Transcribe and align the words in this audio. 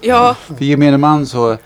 Ja, 0.00 0.36
För 0.58 0.64
gemene 0.64 0.96
man 0.98 1.26
så, 1.26 1.56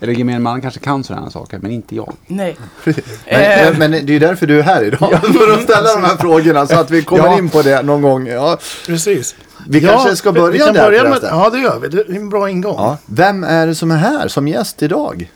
eller 0.00 0.12
gemene 0.12 0.38
man 0.38 0.60
kanske 0.60 0.80
kan 0.80 1.04
sådana 1.04 1.30
saker, 1.30 1.58
men 1.62 1.70
inte 1.70 1.96
jag. 1.96 2.12
nej. 2.26 2.56
Men, 2.84 2.94
Eh. 3.26 3.78
men 3.78 3.90
det 3.90 3.98
är 3.98 4.02
ju 4.10 4.18
därför 4.18 4.46
du 4.46 4.58
är 4.58 4.62
här 4.62 4.84
idag. 4.84 5.10
för 5.22 5.52
att 5.54 5.62
ställa 5.62 5.92
de 5.94 6.04
här 6.04 6.16
frågorna 6.16 6.66
så 6.66 6.74
att 6.76 6.90
vi 6.90 7.02
kommer 7.02 7.24
Ja. 7.26 7.38
in 7.38 7.48
på 7.48 7.62
det 7.62 7.82
någon 7.82 8.02
gång. 8.02 8.26
Ja. 8.26 8.58
Precis. 8.86 9.34
Vi 9.68 9.80
kanske 9.80 10.16
ska 10.16 10.32
börja 10.32 10.50
vi 10.50 10.58
kan 10.58 10.74
där 10.74 10.84
börja 10.84 11.04
med. 11.04 11.18
Ja, 11.22 11.50
det 11.50 11.58
gör 11.58 11.78
vi. 11.78 11.88
Det 11.88 11.98
är 12.00 12.16
en 12.16 12.28
bra 12.28 12.50
ingång. 12.50 12.74
Ja. 12.78 12.96
Vem 13.06 13.44
är 13.44 13.66
det 13.66 13.74
som 13.74 13.90
är 13.90 13.96
här 13.96 14.28
som 14.28 14.48
gäst 14.48 14.82
idag? 14.82 15.30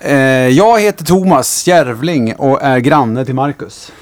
Eh, 0.00 0.14
jag 0.48 0.80
heter 0.80 1.04
Thomas 1.04 1.66
Järvling 1.66 2.34
och 2.34 2.62
är 2.62 2.78
granne 2.78 3.24
till 3.24 3.34
Marcus. 3.34 3.92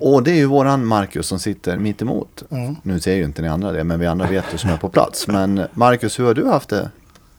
Och 0.00 0.22
det 0.22 0.30
är 0.30 0.34
ju 0.34 0.46
våran 0.46 0.86
Marcus 0.86 1.26
som 1.26 1.38
sitter 1.38 1.76
mitt 1.78 2.02
emot. 2.02 2.42
Mm. 2.50 2.76
Nu 2.82 3.00
ser 3.00 3.14
ju 3.14 3.24
inte 3.24 3.42
ni 3.42 3.48
andra 3.48 3.72
det, 3.72 3.84
men 3.84 4.00
vi 4.00 4.06
andra 4.06 4.26
vet 4.26 4.44
ju 4.54 4.58
som 4.58 4.70
är 4.70 4.76
på 4.76 4.88
plats. 4.88 5.28
Men 5.28 5.62
Marcus, 5.74 6.18
hur 6.18 6.24
har 6.24 6.34
du 6.34 6.46
haft 6.46 6.68
det 6.68 6.90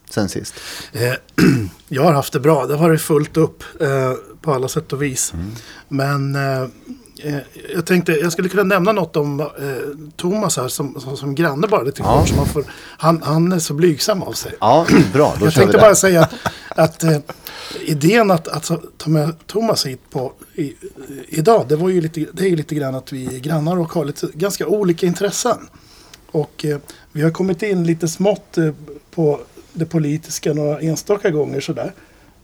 sen 0.10 0.30
sist? 0.30 0.54
Eh, 0.94 1.14
jag 1.88 2.04
har 2.04 2.12
haft 2.14 2.34
det 2.34 2.40
bra. 2.40 2.66
Det 2.66 2.76
har 2.76 2.88
varit 2.88 3.02
fullt 3.02 3.38
upp 3.38 3.64
eh, 3.82 3.88
på 4.42 4.54
alla 4.54 4.68
sätt 4.68 4.94
och 4.94 5.02
vis. 5.02 5.34
Men 5.88 6.36
eh, 6.36 6.68
jag 7.76 7.86
tänkte 7.86 8.12
jag 8.12 8.32
skulle 8.32 8.50
kunna 8.50 8.64
nämna 8.64 8.92
något 8.92 9.16
om 9.16 9.40
eh, 9.40 9.48
Thomas 10.16 10.58
här 10.58 10.68
som, 10.68 11.00
som, 11.00 11.18
som 11.18 11.36
granne 11.36 11.68
bara 11.68 11.82
lite 11.84 12.02
Ja. 12.02 12.20
kort. 12.20 12.30
så 12.30 12.36
man 12.36 12.46
får- 12.46 12.66
Han, 12.98 13.22
han 13.24 13.52
är 13.52 13.60
så 13.60 13.74
blygsam 13.74 14.24
av 14.24 14.32
sig. 14.34 14.54
Ja, 14.60 14.86
bra. 15.14 15.36
Då 15.40 15.46
jag 15.46 15.54
tänkte 15.54 15.78
bara 15.78 15.96
säga 15.96 16.22
att, 16.22 16.34
att 16.78 17.04
eh, 17.04 17.18
idén 17.82 18.32
att, 18.32 18.48
att 18.48 18.72
ta 18.98 19.10
med 19.10 19.48
Thomas 19.48 19.86
hit 19.86 20.10
på 20.10 20.34
i, 20.56 20.76
idag, 21.28 21.66
det, 21.68 21.76
var 21.76 21.90
ju 21.90 22.02
lite, 22.02 22.26
det 22.34 22.44
är 22.44 22.50
ju 22.50 22.56
lite 22.56 22.76
grann 22.76 22.96
att 22.96 23.14
vi 23.14 23.36
är 23.36 23.40
grannar 23.40 23.80
och 23.80 23.94
har 23.94 24.06
lite, 24.06 24.28
ganska 24.34 24.68
olika 24.68 25.06
intressen. 25.06 25.70
Och 26.32 26.66
eh, 26.66 26.80
vi 27.12 27.22
har 27.22 27.32
kommit 27.32 27.64
in 27.64 27.84
lite 27.84 28.08
smått 28.08 28.58
eh, 28.58 28.72
på 29.12 29.42
det 29.74 29.86
politiska 29.86 30.54
några 30.54 30.80
enstaka 30.80 31.30
gånger 31.30 31.62
sådär. 31.62 31.94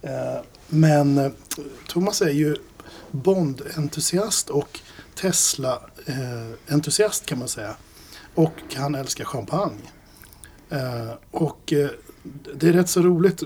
Eh, 0.02 0.38
men 0.68 1.18
eh, 1.18 1.32
Thomas 1.88 2.22
är 2.22 2.32
ju 2.32 2.56
Bond-entusiast 3.12 4.50
och 4.50 4.80
Tesla-entusiast 5.16 7.24
eh, 7.24 7.28
kan 7.28 7.40
man 7.40 7.48
säga. 7.48 7.76
Och 8.36 8.54
han 8.76 8.96
älskar 8.96 9.26
champagne. 9.26 9.82
Eh, 10.70 11.12
och 11.32 11.74
eh, 11.74 11.90
det 12.56 12.68
är 12.68 12.74
rätt 12.74 12.90
så 12.90 13.02
roligt. 13.02 13.44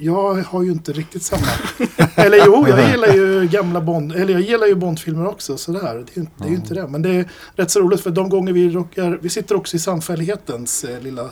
Jag 0.00 0.34
har 0.34 0.62
ju 0.62 0.70
inte 0.72 0.92
riktigt 0.92 1.22
samma. 1.22 1.46
eller 2.14 2.38
jo, 2.46 2.66
jag 2.68 2.90
gillar 2.90 3.14
ju 3.14 3.48
gamla 3.48 3.80
Bond. 3.80 4.12
Eller 4.12 4.32
jag 4.32 4.40
gillar 4.42 4.66
ju 4.66 4.74
Bondfilmer 4.74 5.26
också. 5.26 5.56
Sådär. 5.56 6.04
Det, 6.06 6.16
är, 6.16 6.20
ju- 6.22 6.26
det 6.38 6.44
är 6.44 6.48
ju 6.48 6.54
inte 6.54 6.74
det. 6.74 6.88
Men 6.88 7.02
det 7.02 7.10
är 7.10 7.30
rätt 7.54 7.70
så 7.70 7.80
roligt 7.80 8.00
för 8.00 8.10
de 8.10 8.28
gånger 8.28 8.52
vi 8.52 8.70
råkar. 8.70 9.18
Vi 9.22 9.28
sitter 9.28 9.54
också 9.54 9.76
i 9.76 9.80
samfällighetens 9.80 10.84
eh, 10.84 11.00
lilla 11.00 11.22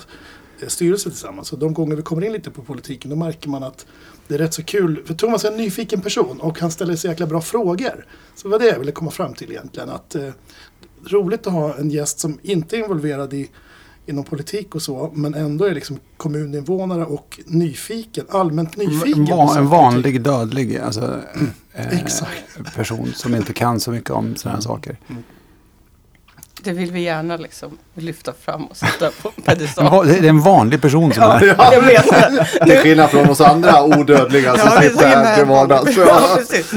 eh, 0.60 0.68
styrelse 0.68 1.10
tillsammans. 1.10 1.52
Och 1.52 1.58
de 1.58 1.74
gånger 1.74 1.96
vi 1.96 2.02
kommer 2.02 2.24
in 2.24 2.32
lite 2.32 2.50
på 2.50 2.62
politiken 2.62 3.10
då 3.10 3.16
märker 3.16 3.48
man 3.48 3.62
att 3.62 3.86
det 4.28 4.34
är 4.34 4.38
rätt 4.38 4.54
så 4.54 4.62
kul. 4.62 5.02
För 5.06 5.14
Thomas 5.14 5.44
är 5.44 5.50
en 5.50 5.56
nyfiken 5.56 6.00
person 6.00 6.40
och 6.40 6.60
han 6.60 6.70
ställer 6.70 6.96
så 6.96 7.06
jäkla 7.08 7.26
bra 7.26 7.40
frågor. 7.40 8.06
Så 8.34 8.48
det 8.48 8.52
var 8.52 8.58
det 8.58 8.66
jag 8.68 8.78
ville 8.78 8.92
komma 8.92 9.10
fram 9.10 9.34
till 9.34 9.50
egentligen. 9.50 9.90
Att, 9.90 10.14
eh, 10.14 10.28
roligt 11.06 11.46
att 11.46 11.52
ha 11.52 11.74
en 11.74 11.90
gäst 11.90 12.18
som 12.20 12.38
inte 12.42 12.76
är 12.76 12.78
involverad 12.80 13.34
i 13.34 13.50
inom 14.06 14.24
politik 14.24 14.74
och 14.74 14.82
så, 14.82 15.10
men 15.14 15.34
ändå 15.34 15.64
är 15.64 15.74
liksom 15.74 15.98
kommuninvånare 16.16 17.04
och 17.04 17.40
nyfiken, 17.46 18.24
allmänt 18.30 18.76
nyfiken. 18.76 19.26
Saker 19.26 19.58
en 19.58 19.68
vanlig 19.68 20.20
dödlig 20.22 20.78
alltså, 20.78 21.20
eh, 21.74 22.00
Exakt. 22.00 22.74
person 22.76 23.12
som 23.16 23.34
inte 23.34 23.52
kan 23.52 23.80
så 23.80 23.90
mycket 23.90 24.10
om 24.10 24.36
sådana 24.36 24.56
här 24.56 24.62
saker. 24.62 24.96
Det 26.62 26.72
vill 26.72 26.92
vi 26.92 27.00
gärna 27.00 27.36
liksom 27.36 27.78
lyfta 27.94 28.32
fram 28.32 28.64
och 28.64 28.76
sätta 28.76 29.10
på 29.22 29.30
pedestal. 29.44 29.90
va- 29.90 30.04
det 30.04 30.18
är 30.18 30.24
en 30.24 30.40
vanlig 30.40 30.82
person 30.82 31.12
som 31.12 31.22
är 31.22 31.44
Jag 31.46 31.84
menar 31.84 32.64
Till 32.66 32.78
skillnad 32.78 33.10
från 33.10 33.30
oss 33.30 33.40
andra 33.40 33.84
odödliga 33.84 34.56
som 34.56 34.68
Ja, 34.74 34.82
är 34.82 34.88
sitter 34.90 35.06
här 35.08 35.36
till 35.36 35.44
vardags. 35.46 35.96
Ja, 35.96 36.36
precis. 36.38 36.72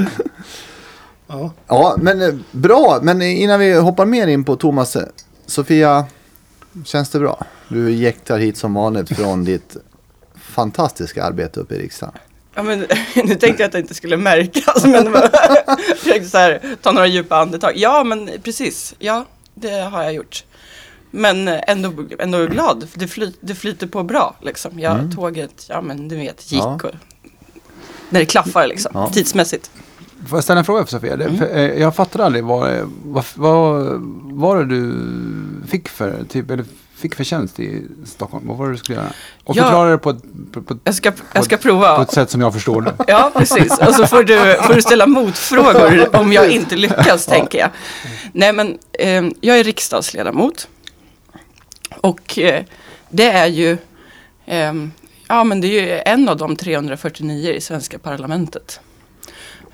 Ja. 1.27 1.51
Ja, 1.67 1.95
men 2.01 2.21
eh, 2.21 2.33
bra. 2.51 2.99
Men 3.01 3.21
innan 3.21 3.59
vi 3.59 3.73
hoppar 3.73 4.05
mer 4.05 4.27
in 4.27 4.43
på 4.43 4.55
Thomas. 4.55 4.95
eh, 4.95 5.03
Sofia, 5.45 6.05
känns 6.85 7.09
det 7.09 7.19
bra? 7.19 7.45
Du 7.67 7.91
jäktar 7.91 8.37
hit 8.37 8.57
som 8.57 8.73
vanligt 8.73 9.15
från 9.17 9.43
ditt 9.45 9.77
fantastiska 10.35 11.23
arbete 11.23 11.59
uppe 11.59 11.75
i 11.75 11.79
riksdagen. 11.79 12.13
Ja, 12.55 12.63
men, 12.63 12.79
nu 13.15 13.35
tänkte 13.35 13.47
jag 13.47 13.63
att 13.63 13.71
det 13.71 13.79
inte 13.79 13.93
skulle 13.93 14.17
märkas. 14.17 14.85
Men 14.85 15.13
jag 15.67 15.79
försökte 15.97 16.29
så 16.29 16.37
här, 16.37 16.75
ta 16.81 16.91
några 16.91 17.07
djupa 17.07 17.37
andetag. 17.37 17.73
Ja, 17.75 18.03
men 18.03 18.29
precis. 18.43 18.95
Ja, 18.99 19.25
det 19.53 19.69
har 19.69 20.03
jag 20.03 20.13
gjort. 20.13 20.43
Men 21.11 21.47
ändå, 21.47 21.93
ändå 22.19 22.45
glad. 22.45 22.89
För 22.89 22.99
det, 22.99 23.07
fly, 23.07 23.33
det 23.41 23.55
flyter 23.55 23.87
på 23.87 24.03
bra. 24.03 24.35
Liksom. 24.41 24.79
Ja, 24.79 24.99
Tåget, 25.15 25.65
ja 25.69 25.81
men 25.81 26.07
du 26.07 26.15
vet, 26.15 26.51
gick. 26.51 26.61
Ja. 26.61 26.75
Och, 26.83 26.91
när 28.09 28.19
det 28.19 28.25
klaffar 28.25 28.67
liksom, 28.67 28.91
Ja. 28.93 29.09
tidsmässigt. 29.09 29.71
Får 30.29 30.37
jag 30.37 30.43
ställa 30.43 30.59
en 30.59 30.65
fråga 30.65 30.83
för 30.83 30.91
Sofia? 30.91 31.13
Mm. 31.13 31.37
för, 31.37 31.57
eh, 31.57 31.61
jag 31.81 31.95
fattar 31.95 32.19
aldrig 32.19 32.43
vad, 32.43 32.91
vad, 33.05 33.25
vad 33.35 33.85
var 34.23 34.57
det 34.57 34.65
du 34.65 34.93
fick 35.67 35.89
för, 35.89 36.23
typ, 36.29 36.51
eller 36.51 36.65
fick 36.95 37.15
för 37.15 37.23
tjänst 37.23 37.59
i 37.59 37.83
Stockholm? 38.05 38.47
Vad 38.47 38.57
var 38.57 38.65
det 38.65 38.71
du 38.71 38.77
skulle 38.77 38.97
göra? 38.97 39.09
Och 39.43 39.55
Ja. 39.55 39.63
förklara 39.63 39.89
det 39.91 39.97
på 39.97 40.09
ett, 40.09 40.21
på, 40.51 40.61
på, 40.61 40.77
Jag 40.83 40.95
ska, 40.95 41.11
jag 41.33 41.45
ska 41.45 41.57
på 41.57 41.61
prova. 41.63 42.01
ett 42.01 42.11
sätt 42.11 42.29
som 42.29 42.41
jag 42.41 42.53
förstår 42.53 42.81
det. 42.81 42.93
Ja, 43.07 43.31
precis. 43.35 43.79
Och 43.87 43.95
så 43.95 44.07
får 44.07 44.23
du, 44.23 44.57
får 44.63 44.73
du 44.73 44.81
ställa 44.81 45.07
motfrågor 45.07 46.15
om 46.19 46.33
jag 46.33 46.49
inte 46.51 46.75
lyckas, 46.75 47.25
tänker 47.25 47.59
jag. 47.59 47.69
Nej, 48.31 48.53
men 48.53 48.77
eh, 48.93 49.23
jag 49.41 49.59
är 49.59 49.63
riksdagsledamot. 49.63 50.67
Och 52.01 52.39
eh, 52.39 52.63
det 53.09 53.29
är 53.31 53.47
ju, 53.47 53.77
eh, 54.45 54.73
ja 55.27 55.43
men 55.43 55.61
det 55.61 55.67
är 55.67 55.81
ju 55.95 56.01
en 56.05 56.29
av 56.29 56.37
de 56.37 56.55
349 56.55 57.51
i 57.53 57.61
svenska 57.61 57.99
parlamentet. 57.99 58.79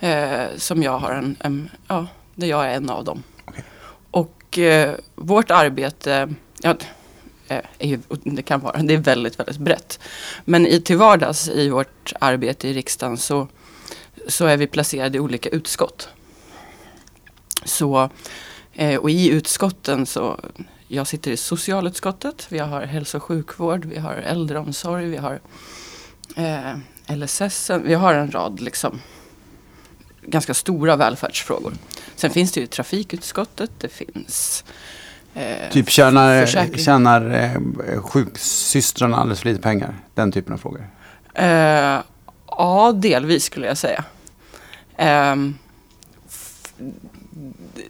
Eh, 0.03 0.57
som 0.57 0.83
jag 0.83 0.97
har 0.99 1.11
en, 1.11 1.35
en, 1.39 1.69
ja, 1.87 2.07
där 2.35 2.47
jag 2.47 2.65
är 2.65 2.75
en 2.75 2.89
av 2.89 3.03
dem. 3.03 3.23
Okej. 3.45 3.63
Och 4.11 4.59
eh, 4.59 4.95
vårt 5.15 5.51
arbete, 5.51 6.33
ja, 6.61 6.75
eh, 7.47 7.61
är 7.79 7.87
ju, 7.87 7.99
det 8.23 8.41
kan 8.41 8.59
vara, 8.59 8.81
det 8.81 8.93
är 8.93 8.97
väldigt, 8.97 9.39
väldigt 9.39 9.57
brett. 9.57 9.99
Men 10.45 10.67
i, 10.67 10.81
till 10.81 10.97
vardags 10.97 11.49
i 11.49 11.69
vårt 11.69 12.13
arbete 12.19 12.67
i 12.67 12.73
riksdagen 12.73 13.17
så, 13.17 13.47
så 14.27 14.45
är 14.45 14.57
vi 14.57 14.67
placerade 14.67 15.17
i 15.17 15.19
olika 15.19 15.49
utskott. 15.49 16.09
Så, 17.65 18.09
eh, 18.73 18.99
och 18.99 19.09
i 19.09 19.29
utskotten 19.29 20.05
så, 20.05 20.39
jag 20.87 21.07
sitter 21.07 21.31
i 21.31 21.37
socialutskottet, 21.37 22.47
vi 22.49 22.59
har 22.59 22.81
hälso 22.81 23.17
och 23.17 23.23
sjukvård, 23.23 23.85
vi 23.85 23.99
har 23.99 24.13
äldreomsorg, 24.13 25.05
vi 25.05 25.17
har 25.17 25.39
eh, 26.35 27.15
LSS, 27.15 27.69
vi 27.69 27.93
har 27.93 28.13
en 28.13 28.31
rad 28.31 28.59
liksom 28.59 29.01
ganska 30.27 30.53
stora 30.53 30.95
välfärdsfrågor. 30.95 31.73
Sen 32.15 32.29
finns 32.31 32.51
det 32.51 32.59
ju 32.59 32.67
trafikutskottet, 32.67 33.71
det 33.77 33.87
finns 33.89 34.63
eh, 35.33 35.71
Typ 35.71 35.89
tjänar, 35.89 36.45
tjänar 36.77 37.31
eh, 37.89 38.01
sjuksystrarna 38.01 39.17
alldeles 39.17 39.39
för 39.41 39.49
lite 39.49 39.61
pengar? 39.61 39.95
Den 40.13 40.31
typen 40.31 40.53
av 40.53 40.57
frågor. 40.57 40.87
Eh, 41.33 41.99
ja, 42.47 42.91
delvis 42.95 43.43
skulle 43.43 43.67
jag 43.67 43.77
säga. 43.77 44.03
Ehm, 44.97 45.55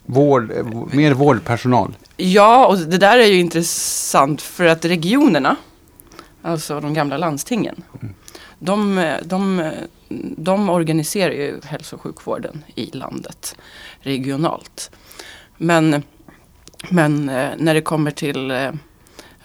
Vård, 0.06 0.52
eh, 0.52 0.64
v- 0.66 0.86
mer 0.98 1.14
vårdpersonal. 1.14 1.96
ja, 2.18 2.66
och 2.68 2.78
det 2.78 2.98
där 2.98 3.18
är 3.18 3.26
ju 3.26 3.40
intressant 3.40 4.42
för 4.42 4.66
att 4.66 4.86
regionerna, 4.86 5.56
alltså 6.42 6.80
de 6.80 6.94
gamla 6.94 7.18
landstingen, 7.18 7.84
de, 8.60 8.98
eh, 8.98 9.16
de, 9.24 9.60
eh, 9.60 9.72
de 10.38 10.70
organiserar 10.70 11.34
ju 11.34 11.62
hälso 11.64 11.96
och 11.96 12.02
sjukvården 12.02 12.64
i 12.76 12.86
landet 12.94 13.56
regionalt. 14.00 14.92
Men, 15.58 16.04
men 16.90 17.30
eh, 17.30 17.50
när 17.58 17.74
det 17.74 17.82
kommer 17.82 18.12
till 18.12 18.52
eh, 18.52 18.72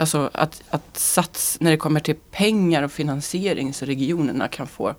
Alltså 0.01 0.31
att, 0.35 0.63
att 0.71 0.97
sats, 0.99 1.57
när 1.61 1.71
det 1.71 1.77
kommer 1.77 2.01
till 2.01 2.15
pengar 2.31 2.83
och 2.83 2.93
finansiering 2.93 3.75
så 3.75 3.85
regionerna 3.85 4.49
kan 4.49 4.67
få 4.67 4.95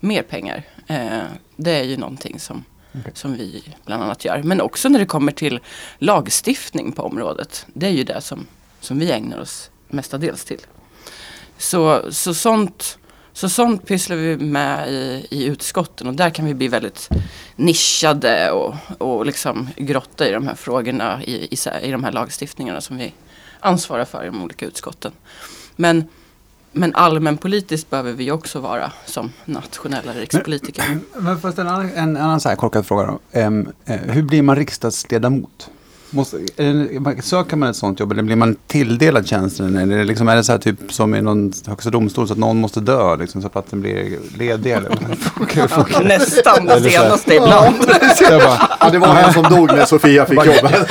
mer 0.00 0.22
pengar. 0.22 0.62
Eh, 0.86 1.22
det 1.56 1.70
är 1.70 1.82
ju 1.82 1.96
någonting 1.96 2.40
som, 2.40 2.64
Okej. 2.98 3.12
som 3.14 3.34
vi 3.34 3.74
bland 3.84 4.02
annat 4.02 4.24
gör. 4.24 4.42
Men 4.42 4.60
också 4.60 4.88
när 4.88 4.98
det 4.98 5.06
kommer 5.06 5.32
till 5.32 5.60
lagstiftning 5.98 6.92
på 6.92 7.02
området. 7.02 7.66
Det 7.72 7.86
är 7.86 7.90
ju 7.90 8.04
det 8.04 8.20
som, 8.20 8.46
som 8.80 8.98
vi 8.98 9.12
ägnar 9.12 9.40
oss 9.40 9.70
mestadels 9.88 10.44
till. 10.44 10.60
Så, 11.58 12.12
så, 12.12 12.34
sånt, 12.34 12.98
så 13.34 13.48
sånt 13.48 13.86
pysslar 13.86 14.16
vi 14.16 14.36
med 14.36 14.88
i, 14.88 15.26
i 15.30 15.44
utskotten 15.44 16.06
och 16.06 16.14
där 16.14 16.30
kan 16.30 16.44
vi 16.44 16.54
bli 16.54 16.68
väldigt 16.68 17.08
nischade 17.56 18.50
och, 18.50 18.74
och 18.98 19.26
liksom 19.26 19.68
grotta 19.76 20.28
i 20.28 20.32
de 20.32 20.46
här 20.46 20.54
frågorna 20.54 21.24
i, 21.24 21.32
i, 21.32 21.56
i 21.82 21.90
de 21.90 22.04
här 22.04 22.12
lagstiftningarna 22.12 22.80
som 22.80 22.96
vi 22.96 23.14
ansvarar 23.60 24.04
för 24.04 24.22
i 24.22 24.26
de 24.26 24.42
olika 24.42 24.66
utskotten. 24.66 25.12
Men, 25.76 26.04
men 26.72 26.94
allmänpolitiskt 26.94 27.90
behöver 27.90 28.12
vi 28.12 28.30
också 28.30 28.60
vara 28.60 28.92
som 29.06 29.32
nationella 29.44 30.12
rikspolitiker. 30.12 30.84
Men 31.16 31.38
jag 31.42 31.52
ställa 31.52 31.82
en, 31.82 31.90
en 31.90 32.16
annan 32.16 32.40
så 32.40 32.48
här 32.48 32.56
korkad 32.56 32.86
fråga 32.86 33.06
då? 33.06 33.18
Em, 33.32 33.72
eh, 33.84 34.00
hur 34.00 34.22
blir 34.22 34.42
man 34.42 34.56
riksdagsledamot? 34.56 35.70
Måste, 36.14 36.36
det, 36.56 37.22
söker 37.22 37.56
man 37.56 37.68
ett 37.70 37.76
sånt 37.76 38.00
jobb 38.00 38.12
eller 38.12 38.22
blir 38.22 38.36
man 38.36 38.56
tilldelad 38.66 39.26
tjänsten? 39.26 39.76
Eller 39.76 39.94
är 39.94 39.98
det, 39.98 40.04
liksom, 40.04 40.28
är 40.28 40.36
det 40.36 40.44
så 40.44 40.52
här 40.52 40.58
typ 40.58 40.92
som 40.92 41.14
i 41.14 41.20
någon 41.20 41.52
högsta 41.66 41.90
domstol 41.90 42.26
så 42.26 42.32
att 42.32 42.38
någon 42.38 42.60
måste 42.60 42.80
dö 42.80 43.16
liksom, 43.16 43.40
så 43.40 43.46
att 43.46 43.52
platsen 43.52 43.80
blir 43.80 44.18
ledig? 44.38 44.72
Eller? 44.72 44.90
Nästan 46.04 46.66
det 46.66 46.80
senaste 46.80 47.34
ibland. 47.34 47.76
Bara, 48.30 48.68
Ja, 48.80 48.90
det 48.90 48.98
var 48.98 49.16
en 49.16 49.32
som 49.32 49.42
dog 49.42 49.66
när 49.66 49.84
Sofia 49.84 50.26
fick 50.26 50.44
jobbet. 50.44 50.90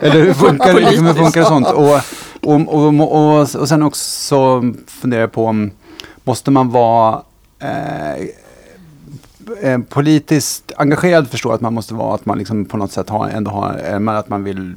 Eller 0.00 0.20
hur 0.20 0.34
funkar, 0.34 0.74
det? 0.74 0.80
liksom, 0.80 1.06
hur 1.06 1.14
funkar 1.14 1.44
sånt? 1.44 1.66
Och, 1.66 2.00
och, 2.40 2.74
och, 2.74 3.00
och, 3.00 3.40
och 3.40 3.68
sen 3.68 3.82
också 3.82 4.62
funderar 4.86 5.20
jag 5.20 5.32
på 5.32 5.46
om 5.46 5.70
måste 6.24 6.50
man 6.50 6.70
vara 6.70 7.22
eh, 7.62 8.24
eh, 9.60 9.78
politiskt 9.78 10.72
engagerad 10.76 11.30
förstår 11.30 11.54
att 11.54 11.60
man 11.60 11.74
måste 11.74 11.94
vara 11.94 12.14
att 12.14 12.26
man 12.26 12.38
liksom 12.38 12.64
på 12.64 12.76
något 12.76 12.92
sätt 12.92 13.08
har, 13.08 13.28
ändå 13.28 13.50
har, 13.50 13.80
eh, 13.84 13.98
men 13.98 14.16
att 14.16 14.28
man 14.28 14.44
vill 14.44 14.76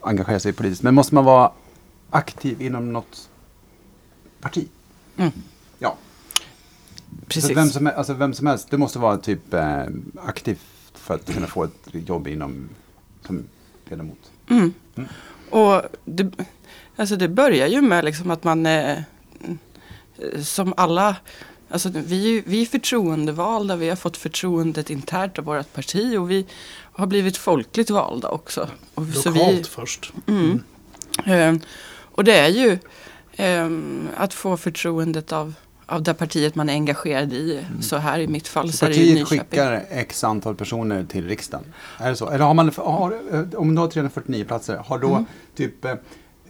engagera 0.00 0.40
sig 0.40 0.52
politiskt. 0.52 0.82
Men 0.82 0.94
måste 0.94 1.14
man 1.14 1.24
vara 1.24 1.52
aktiv 2.10 2.62
inom 2.62 2.92
något 2.92 3.28
parti? 4.40 4.68
Mm. 5.16 5.32
Ja. 5.78 5.96
Precis. 7.26 7.48
Så 7.48 7.54
vem, 7.54 7.68
som, 7.68 7.90
alltså 7.96 8.14
vem 8.14 8.34
som 8.34 8.46
helst, 8.46 8.70
det 8.70 8.78
måste 8.78 8.98
vara 8.98 9.18
typ 9.18 9.54
eh, 9.54 9.82
aktiv 10.24 10.58
för 10.94 11.14
att 11.14 11.34
kunna 11.34 11.46
få 11.46 11.64
ett 11.64 11.88
jobb 11.92 12.28
inom 12.28 12.68
som 13.26 13.44
ledamot. 13.84 14.30
Mm. 14.50 14.72
Och 15.50 15.82
det, 16.04 16.30
alltså 16.96 17.16
det 17.16 17.28
börjar 17.28 17.66
ju 17.66 17.80
med 17.80 18.04
liksom 18.04 18.30
att 18.30 18.44
man 18.44 18.66
eh, 18.66 18.98
som 20.42 20.74
alla 20.76 21.16
Alltså 21.70 21.88
vi, 21.94 22.42
vi 22.46 22.62
är 22.62 22.66
förtroendevalda, 22.66 23.76
vi 23.76 23.88
har 23.88 23.96
fått 23.96 24.16
förtroendet 24.16 24.90
internt 24.90 25.38
av 25.38 25.44
vårt 25.44 25.72
parti 25.72 26.16
och 26.16 26.30
vi 26.30 26.46
har 26.92 27.06
blivit 27.06 27.36
folkligt 27.36 27.90
valda 27.90 28.28
också. 28.28 28.68
Och 28.94 29.06
så 29.06 29.30
vi, 29.30 29.38
Lokalt 29.38 29.66
först. 29.66 30.12
Mm. 30.26 30.62
Eh, 31.26 31.62
och 32.00 32.24
det 32.24 32.38
är 32.38 32.48
ju 32.48 32.78
eh, 33.36 33.68
att 34.16 34.34
få 34.34 34.56
förtroendet 34.56 35.32
av, 35.32 35.54
av 35.86 36.02
det 36.02 36.14
partiet 36.14 36.54
man 36.54 36.68
är 36.68 36.72
engagerad 36.72 37.32
i. 37.32 37.64
Så 37.80 37.96
här 37.96 38.18
i 38.18 38.28
mitt 38.28 38.48
fall 38.48 38.72
så, 38.72 38.76
Så 38.78 38.86
är 38.86 38.90
det 38.90 38.94
ju 38.96 39.00
partiet 39.02 39.18
Nyköping. 39.30 39.38
skickar 39.50 39.84
x 39.90 40.24
antal 40.24 40.54
personer 40.54 41.04
till 41.04 41.28
riksdagen? 41.28 41.64
Är 41.98 42.10
det 42.10 42.16
så? 42.16 42.30
Eller 42.30 42.44
har 42.44 42.54
man, 42.54 42.70
har, 42.76 43.12
eh, 43.32 43.44
om 43.60 43.74
du 43.74 43.80
har 43.80 43.88
349 43.88 44.44
platser, 44.44 44.76
har 44.76 44.98
då 44.98 45.08
Mm. 45.12 45.24
typ, 45.56 45.84
eh, 45.84 45.94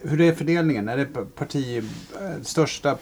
hur 0.01 0.21
är 0.21 0.33
fördelningen? 0.35 0.89
Är 0.89 0.97
det 0.97 1.05
parti, 1.35 1.77
eh, 2.21 2.43
största, 2.43 2.97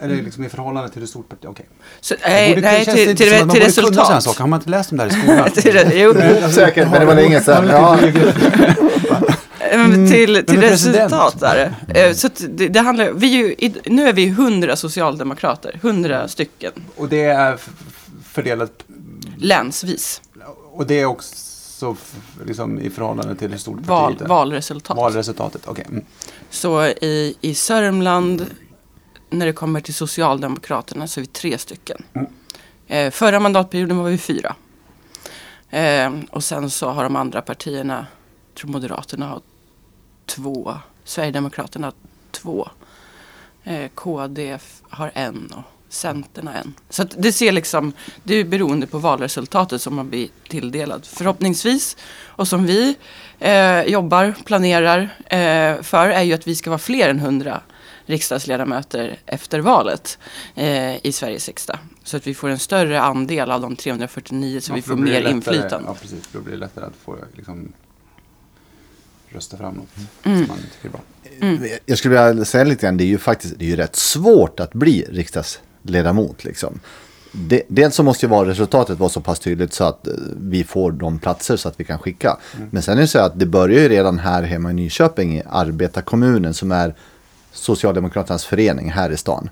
är 0.00 0.08
det 0.08 0.14
liksom 0.22 0.44
i 0.44 0.48
förhållande 0.48 0.90
till 0.90 1.00
hur 1.00 1.06
stort 1.06 1.28
parti? 1.28 1.44
Okej. 1.48 1.66
Så, 2.00 2.14
Det 2.14 2.20
nej, 2.28 2.48
borde- 2.50 2.60
det 2.60 2.66
nej 2.72 2.84
känns 2.84 2.96
till, 2.96 3.10
inte 3.10 3.24
till, 3.24 3.32
man 3.32 3.38
till 3.38 3.60
borde 3.60 3.60
kunna 3.60 3.70
sådana 3.72 3.90
resultat. 4.00 4.22
saker. 4.22 4.40
Har 4.40 4.46
man 4.48 4.58
inte 4.60 4.70
läst 4.70 4.90
dem 4.90 4.98
där 4.98 5.06
i 5.06 5.10
skolan? 5.10 5.50
till, 5.54 5.90
jo, 5.94 6.10
Osäkert, 6.48 6.88
men 6.90 7.00
det 7.00 7.06
var 7.06 7.14
länge 7.14 7.40
sedan. 7.40 7.66
Ja. 7.68 7.98
Mm, 9.60 10.10
till, 10.10 10.44
till 10.46 10.60
resultat 10.60 11.40
där. 11.40 11.74
Eh, 11.94 12.12
Så 12.12 12.28
det, 12.48 12.68
det 12.68 12.80
handlar, 12.80 13.10
vi 13.12 13.34
är 13.42 13.46
ju, 13.68 13.72
nu 13.86 14.08
är 14.08 14.12
vi 14.12 14.26
100 14.28 14.76
socialdemokrater, 14.76 15.78
100 15.82 16.28
stycken, 16.28 16.72
Och 16.96 17.08
det 17.08 17.22
är 17.24 17.58
fördelat, 18.32 18.82
länsvis. 19.38 20.22
och 20.72 20.86
det 20.86 21.00
är 21.00 21.04
också 21.04 21.96
liksom 22.46 22.80
i 22.80 22.90
förhållande 22.90 23.34
till 23.34 23.50
hur 23.50 23.58
stort 23.58 23.78
Val, 23.86 24.04
partiet 24.12 24.22
är? 24.22 24.26
valresultat. 24.28 24.96
Valresultatet, 24.96 25.62
okej. 25.66 25.84
Mm. 25.88 26.04
Så 26.50 26.84
i, 26.86 27.34
i 27.40 27.54
Sörmland, 27.54 28.46
när 29.30 29.46
det 29.46 29.52
kommer 29.52 29.80
till 29.80 29.94
Socialdemokraterna, 29.94 31.06
så 31.06 31.20
är 31.20 31.22
vi 31.22 31.26
tre 31.26 31.58
stycken. 31.58 32.02
Mm. 32.12 32.26
Eh, 32.86 33.10
förra 33.10 33.40
mandatperioden 33.40 33.96
var 33.96 34.10
vi 34.10 34.18
fyra. 34.18 34.56
Eh, 35.70 36.12
och 36.30 36.44
sen 36.44 36.70
så 36.70 36.90
har 36.90 37.04
de 37.04 37.16
andra 37.16 37.42
partierna, 37.42 38.06
jag 38.48 38.60
tror 38.60 38.70
Moderaterna 38.70 39.26
har 39.26 39.40
två, 40.26 40.74
Sverigedemokraterna 41.04 41.86
har 41.86 41.94
två, 42.30 42.68
eh, 43.64 43.88
KD 43.94 44.58
har 44.88 45.10
en 45.14 45.52
och 45.56 45.62
Centern 45.92 46.46
har 46.46 46.54
en. 46.54 46.74
Så 46.88 47.04
det 47.04 47.32
ser 47.32 47.52
liksom, 47.52 47.92
det 48.22 48.34
är 48.34 48.44
beroende 48.44 48.86
på 48.86 48.98
valresultatet 48.98 49.82
som 49.82 49.94
man 49.94 50.10
blir 50.10 50.28
tilldelad. 50.48 51.06
Förhoppningsvis, 51.06 51.96
och 52.24 52.48
som 52.48 52.66
vi 52.66 52.96
eh, 53.38 53.82
jobbar, 53.82 54.34
planerar 54.44 55.00
eh, 55.26 55.82
för, 55.82 56.08
är 56.08 56.22
ju 56.22 56.32
att 56.32 56.46
vi 56.46 56.56
ska 56.56 56.70
vara 56.70 56.78
fler 56.78 57.08
än 57.08 57.18
100 57.18 57.60
riksdagsledamöter 58.10 59.18
efter 59.26 59.60
valet 59.60 60.18
eh, 60.54 61.06
i 61.06 61.12
Sveriges 61.12 61.46
riksdag. 61.48 61.78
Så 62.04 62.16
att 62.16 62.26
vi 62.26 62.34
får 62.34 62.48
en 62.48 62.58
större 62.58 63.00
andel 63.00 63.50
av 63.50 63.60
de 63.60 63.76
349 63.76 64.60
så 64.60 64.70
Ja, 64.72 64.74
vi 64.76 64.82
får 64.82 64.96
mer 64.96 65.12
lättare- 65.20 65.30
inflytande. 65.32 65.88
Ja, 65.88 65.96
precis. 66.00 66.26
För 66.26 66.38
då 66.38 66.44
blir 66.44 66.54
det 66.54 66.60
lättare 66.60 66.84
att 66.84 66.96
få 67.04 67.16
liksom, 67.36 67.72
rösta 69.28 69.56
fram 69.56 69.74
något 69.74 69.88
Mm. 70.22 70.38
som 70.38 70.48
man 70.48 70.58
tycker 70.58 70.88
är 70.88 70.92
bra. 70.92 71.00
Jag 71.86 71.98
skulle 71.98 72.26
vilja 72.30 72.44
säga 72.44 72.64
lite 72.64 72.86
grann, 72.86 72.96
det 72.96 73.04
är 73.04 73.06
ju 73.06 73.18
faktiskt 73.18 73.54
det 73.58 73.64
är 73.64 73.68
ju 73.68 73.76
rätt 73.76 73.96
svårt 73.96 74.60
att 74.60 74.72
bli 74.72 75.06
riksdagsledamot. 75.10 76.44
Liksom. 76.44 76.80
Det, 77.32 77.62
dels 77.68 77.94
så 77.94 78.02
måste 78.02 78.26
ju 78.26 78.30
vara 78.30 78.48
resultatet 78.48 78.98
vara 78.98 79.10
så 79.10 79.20
pass 79.20 79.38
tydligt 79.38 79.72
så 79.72 79.84
att 79.84 80.06
eh, 80.06 80.12
vi 80.36 80.64
får 80.64 80.92
de 80.92 81.18
platser 81.18 81.56
så 81.56 81.68
att 81.68 81.80
vi 81.80 81.84
kan 81.84 81.98
skicka. 81.98 82.36
Men 82.70 82.82
sen 82.82 82.96
är 82.98 83.00
det 83.02 83.08
så 83.08 83.18
att 83.18 83.38
det 83.38 83.46
börjar 83.46 83.80
ju 83.80 83.88
redan 83.88 84.18
här 84.18 84.42
hemma 84.42 84.70
i 84.70 84.74
Nyköping 84.74 85.38
i 85.38 85.42
arbetarkommunen 85.50 86.54
som 86.54 86.72
är 86.72 86.94
Socialdemokraternas 87.52 88.44
förening 88.44 88.90
här 88.90 89.10
i 89.10 89.16
stan. 89.16 89.50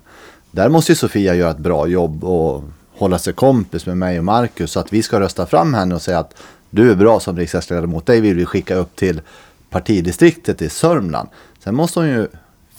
Där 0.51 0.69
måste 0.69 0.91
ju 0.91 0.95
Sofia 0.95 1.35
göra 1.35 1.51
ett 1.51 1.57
bra 1.57 1.87
jobb 1.87 2.23
och 2.23 2.63
hålla 2.97 3.19
sig 3.19 3.33
kompis 3.33 3.85
med 3.85 3.97
mig 3.97 4.17
och 4.17 4.25
Marcus 4.25 4.71
så 4.71 4.79
att 4.79 4.93
vi 4.93 5.03
ska 5.03 5.19
rösta 5.19 5.45
fram 5.45 5.73
henne 5.73 5.95
och 5.95 6.01
säga 6.01 6.19
att 6.19 6.35
du 6.69 6.91
är 6.91 6.95
bra 6.95 7.19
som 7.19 7.37
riksdagsledamot. 7.37 8.05
Dig 8.05 8.21
vill 8.21 8.35
vi 8.35 8.45
skicka 8.45 8.75
upp 8.75 8.95
till 8.95 9.21
partidistriktet 9.69 10.61
i 10.61 10.69
Sörmland. 10.69 11.29
Sen 11.63 11.75
måste 11.75 11.99
hon 11.99 12.09
ju 12.09 12.27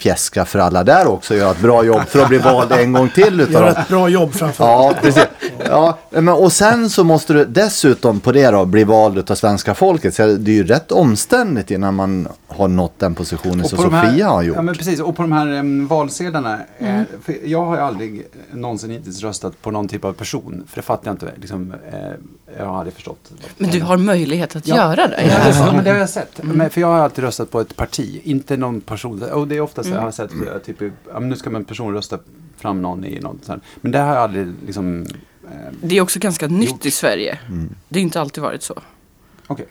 fjäska 0.00 0.44
för 0.44 0.58
alla 0.58 0.84
där 0.84 1.06
också 1.06 1.34
göra 1.34 1.50
ett 1.50 1.60
bra 1.60 1.84
jobb 1.84 2.02
för 2.08 2.22
att 2.22 2.28
bli 2.28 2.38
vald 2.38 2.72
en 2.72 2.92
gång 2.92 3.10
till 3.10 3.40
utav 3.40 3.52
Gör 3.52 3.60
dem. 3.66 3.74
ett 3.82 3.88
bra 3.88 4.08
jobb 4.08 4.32
framför 4.34 4.64
Ja, 4.64 4.94
precis. 5.02 5.26
Ja, 5.68 5.98
men, 6.10 6.28
och 6.28 6.52
sen 6.52 6.90
så 6.90 7.04
måste 7.04 7.32
du 7.32 7.44
dessutom 7.44 8.20
på 8.20 8.32
det 8.32 8.50
då 8.50 8.64
bli 8.64 8.84
vald 8.84 9.30
av 9.30 9.34
svenska 9.34 9.74
folket. 9.74 10.14
Så 10.14 10.26
det 10.26 10.50
är 10.50 10.54
ju 10.54 10.64
rätt 10.66 10.92
omständigt 10.92 11.70
innan 11.70 11.94
man 11.94 12.28
har 12.48 12.68
nått 12.68 12.98
den 12.98 13.14
positionen 13.14 13.68
som 13.68 13.78
Sofia 13.78 13.98
här, 14.00 14.24
har 14.24 14.42
gjort. 14.42 14.56
Ja, 14.56 14.62
men 14.62 14.74
precis. 14.74 15.00
Och 15.00 15.16
på 15.16 15.22
de 15.22 15.32
här 15.32 15.46
um, 15.58 15.86
valsedlarna. 15.86 16.58
Mm. 16.78 16.96
Eh, 17.00 17.06
för 17.24 17.36
jag 17.44 17.64
har 17.64 17.76
ju 17.76 17.82
aldrig 17.82 18.26
någonsin 18.52 18.90
hittills 18.90 19.22
röstat 19.22 19.62
på 19.62 19.70
någon 19.70 19.88
typ 19.88 20.04
av 20.04 20.12
person. 20.12 20.64
För 20.68 20.76
det 20.76 20.82
fattar 20.82 21.06
jag 21.08 21.14
inte. 21.14 21.28
Liksom, 21.40 21.74
eh, 21.92 21.98
jag 22.58 22.66
har 22.66 22.76
aldrig 22.78 22.94
förstått. 22.94 23.30
Men 23.56 23.70
du 23.70 23.80
har 23.82 23.96
möjlighet 23.96 24.56
att 24.56 24.66
Ja. 24.68 24.76
göra 24.76 25.06
det. 25.06 25.22
Ja, 25.26 25.32
Ja. 25.48 25.66
ja, 25.66 25.72
men 25.72 25.84
det 25.84 25.90
har 25.90 25.98
jag 25.98 26.08
sett. 26.18 26.40
Men, 26.42 26.70
för 26.70 26.80
jag 26.80 26.88
har 26.88 26.98
alltid 26.98 27.24
röstat 27.24 27.50
på 27.50 27.60
ett 27.60 27.76
parti, 27.76 28.20
inte 28.24 28.56
någon 28.56 28.80
person. 28.80 29.22
Och 29.22 29.48
det 29.48 29.56
är 29.56 29.60
ofta 29.60 29.82
så 29.90 29.94
jag 29.96 30.00
har 30.00 30.10
sett, 30.10 30.32
eh, 30.32 30.58
typ, 30.64 30.76
ja, 31.12 31.18
nu 31.20 31.36
ska 31.36 31.50
man 31.50 31.60
en 31.60 31.64
person 31.64 31.94
rösta 31.94 32.18
fram 32.56 32.82
någon 32.82 33.04
i 33.04 33.20
något 33.20 33.44
sånt. 33.44 33.62
Men 33.80 33.92
det 33.92 33.98
har 33.98 34.14
jag 34.14 34.22
aldrig 34.22 34.54
liksom... 34.66 35.02
Eh, 35.44 35.50
Det 35.82 35.96
är 35.98 36.00
också 36.00 36.18
ganska 36.18 36.46
nytt 36.46 36.70
Gjort. 36.70 36.86
i 36.86 36.90
Sverige. 36.90 37.38
Mm. 37.48 37.74
Det 37.88 37.98
har 37.98 38.02
inte 38.02 38.20
alltid 38.20 38.42
varit 38.42 38.62
så. 38.62 38.74
Okej. 39.46 39.66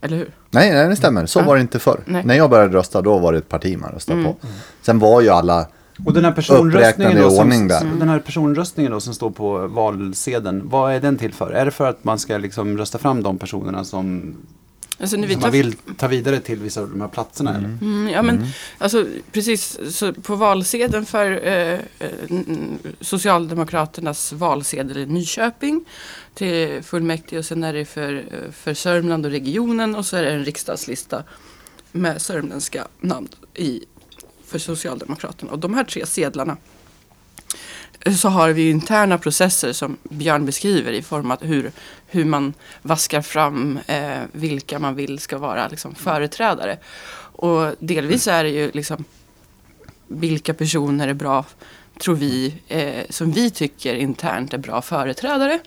Eller 0.00 0.16
hur? 0.16 0.30
Nej, 0.50 0.72
nej, 0.72 0.88
det 0.88 0.96
stämmer. 0.96 1.26
Så 1.26 1.42
var 1.42 1.54
det 1.56 1.60
inte 1.60 1.78
förr. 1.78 2.00
Nej. 2.04 2.22
När 2.24 2.34
jag 2.34 2.50
började 2.50 2.74
rösta 2.78 3.02
då 3.02 3.18
var 3.18 3.32
det 3.32 3.38
ett 3.38 3.48
parti 3.48 3.78
man 3.78 3.90
röstade 3.90 4.20
Mm. 4.20 4.32
på. 4.32 4.38
Sen 4.82 4.98
var 4.98 5.20
ju 5.20 5.28
alla 5.28 5.66
Och 6.06 6.12
den 6.12 6.24
här 6.24 6.32
personröstningen 6.32 7.12
uppräknade 7.12 7.20
i 7.20 7.22
då, 7.22 7.30
som, 7.30 7.68
där. 7.68 7.98
den 7.98 8.08
här 8.08 8.18
personröstningen 8.18 8.92
då 8.92 9.00
som 9.00 9.14
står 9.14 9.30
på 9.30 9.66
valsedeln, 9.66 10.68
vad 10.68 10.92
är 10.92 11.00
den 11.00 11.16
till 11.18 11.32
för? 11.34 11.50
Är 11.50 11.64
det 11.64 11.70
för 11.70 11.88
att 11.88 12.04
man 12.04 12.18
ska 12.18 12.38
liksom 12.38 12.78
rösta 12.78 12.98
fram 12.98 13.22
de 13.22 13.38
personerna 13.38 13.84
som, 13.84 14.36
Alltså 15.00 15.16
när 15.16 15.28
vi 15.28 15.34
tar 15.34 15.40
man 15.40 15.50
vill 15.50 15.74
ta 15.96 16.08
vidare 16.08 16.40
till 16.40 16.58
vissa 16.58 16.80
av 16.80 16.90
de 16.90 17.00
här 17.00 17.08
platserna? 17.08 17.50
Eller? 17.50 17.68
Mm, 17.68 18.08
ja, 18.08 18.22
men 18.22 18.46
alltså 18.78 19.06
precis. 19.32 19.78
Så 19.90 20.12
på 20.12 20.36
valsedeln 20.36 21.06
för 21.06 21.46
eh, 21.46 21.80
eh, 21.98 22.08
Socialdemokraternas 23.00 24.32
valsedel 24.32 24.96
i 24.96 25.06
Nyköping 25.06 25.84
till 26.34 26.82
fullmäktige 26.82 27.38
och 27.38 27.44
sen 27.44 27.64
är 27.64 27.72
det 27.72 27.84
för, 27.84 28.14
eh, 28.14 28.50
för 28.52 28.74
Sörmland 28.74 29.26
och 29.26 29.32
regionen 29.32 29.94
och 29.94 30.06
så 30.06 30.16
är 30.16 30.22
det 30.22 30.30
en 30.30 30.44
riksdagslista 30.44 31.24
med 31.92 32.22
sörmländska 32.22 32.88
namn 33.00 33.28
i, 33.54 33.84
för 34.46 34.58
Socialdemokraterna. 34.58 35.52
Och 35.52 35.58
de 35.58 35.74
här 35.74 35.84
tre 35.84 36.06
sedlarna 36.06 36.56
så 38.16 38.28
har 38.28 38.50
vi 38.50 38.70
interna 38.70 39.18
processer 39.18 39.72
som 39.72 39.96
Björn 40.02 40.46
beskriver 40.46 40.92
i 40.92 41.02
form 41.02 41.30
av 41.30 41.44
hur, 41.44 41.72
hur 42.06 42.24
man 42.24 42.54
vaskar 42.82 43.22
fram 43.22 43.78
eh, 43.86 44.22
vilka 44.32 44.78
man 44.78 44.94
vill 44.94 45.18
ska 45.18 45.38
vara 45.38 45.68
liksom, 45.68 45.94
företrädare. 45.94 46.78
Och 47.32 47.74
delvis 47.78 48.26
är 48.26 48.44
det 48.44 48.50
ju 48.50 48.70
liksom 48.74 49.04
vilka 50.06 50.54
personer 50.54 51.08
är 51.08 51.14
bra, 51.14 51.44
tror 52.00 52.14
vi, 52.14 52.54
eh, 52.68 53.04
som 53.10 53.32
vi 53.32 53.50
tycker 53.50 53.94
internt 53.94 54.54
är 54.54 54.58
bra 54.58 54.82
företrädare. 54.82 55.58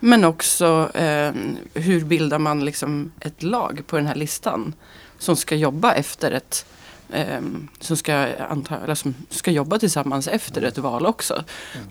Men 0.00 0.24
också 0.24 0.90
eh, 0.94 1.32
hur 1.74 2.04
bildar 2.04 2.38
man 2.38 2.64
liksom 2.64 3.12
ett 3.20 3.42
lag 3.42 3.82
på 3.86 3.96
den 3.96 4.06
här 4.06 4.14
listan 4.14 4.74
som 5.18 5.36
ska 5.36 5.54
jobba 5.54 5.92
efter 5.92 6.30
ett 6.30 6.66
ehm, 7.14 7.68
som, 7.80 7.96
ska 7.96 8.28
anta, 8.48 8.80
eller 8.84 8.94
som 8.94 9.14
ska 9.30 9.50
jobba 9.50 9.78
tillsammans 9.78 10.28
efter 10.28 10.62
ett 10.62 10.78
val 10.78 11.06
också. 11.06 11.44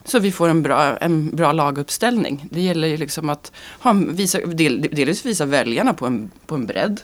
Så 0.05 0.19
vi 0.19 0.31
får 0.31 0.49
en 0.49 0.63
bra, 0.63 0.97
en 0.97 1.35
bra 1.35 1.51
laguppställning. 1.51 2.47
Det 2.51 2.61
gäller 2.61 2.87
ju 2.87 2.97
liksom 2.97 3.29
att 3.29 3.51
ha, 3.79 3.93
visa, 3.93 4.39
del, 4.39 4.81
delvis 4.81 5.25
visa 5.25 5.45
väljarna 5.45 5.93
på 5.93 6.05
en, 6.05 6.31
på 6.45 6.55
en 6.55 6.65
bredd. 6.65 7.01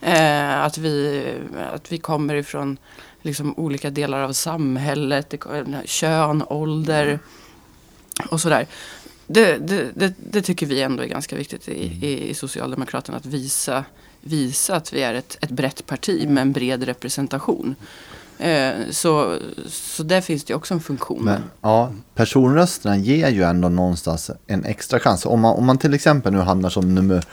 Eh, 0.00 0.64
att, 0.64 0.78
vi, 0.78 1.24
att 1.72 1.92
vi 1.92 1.98
kommer 1.98 2.34
ifrån 2.34 2.78
liksom 3.22 3.54
olika 3.58 3.90
delar 3.90 4.20
av 4.20 4.32
samhället, 4.32 5.34
kön, 5.84 6.42
ålder 6.46 7.18
och 8.30 8.40
sådär. 8.40 8.66
Det, 9.26 9.56
det, 9.56 9.90
det, 9.94 10.14
det 10.18 10.42
tycker 10.42 10.66
vi 10.66 10.82
ändå 10.82 11.02
är 11.02 11.06
ganska 11.06 11.36
viktigt 11.36 11.68
i, 11.68 12.06
i, 12.06 12.30
i 12.30 12.34
Socialdemokraterna 12.34 13.18
att 13.18 13.26
visa, 13.26 13.84
visa 14.20 14.76
att 14.76 14.92
vi 14.92 15.02
är 15.02 15.14
ett, 15.14 15.38
ett 15.40 15.50
brett 15.50 15.86
parti 15.86 16.28
med 16.28 16.42
en 16.42 16.52
bred 16.52 16.82
representation. 16.82 17.74
Eh, 18.38 18.70
så, 18.90 19.38
så 19.66 20.02
där 20.02 20.20
finns 20.20 20.44
det 20.44 20.54
också 20.54 20.74
en 20.74 20.80
funktion. 20.80 21.24
Men 21.24 21.42
ja, 21.60 21.92
personrösterna 22.14 22.96
ger 22.96 23.28
ju 23.28 23.42
ändå 23.42 23.68
någonstans 23.68 24.30
en 24.46 24.64
extra 24.64 25.00
chans. 25.00 25.26
Om 25.26 25.40
man, 25.40 25.56
om 25.56 25.66
man 25.66 25.78
till 25.78 25.94
exempel 25.94 26.32
nu 26.32 26.38
hamnar 26.38 26.70
som 26.70 26.94
nummer 26.94 27.24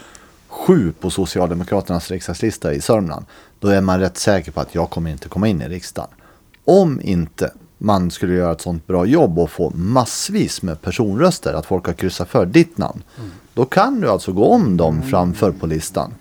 sju 0.48 0.94
på 1.00 1.10
Socialdemokraternas 1.10 2.12
riksdagslista 2.12 2.74
i 2.74 2.82
Sörmland. 2.82 3.26
Då 3.60 3.68
är 3.68 3.82
man 3.82 4.00
rätt 4.00 4.18
säker 4.18 4.52
på 4.52 4.62
att 4.62 4.76
jag 4.76 4.90
kommer 4.90 5.12
inte 5.12 5.30
komma 5.30 5.48
in 5.48 5.62
i 5.62 5.68
riksdagen. 5.68 6.10
Om 6.66 7.02
inte 7.02 7.52
man 7.78 8.12
skulle 8.12 8.34
göra 8.34 8.52
ett 8.52 8.62
sånt 8.62 8.88
bra 8.88 9.06
jobb 9.06 9.40
och 9.40 9.52
få 9.52 9.70
massvis 9.76 10.62
med 10.62 10.82
personröster, 10.82 11.54
att 11.54 11.66
folk 11.66 11.86
har 11.86 11.94
kryssat 11.94 12.30
för 12.30 12.46
ditt 12.46 12.78
namn. 12.78 13.04
Då 13.54 13.66
kan 13.66 14.02
du 14.02 14.10
alltså 14.10 14.32
gå 14.32 14.46
om 14.46 14.78
dem 14.78 15.02
framför 15.02 15.52
på 15.52 15.68
listan. 15.68 16.14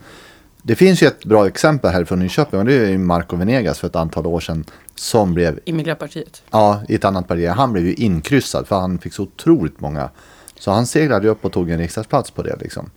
Det 0.67 0.75
finns 0.75 1.03
ju 1.03 1.07
ett 1.07 1.25
bra 1.25 1.47
exempel 1.47 1.91
här 1.93 2.05
från 2.05 2.19
Nyköping 2.19 2.59
och 2.61 2.65
det 2.67 2.75
är 2.75 2.89
ju 2.91 2.99
Marco 2.99 3.37
Venegas 3.37 3.79
för 3.79 3.87
ett 3.89 3.97
antal 3.97 4.27
år 4.27 4.41
sedan 4.41 4.65
som 4.95 5.35
blev 5.35 5.61
I 5.65 5.73
Miljöpartiet. 5.73 6.43
Ja, 6.51 6.83
i 6.89 6.95
ett 6.95 7.05
annat 7.05 7.29
parti. 7.29 7.49
Han 7.49 7.73
blev 7.73 7.87
ju 7.87 7.95
inkryssad 7.95 8.67
för 8.67 8.81
han 8.81 8.99
fick 8.99 9.15
så 9.15 9.23
otroligt 9.23 9.81
många. 9.81 10.11
Så 10.59 10.71
han 10.71 10.87
seglade 10.87 11.29
upp 11.29 11.45
och 11.45 11.53
tog 11.53 11.71
en 11.71 11.79
riksdagsplats 11.79 12.31
på 12.31 12.43
det 12.43 12.57
liksom. 12.61 12.91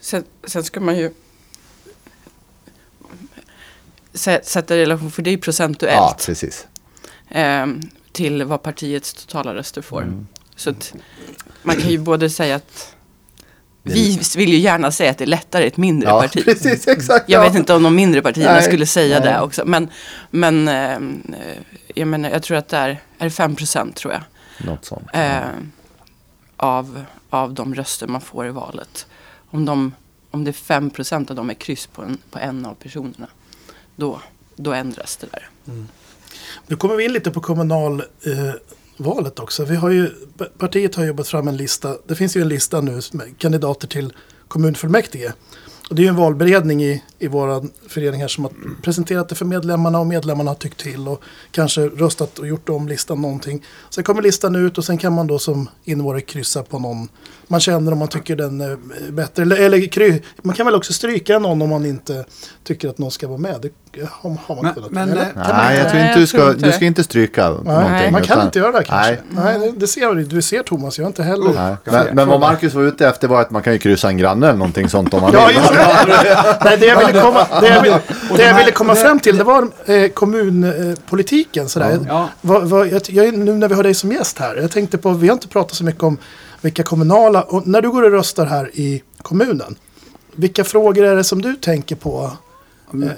Sen, 0.00 0.24
sen 0.44 0.64
ska 0.64 0.80
man 0.80 0.96
ju 0.98 1.10
sä- 4.12 4.40
sätta 4.42 4.76
i 4.76 4.80
relation, 4.80 5.10
för 5.10 5.22
det 5.22 5.30
är 5.30 5.32
ju 5.32 5.38
Ja, 5.38 5.42
procentuellt. 5.42 6.26
precis. 6.26 6.66
ehm, 7.28 7.80
till 8.12 8.44
vad 8.44 8.62
partiets 8.62 9.12
totala 9.14 9.54
röster 9.54 9.82
får. 9.82 10.02
Mm. 10.02 10.26
Så 10.56 10.70
att 10.70 10.94
man 11.62 11.76
kan 11.76 11.90
ju 11.90 11.98
både 11.98 12.30
säga 12.30 12.56
att 12.56 12.93
vi 13.92 14.20
vill 14.36 14.48
ju 14.52 14.58
gärna 14.58 14.90
säga 14.90 15.10
att 15.10 15.18
det 15.18 15.24
är 15.24 15.26
lättare 15.26 15.64
i 15.64 15.66
ett 15.66 15.76
mindre 15.76 16.08
Ja, 16.08 16.20
parti. 16.20 16.44
precis, 16.44 16.88
exakt. 16.88 17.28
Jag 17.28 17.44
ja. 17.44 17.48
vet 17.48 17.58
inte 17.58 17.74
om 17.74 17.82
de 17.82 17.94
mindre 17.94 18.22
partierna 18.22 18.52
Nej, 18.52 18.62
skulle 18.62 18.86
säga 18.86 19.20
nej. 19.20 19.28
det 19.28 19.40
också. 19.40 19.62
Men, 19.66 19.88
men 20.30 20.68
eh, 20.68 20.98
jag, 21.94 22.08
menar, 22.08 22.30
jag 22.30 22.42
tror 22.42 22.56
att 22.56 22.68
det 22.68 22.76
är, 22.76 23.00
är 23.18 23.30
5 23.30 23.56
procent 23.56 23.96
tror 23.96 24.12
jag. 24.12 24.22
Något 24.66 24.84
sånt. 24.84 25.06
Eh, 25.12 25.38
av, 26.56 27.04
av 27.30 27.54
de 27.54 27.74
röster 27.74 28.06
man 28.06 28.20
får 28.20 28.46
i 28.46 28.50
valet. 28.50 29.06
Om, 29.50 29.64
de, 29.64 29.94
om 30.30 30.44
det 30.44 30.50
är 30.50 30.52
5 30.52 30.90
procent 30.90 31.30
av 31.30 31.36
dem 31.36 31.50
är 31.50 31.54
kryss 31.54 31.86
på 31.86 32.02
en, 32.02 32.18
på 32.30 32.38
en 32.38 32.66
av 32.66 32.74
personerna. 32.74 33.28
Då, 33.96 34.20
då 34.56 34.72
ändras 34.72 35.16
det 35.16 35.26
där. 35.32 35.48
Nu 36.66 36.76
kommer 36.76 36.96
vi 36.96 37.04
in 37.04 37.12
lite 37.12 37.30
på 37.30 37.40
kommunalvalet 37.40 38.26
eh, 38.26 38.54
valet 38.96 39.38
också. 39.38 39.64
Vi 39.64 39.76
har 39.76 39.90
ju, 39.90 40.10
partiet 40.58 40.94
har 40.94 41.04
jobbat 41.04 41.28
fram 41.28 41.48
en 41.48 41.56
lista. 41.56 41.96
Det 42.06 42.14
finns 42.14 42.36
ju 42.36 42.40
en 42.40 42.48
lista 42.48 42.80
nu 42.80 43.00
med 43.12 43.38
kandidater 43.38 43.88
till 43.88 44.12
kommunfullmäktige. 44.48 45.32
Och 45.90 45.94
det 45.94 46.02
är 46.02 46.04
ju 46.04 46.08
en 46.08 46.16
valberedning 46.16 46.84
i, 46.84 47.02
i 47.18 47.28
våra 47.28 47.62
föreningar 47.88 48.28
som 48.28 48.44
har 48.44 48.52
presenterat 48.82 49.28
det 49.28 49.34
för 49.34 49.44
medlemmarna 49.44 50.00
och 50.00 50.06
medlemmarna 50.06 50.50
har 50.50 50.54
tyckt 50.54 50.80
till 50.80 51.08
och 51.08 51.22
kanske 51.50 51.80
röstat 51.80 52.38
och 52.38 52.46
gjort 52.46 52.68
om 52.68 52.88
listan 52.88 53.22
någonting. 53.22 53.64
Sen 53.90 54.04
kommer 54.04 54.22
listan 54.22 54.56
ut 54.56 54.78
och 54.78 54.84
sen 54.84 54.98
kan 54.98 55.12
man 55.12 55.26
då 55.26 55.38
som 55.38 55.68
invånare 55.84 56.20
kryssa 56.20 56.62
på 56.62 56.78
någon 56.78 57.08
man 57.48 57.60
känner 57.60 57.92
om 57.92 57.98
man 57.98 58.08
tycker 58.08 58.36
den 58.36 58.60
är 58.60 58.78
bättre. 59.10 59.42
Eller, 59.42 59.56
eller 59.56 59.86
kry, 59.86 60.22
man 60.42 60.56
kan 60.56 60.66
väl 60.66 60.74
också 60.74 60.92
stryka 60.92 61.38
någon 61.38 61.62
om 61.62 61.70
man 61.70 61.86
inte 61.86 62.24
tycker 62.64 62.88
att 62.88 62.98
någon 62.98 63.10
ska 63.10 63.28
vara 63.28 63.38
med. 63.38 63.58
Det 63.62 63.70
har, 64.10 64.36
har 64.46 64.54
man 64.54 64.64
Men- 64.64 64.74
kunnat. 64.74 64.90
men, 64.90 65.08
eh, 65.10 65.14
man 65.34 65.44
Nej, 65.56 65.78
jag 65.78 65.88
tror 65.88 65.98
Nej, 65.98 66.06
inte 66.08 66.14
du 66.14 66.20
jag 66.20 66.28
ska, 66.28 66.50
inte. 66.50 66.66
du 66.66 66.72
ska 66.72 66.84
inte 66.84 67.04
stryka 67.04 67.48
någonting. 67.48 67.72
man 68.12 68.12
kan 68.12 68.22
utan- 68.22 68.42
inte 68.46 68.58
göra 68.58 68.72
det 68.72 68.84
kanske. 68.84 69.18
Nej. 69.30 69.58
Nej, 69.58 69.72
det, 69.76 69.86
ser 69.86 70.14
du. 70.14 70.24
Du 70.24 70.42
ser 70.42 70.62
Thomas, 70.62 70.98
jag 70.98 71.06
inte 71.08 71.22
heller. 71.22 71.52
Nej. 71.54 71.76
Men, 71.84 72.06
men 72.16 72.28
vad 72.28 72.40
Marcus 72.40 72.74
var 72.74 72.82
ute 72.82 73.08
efter 73.08 73.28
var 73.28 73.40
att 73.40 73.50
man 73.50 73.62
kan 73.62 73.72
ju 73.72 73.78
kryssa 73.78 74.08
en 74.08 74.16
granne 74.18 74.46
eller 74.48 74.58
någonting 74.58 74.88
sånt 74.88 75.14
om 75.14 75.20
man 75.20 75.32
Ja, 75.32 75.46
vill. 75.46 75.56
just 75.56 75.68
det. 75.72 76.56
Nej, 76.64 76.76
det 76.78 76.86
jag 76.86 77.06
ville 77.06 77.20
komma, 77.22 77.46
det 77.60 77.68
jag 77.68 77.82
ville, 77.82 78.00
det 78.36 78.42
jag 78.42 78.54
ville 78.58 78.70
komma 78.70 78.94
fram 78.94 79.20
till 79.20 79.36
det 79.38 79.44
var 79.44 79.68
eh, 79.86 80.08
kommunpolitiken. 80.08 81.68
Sådär. 81.68 81.98
Ja. 82.08 82.28
Vad, 82.40 82.62
vad, 82.68 82.86
jag, 82.88 83.02
jag, 83.08 83.34
nu 83.38 83.52
när 83.52 83.68
vi 83.68 83.74
har 83.74 83.82
dig 83.82 83.94
som 83.94 84.12
gäst 84.12 84.38
här. 84.38 84.56
Jag 84.56 84.70
tänkte 84.70 84.98
på, 84.98 85.10
vi 85.10 85.28
har 85.28 85.32
inte 85.32 85.48
pratat 85.48 85.76
så 85.76 85.84
mycket 85.84 86.02
om 86.02 86.18
vilka 86.60 86.82
kommunala, 86.82 87.42
och 87.42 87.66
när 87.66 87.82
du 87.82 87.90
går 87.90 88.02
och 88.02 88.10
röstar 88.10 88.46
här 88.46 88.70
i 88.74 89.02
kommunen. 89.22 89.74
Vilka 90.36 90.64
frågor 90.64 91.04
är 91.04 91.16
det 91.16 91.24
som 91.24 91.42
du 91.42 91.54
tänker 91.56 91.96
på 91.96 92.24
eh, 92.24 92.32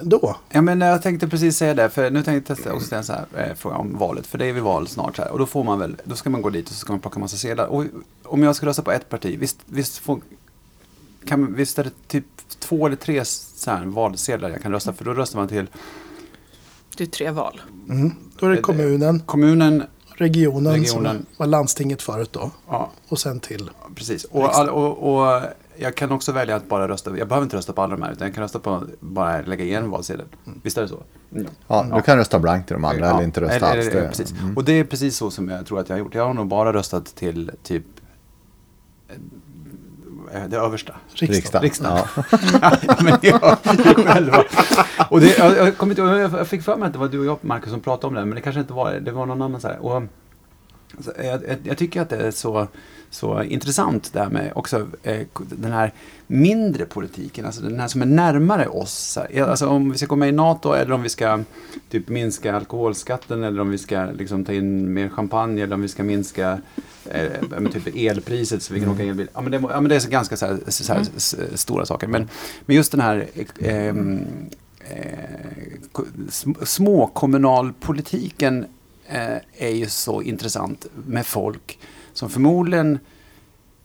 då? 0.03 0.37
Ja, 0.49 0.61
men 0.63 0.81
jag 0.81 1.03
tänkte 1.03 1.29
precis 1.29 1.57
säga 1.57 1.75
det, 1.75 1.91
för 1.91 2.11
nu 2.11 2.23
tänkte 2.23 2.57
jag 2.65 2.75
också 2.75 2.87
ställa 2.87 2.99
en 2.99 3.05
så 3.05 3.13
här, 3.13 3.27
eh, 3.37 3.55
fråga 3.55 3.77
om 3.77 3.99
valet, 3.99 4.27
för 4.27 4.39
det 4.39 4.47
är 4.47 4.53
väl 4.53 4.63
val 4.63 4.89
snart 4.89 5.17
så 5.17 5.23
här, 5.23 5.31
och 5.31 5.39
då 5.39 5.47
får 5.47 5.65
man 5.65 5.79
väl, 5.79 5.97
då 6.05 6.17
ska 6.17 6.31
man 6.31 6.43
gå 6.43 6.51
dit 6.51 6.67
och 6.67 6.73
så 6.73 6.79
ska 6.79 6.93
man 6.93 7.01
plocka 7.01 7.19
massa 7.19 7.37
sedlar. 7.37 7.67
Och 7.67 7.85
om 8.25 8.43
jag 8.43 8.57
ska 8.57 8.67
rösta 8.67 8.83
på 8.83 8.93
ett 8.93 9.09
parti, 9.09 9.37
visst, 9.39 9.59
visst, 9.67 9.99
får, 9.99 10.21
kan, 11.25 11.55
visst 11.55 11.79
är 11.79 11.85
det 11.85 11.91
typ 12.09 12.25
två 12.59 12.87
eller 12.87 12.97
tre 12.97 13.25
så 13.25 13.71
här 13.71 13.85
valsedlar 13.85 14.51
jag 14.51 14.63
kan 14.63 14.73
rösta 14.73 14.93
för, 14.93 15.05
då 15.05 15.15
röstar 15.15 15.39
man 15.39 15.49
till 15.49 15.67
Det 16.97 17.05
är 17.05 17.09
tre 17.09 17.31
val. 17.31 17.61
Mm. 17.89 18.13
Då 18.39 18.47
är 18.47 18.51
det 18.51 18.57
kommunen, 18.63 19.21
kommunen, 19.21 19.83
regionen, 20.15 20.73
Regionen. 20.73 21.17
som 21.17 21.27
var 21.37 21.47
landstinget 21.47 22.03
förut 22.03 22.33
då. 22.33 22.51
ja, 22.69 22.91
Och 23.09 23.19
sen 23.19 23.41
till. 23.41 23.71
precis. 23.95 24.25
Och, 24.25 24.57
all, 24.57 24.69
och, 24.69 25.17
och 25.27 25.41
jag 25.79 25.95
kan 25.95 26.13
också 26.13 26.33
välja 26.33 26.57
att 26.57 26.69
bara 26.69 26.89
rösta, 26.89 27.19
jag 27.19 27.29
behöver 27.29 27.45
inte 27.45 27.57
rösta 27.57 27.73
på 27.73 27.83
alla 27.83 27.97
de 27.97 28.03
här, 28.03 28.13
utan 28.13 28.27
jag 28.27 28.35
kan 28.35 28.43
rösta 28.43 28.59
på, 28.59 28.83
bara 29.01 29.41
lägga 29.41 29.65
i 29.65 29.75
en 29.75 29.91
valsedel. 29.91 30.27
Visst 30.63 30.79
är 30.79 30.83
det 30.83 30.89
så? 30.89 31.03
Mm. 31.33 31.47
Ja, 31.69 31.87
du 31.97 32.03
kan 32.03 32.17
rösta 32.19 32.39
blankt 32.39 32.67
till 32.67 32.75
de 32.75 32.85
andra 32.85 33.07
Ja, 33.07 33.15
eller 33.15 33.25
inte 33.25 33.41
rösta 33.41 33.55
eller- 33.57 33.67
alls. 33.79 33.89
eller- 33.89 34.09
precis. 34.09 34.33
mm. 34.41 34.57
Och 34.57 34.65
det 34.65 34.73
är 34.73 34.85
precis 34.85 35.17
så 35.17 35.31
som 35.31 35.49
jag 35.49 35.67
tror 35.67 35.81
att 35.81 35.89
jag 35.89 35.97
har 35.97 35.99
gjort. 36.01 36.15
Jag 36.15 36.27
har 36.27 36.35
nog 36.35 36.47
bara 36.47 36.73
röstat 36.73 37.05
till 37.15 37.51
typ 37.63 37.85
eh, 40.33 40.45
det 40.49 40.57
översta. 40.57 40.95
Riksdagen. 41.15 41.63
Riksdagen. 41.63 41.63
Riksdagen. 41.63 42.05
Ja. 42.63 42.97
Men 43.03 43.19
jag, 43.23 43.41
jag 43.85 44.07
själva. 44.07 44.45
Och 45.11 45.21
det, 45.21 45.39
jag, 45.39 45.57
jag, 45.57 45.77
kommer 45.77 45.93
inte, 46.01 46.37
jag 46.37 46.47
fick 46.47 46.63
för 46.63 46.77
mig 46.77 46.87
att 46.87 46.93
det 46.93 46.99
var 46.99 47.09
du 47.09 47.19
och 47.19 47.25
jag 47.27 47.39
Marcus 47.41 47.71
som 47.71 47.81
pratade 47.81 48.07
om 48.07 48.15
det, 48.15 48.25
men 48.25 48.35
det 48.35 48.41
kanske 48.41 48.61
inte 48.61 48.73
var 48.73 48.91
det. 48.93 49.01
Det 49.01 49.11
var 49.13 49.27
någon 49.27 49.43
annan 49.43 49.61
så 49.61 49.69
här. 49.69 49.79
Och, 49.79 50.03
jag, 51.25 51.27
jag, 51.49 51.57
jag 51.63 51.79
tycker 51.79 52.01
att 52.03 52.09
det 52.11 52.17
är 52.17 52.31
så, 52.31 52.67
så 53.11 53.43
intressant 53.43 54.13
det 54.13 54.21
här 54.21 54.31
med 54.31 54.53
också 54.55 54.87
eh, 55.03 55.21
den 55.37 55.73
här 55.73 55.93
mindre 56.27 56.85
politiken, 56.85 57.47
alltså 57.47 57.63
den 57.63 57.81
här 57.81 57.89
som 57.89 58.03
är 58.03 58.07
närmare 58.07 58.69
oss. 58.69 59.19
Alltså 59.47 59.67
om 59.69 59.91
vi 59.93 59.99
ska 59.99 60.07
gå 60.07 60.17
med 60.17 60.29
i 60.29 60.33
NATO 60.33 60.73
eller 60.73 60.93
om 60.93 61.03
vi 61.03 61.09
ska 61.09 61.41
typ 61.91 62.09
minska 62.09 62.57
alkoholskatten 62.57 63.45
eller 63.45 63.61
om 63.61 63.71
vi 63.71 63.79
ska 63.79 64.05
liksom, 64.05 64.45
ta 64.45 64.53
in 64.53 64.95
mer 64.95 65.09
champagne 65.09 65.63
eller 65.63 65.75
om 65.75 65.83
vi 65.83 65.89
ska 65.89 66.03
minska 66.03 66.59
eh, 67.05 67.69
typ 67.73 67.97
elpriset 67.97 68.63
så 68.63 68.75
vi 68.75 68.81
kan 68.81 68.89
åka 68.89 69.03
elbil. 69.03 69.29
Ja 69.35 69.41
men 69.41 69.51
det, 69.53 69.57
ja, 69.71 69.81
men 69.81 69.89
det 69.89 69.97
är 69.97 70.01
så 70.01 70.11
ganska 70.11 70.37
så 70.37 70.47
här, 70.47 70.59
så 70.69 70.93
här, 70.93 71.01
s- 71.17 71.37
stora 71.55 71.87
saker. 71.87 72.07
Men, 72.07 72.29
men 72.67 72.77
just 72.77 72.93
den 72.93 73.01
här 73.01 73.27
eh, 73.59 73.87
eh, 73.89 73.95
eh, 79.09 79.67
är 79.67 79.75
ju 79.75 79.87
så 79.87 80.23
intressant 80.23 80.87
med 81.07 81.27
folk 81.27 81.79
som 82.13 82.31
förmodligen 82.31 82.99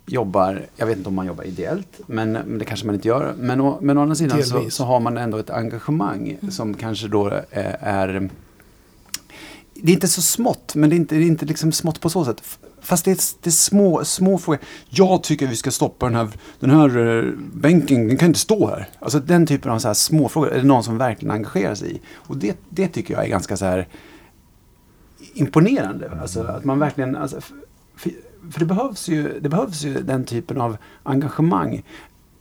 jobbar, 0.06 0.66
jag 0.76 0.86
vet 0.86 0.98
inte 0.98 1.10
om 1.10 1.16
man 1.16 1.26
jobbar 1.26 1.44
ideellt, 1.44 2.02
men, 2.08 2.32
men 2.32 2.58
det 2.58 2.66
kanske 2.66 2.86
man 2.86 2.96
inte 2.96 3.08
gör. 3.08 3.36
Men, 3.38 3.62
å, 3.62 3.78
men 3.82 3.98
å 3.98 4.02
andra 4.02 4.16
sidan 4.16 4.44
så, 4.44 4.70
så 4.70 4.86
har 4.86 5.00
man 5.00 5.18
ändå 5.18 5.38
ett 5.38 5.50
engagemang 5.50 6.38
som 6.50 6.74
kanske 6.74 7.08
då 7.08 7.28
eh, 7.28 7.76
är 7.80 8.30
det 9.74 9.92
är 9.92 9.94
inte 9.94 10.08
så 10.08 10.22
smått, 10.22 10.76
men 10.76 10.90
det 10.90 10.96
är 10.96 10.98
inte, 10.98 11.16
det 11.16 11.24
är 11.24 11.28
inte 11.28 11.46
liksom 11.46 11.72
smått 11.72 12.00
på 12.00 12.10
så 12.10 12.26
sätt. 12.26 12.44
Fast 12.82 13.06
det 13.06 13.12
är, 13.12 13.18
det 13.42 13.50
är 13.50 13.52
små, 13.52 14.06
små 14.06 14.38
frågor. 14.38 14.60
Jag 14.90 15.24
tycker 15.24 15.48
vi 15.48 15.56
ska 15.56 15.72
stoppa 15.72 16.06
den 16.06 16.16
här, 16.16 16.30
den 16.60 16.70
här 16.70 17.18
eh, 17.18 17.32
bänken, 17.54 18.08
den 18.08 18.18
kan 18.18 18.28
inte 18.28 18.40
stå 18.40 18.68
här. 18.68 18.90
Alltså 19.00 19.20
den 19.20 19.48
typen 19.48 19.72
av 19.72 19.80
så 19.80 19.88
här 19.88 19.94
små 19.94 20.30
frågor 20.30 20.52
är 20.52 20.58
det 20.58 20.68
någon 20.68 20.84
som 20.84 20.98
verkligen 20.98 21.32
engagerar 21.32 21.76
sig 21.76 21.96
i. 21.96 22.02
Och 22.14 22.38
det, 22.38 22.58
det 22.70 22.88
tycker 22.88 23.14
jag 23.14 23.24
är 23.24 23.30
ganska 23.30 23.58
så 23.58 23.66
här 23.66 23.88
imponerande. 25.34 26.12
Alltså 26.22 26.42
att 26.42 26.64
man 26.64 26.80
verkligen, 26.80 27.16
alltså, 27.16 27.42
för, 27.96 28.12
för 28.52 28.60
det 28.60 28.66
behövs 28.66 29.08
ju, 29.08 29.40
det 29.40 29.50
behövs 29.50 29.84
ju 29.84 29.94
den 29.94 30.26
typen 30.26 30.62
av 30.62 30.78
engagemang. 31.04 31.84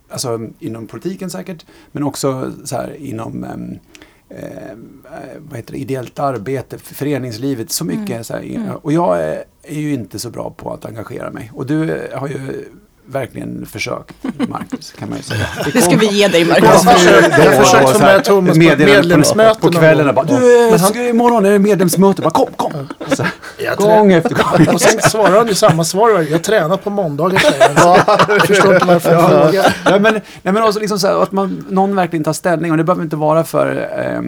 Alltså 0.09 0.49
inom 0.59 0.87
politiken 0.87 1.30
säkert, 1.30 1.66
men 1.92 2.02
också 2.02 2.52
så 2.64 2.76
här 2.76 2.97
inom 2.97 3.44
eh, 4.28 4.76
vad 5.38 5.56
heter 5.56 5.73
det, 5.73 5.78
ideellt 5.78 6.18
arbete, 6.18 6.78
föreningslivet, 6.78 7.70
så 7.70 7.85
mycket. 7.85 8.26
Så 8.26 8.35
här, 8.35 8.76
Och 8.82 8.92
jag 8.92 9.20
är, 9.20 9.44
är 9.62 9.80
ju 9.80 9.92
inte 9.92 10.18
så 10.18 10.30
bra 10.30 10.50
på 10.50 10.73
att 10.73 10.85
engagera 10.85 11.30
mig. 11.30 11.50
Och 11.54 11.66
du 11.66 12.09
har 12.14 12.28
ju 12.28 12.64
verkligen 13.11 13.67
försökt, 13.67 14.14
Marcus, 14.49 14.93
kan 14.99 15.09
man 15.09 15.19
ju 15.19 15.25
säga. 15.25 15.47
Det 15.73 15.83
ska 15.83 15.97
vi 15.97 16.07
ge 16.07 16.29
dig 16.29 16.45
Marcus. 16.45 16.64
jag 16.64 17.52
har 17.52 17.64
försökt 17.64 17.90
få 17.90 17.99
med 17.99 18.25
Thomas 18.25 18.49
på 18.49 18.52
ett 18.52 18.59
meddelande 18.59 18.97
medlemsmöte 18.97 19.61
På, 19.61 19.67
på 19.67 19.79
kvällen 19.79 20.14
bara, 20.14 20.25
du, 20.25 20.79
ska, 20.79 21.09
imorgon 21.09 21.47
är 21.47 21.50
det 21.50 21.59
medlemsmöte. 21.59 22.23
Bara, 22.23 22.31
kom, 22.31 22.49
kom. 22.57 22.73
Så, 23.12 23.25
gång 23.76 24.12
efter 24.12 24.35
gång. 24.35 24.69
Och 24.75 24.81
sen 24.81 25.11
svarar 25.11 25.37
han 25.37 25.47
ju 25.47 25.55
samma 25.55 25.85
svar. 25.85 26.26
Jag 26.31 26.43
tränar 26.43 26.76
på 26.76 26.90
måndagar 26.90 27.43
han. 27.75 28.17
Jag 28.29 28.47
förstår 28.47 28.75
inte 28.75 28.87
varför 28.87 29.12
jag 29.12 29.31
frågar. 29.31 29.76
Ja, 29.85 29.99
men, 29.99 30.12
nej, 30.12 30.55
men 30.55 30.62
också 30.62 30.81
liksom 30.81 30.99
så 30.99 31.07
här, 31.07 31.23
att 31.23 31.33
man, 31.33 31.64
någon 31.69 31.97
verkligen 31.97 32.25
tar 32.25 32.33
ställning 32.33 32.71
och 32.71 32.76
det 32.76 32.85
behöver 32.85 33.02
inte 33.02 33.17
vara 33.17 33.45
för 33.45 33.90
eh, 33.97 34.21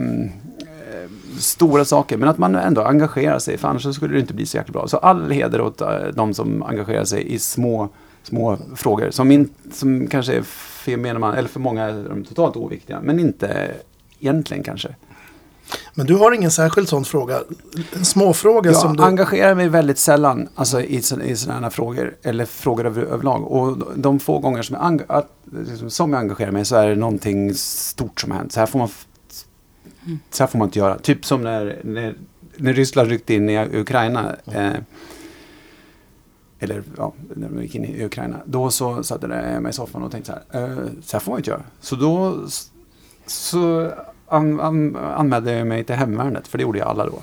stora 1.39 1.85
saker 1.85 2.17
men 2.17 2.29
att 2.29 2.37
man 2.37 2.55
ändå 2.55 2.81
engagerar 2.81 3.39
sig 3.39 3.57
för 3.57 3.67
annars 3.67 3.83
så 3.83 3.93
skulle 3.93 4.13
det 4.13 4.19
inte 4.19 4.33
bli 4.33 4.45
så 4.45 4.57
jäkla 4.57 4.71
bra. 4.71 4.87
Så 4.87 4.97
all 4.97 5.31
heder 5.31 5.61
åt 5.61 5.81
eh, 5.81 5.87
de 6.13 6.33
som 6.33 6.63
engagerar 6.63 7.05
sig 7.05 7.33
i 7.33 7.39
små, 7.39 7.89
små 8.23 8.57
frågor 8.75 9.11
som, 9.11 9.31
in, 9.31 9.49
som 9.71 10.07
kanske 10.07 10.33
är 10.33 10.41
för, 10.41 10.97
menar 10.97 11.19
man, 11.19 11.33
eller 11.35 11.49
för 11.49 11.59
många 11.59 11.83
är 11.83 12.09
de 12.09 12.23
totalt 12.23 12.55
oviktiga 12.55 12.99
men 13.01 13.19
inte 13.19 13.71
egentligen 14.19 14.63
kanske. 14.63 14.95
Men 15.93 16.05
du 16.05 16.15
har 16.15 16.31
ingen 16.31 16.51
särskild 16.51 16.89
sån 16.89 17.05
fråga. 17.05 17.41
En 17.95 18.05
småfråga 18.05 18.73
som 18.73 18.89
Jag 18.89 18.97
du... 18.97 19.03
engagerar 19.03 19.55
mig 19.55 19.69
väldigt 19.69 19.97
sällan 19.97 20.47
alltså, 20.55 20.81
i, 20.81 20.95
i 21.23 21.35
sådana 21.35 21.61
här 21.61 21.69
frågor, 21.69 22.15
eller 22.23 22.45
frågor 22.45 22.85
över, 22.85 23.01
överlag. 23.01 23.43
Och 23.51 23.77
de 23.95 24.19
få 24.19 24.39
gånger 24.39 24.61
som 24.61 24.75
jag, 24.81 25.01
att, 25.07 25.29
liksom, 25.67 25.89
som 25.89 26.13
jag 26.13 26.19
engagerar 26.19 26.51
mig 26.51 26.65
så 26.65 26.75
är 26.75 26.89
det 26.89 26.95
någonting 26.95 27.53
stort 27.55 28.21
som 28.21 28.31
har 28.31 28.37
hänt. 28.37 28.51
Så 28.51 28.59
här 28.59 28.67
får 28.67 28.79
man, 28.79 28.87
f- 28.87 29.07
så 30.31 30.43
här 30.43 30.47
får 30.47 30.59
man 30.59 30.67
inte 30.67 30.79
göra. 30.79 30.97
Typ 30.99 31.25
som 31.25 31.41
när, 31.41 31.79
när, 31.83 32.15
när 32.57 32.73
Ryssland 32.73 33.09
ryckte 33.09 33.33
in 33.33 33.49
i 33.49 33.67
Ukraina. 33.73 34.35
Eh, 34.45 34.71
eller 36.63 36.83
ja, 36.97 37.13
när 37.35 37.49
de 37.49 37.61
gick 37.61 37.75
in 37.75 37.85
i 37.85 38.05
Ukraina. 38.05 38.37
Då 38.45 38.71
så 38.71 39.03
satt 39.03 39.23
jag 39.23 39.29
hemma 39.29 39.69
i 39.69 39.73
soffan 39.73 40.03
och 40.03 40.11
tänkte 40.11 40.31
så 40.51 40.57
här. 40.57 40.63
Eh, 40.63 40.77
så 41.01 41.17
här 41.17 41.19
får 41.19 41.31
man 41.31 41.39
inte 41.39 41.49
göra. 41.49 41.61
Så 41.79 41.95
då 41.95 42.45
så 43.25 43.91
an, 44.27 44.59
an, 44.59 44.95
anmälde 44.95 45.51
jag 45.51 45.67
mig 45.67 45.83
till 45.83 45.95
hemvärnet. 45.95 46.47
För 46.47 46.57
det 46.57 46.61
gjorde 46.61 46.79
ju 46.79 46.85
alla 46.85 47.05
då. 47.05 47.19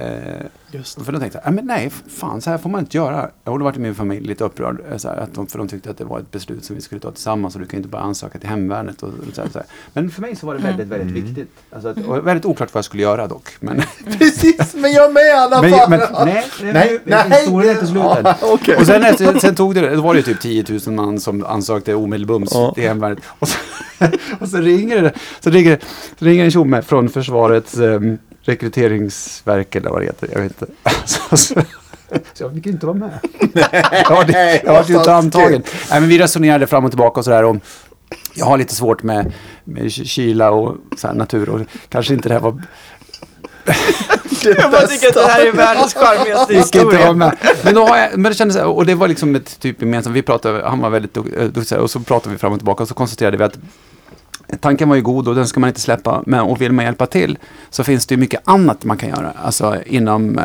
Eh, 0.00 0.46
Just. 0.72 1.02
för 1.04 1.12
då 1.12 1.18
tänkte 1.18 1.40
jag, 1.44 1.52
"Nej, 1.52 1.54
men 1.64 1.66
nej, 1.66 1.90
fan 2.18 2.40
så 2.40 2.50
här 2.50 2.58
får 2.58 2.70
man 2.70 2.80
inte 2.80 2.96
göra. 2.96 3.30
Och 3.44 3.58
då 3.58 3.64
var 3.64 3.72
min 3.72 3.94
familj 3.94 4.26
lite 4.26 4.44
upprörd. 4.44 4.80
eh, 4.90 4.96
Så 4.96 5.08
här, 5.08 5.16
att 5.16 5.34
de, 5.34 5.46
för 5.46 5.58
de 5.58 5.68
tyckte 5.68 5.90
att 5.90 5.98
det 5.98 6.04
var 6.04 6.18
ett 6.18 6.30
beslut 6.30 6.64
som 6.64 6.76
vi 6.76 6.82
skulle 6.82 7.00
ta 7.00 7.10
tillsammans. 7.10 7.54
Och 7.54 7.60
du 7.60 7.66
kan 7.66 7.76
inte 7.76 7.88
bara 7.88 8.02
ansöka 8.02 8.38
till 8.38 8.48
hemvärnet. 8.48 9.02
Och, 9.02 9.08
och 9.08 9.34
så 9.34 9.42
här, 9.42 9.48
så 9.48 9.58
här. 9.58 9.66
Men 9.92 10.10
för 10.10 10.20
mig 10.20 10.36
så 10.36 10.46
var 10.46 10.54
det 10.54 10.60
väldigt, 10.60 10.88
väldigt 10.88 11.24
viktigt. 11.24 11.50
Alltså 11.72 11.88
att, 11.88 11.98
och 12.06 12.26
väldigt 12.26 12.44
oklart 12.46 12.74
vad 12.74 12.78
jag 12.78 12.84
skulle 12.84 13.02
göra 13.02 13.26
dock. 13.26 13.48
Men, 13.60 13.82
Precis, 14.18 14.74
men 14.74 14.92
jag 14.92 15.12
med 15.12 15.22
i 15.26 15.30
alla 15.30 15.62
men, 15.62 15.70
fall. 15.70 15.90
men 15.90 15.98
nej, 16.00 16.44
nej, 16.62 16.72
Nej, 16.72 16.98
nej, 17.04 17.24
nej. 17.28 17.38
historien 17.40 17.68
är 17.70 17.74
inte 17.74 17.86
slut 17.86 18.02
än. 18.02 18.24
Ja, 18.24 18.36
okej. 18.42 18.76
Och 18.76 18.86
sen, 19.40 19.54
tog 19.54 19.74
det, 19.74 19.94
då 19.94 20.02
var 20.02 20.14
det 20.14 20.22
typ 20.22 20.40
10 20.40 20.64
000 20.86 20.94
man 20.94 21.20
som 21.20 21.44
ansökte 21.44 21.94
omedelbums 21.94 22.50
Ja. 22.52 22.72
till 22.74 22.82
hemvärnet. 22.88 23.18
Och 23.38 23.48
så, 23.48 23.58
och 24.40 24.48
så 24.48 24.56
ringer 24.56 25.02
det, 25.02 25.12
så 25.40 25.50
ringer, 25.50 25.78
så 26.18 26.24
ringer 26.24 26.44
en 26.44 26.50
tjomme 26.50 26.82
från 26.82 27.08
försvarets 27.08 27.76
um, 27.78 28.18
rekryteringsverk 28.42 29.74
eller 29.76 29.90
vad 29.90 30.00
det 30.00 30.04
heter. 30.06 30.28
Jag 30.32 30.40
vet 30.42 30.62
inte. 30.62 30.72
Så, 31.36 31.54
jag 32.38 32.54
fick 32.54 32.66
inte 32.66 32.86
vara 32.86 32.96
med. 32.96 33.18
Jag 34.08 34.10
var, 34.10 34.24
jag 34.64 34.72
var 34.72 34.84
ju 34.88 34.96
inte 34.96 35.14
antagen. 35.14 35.62
Nej, 35.90 36.00
men 36.00 36.08
vi 36.08 36.18
resonerade 36.18 36.66
fram 36.66 36.84
och 36.84 36.90
tillbaka 36.90 37.20
och 37.20 37.24
sådär. 37.24 37.44
Och 37.44 37.56
jag 38.34 38.46
har 38.46 38.58
lite 38.58 38.74
svårt 38.74 39.02
med, 39.02 39.32
med 39.64 39.92
kyla 39.92 40.50
och 40.50 40.76
så 40.96 41.06
här, 41.06 41.14
natur 41.14 41.48
och 41.48 41.60
kanske 41.88 42.14
inte 42.14 42.28
det 42.28 42.32
här 42.34 42.40
var 42.40 42.62
Jag 44.44 44.70
bara 44.70 44.86
tycker 44.86 45.08
att 45.08 45.14
det 45.14 45.26
här 45.28 45.46
är 45.46 45.52
världens 45.52 45.94
charmigaste 45.94 46.54
historia. 46.54 47.12
med. 47.12 47.36
Men, 47.64 47.74
då 47.74 47.86
har 47.86 47.96
jag, 47.98 48.18
men 48.18 48.32
det 48.32 48.34
kändes, 48.38 48.54
så 48.56 48.60
här- 48.60 48.68
och 48.68 48.86
det 48.86 48.94
var 48.94 49.08
liksom 49.08 49.34
ett 49.34 49.60
typ 49.60 49.80
gemensamt, 49.82 50.16
vi 50.16 50.22
pratade, 50.22 50.68
han 50.68 50.78
var 50.80 50.90
väldigt 50.90 51.16
eh, 51.16 51.22
duktig 51.44 51.78
och 51.78 51.90
så 51.90 52.00
pratade 52.00 52.32
vi 52.34 52.38
fram 52.38 52.52
och 52.52 52.58
tillbaka 52.58 52.82
och 52.82 52.88
så 52.88 52.94
konstaterade 52.94 53.36
vi 53.36 53.44
att 53.44 53.58
tanken 54.60 54.88
var 54.88 54.96
ju 54.96 55.02
god 55.02 55.28
och 55.28 55.34
den 55.34 55.46
ska 55.46 55.60
man 55.60 55.68
inte 55.68 55.80
släppa. 55.80 56.22
Men 56.26 56.40
och 56.40 56.60
vill 56.60 56.72
man 56.72 56.84
hjälpa 56.84 57.06
till 57.06 57.38
så 57.70 57.84
finns 57.84 58.06
det 58.06 58.14
ju 58.14 58.18
mycket 58.20 58.40
annat 58.44 58.84
man 58.84 58.96
kan 58.96 59.08
göra. 59.08 59.32
Alltså 59.44 59.76
inom, 59.86 60.38
eh, 60.38 60.44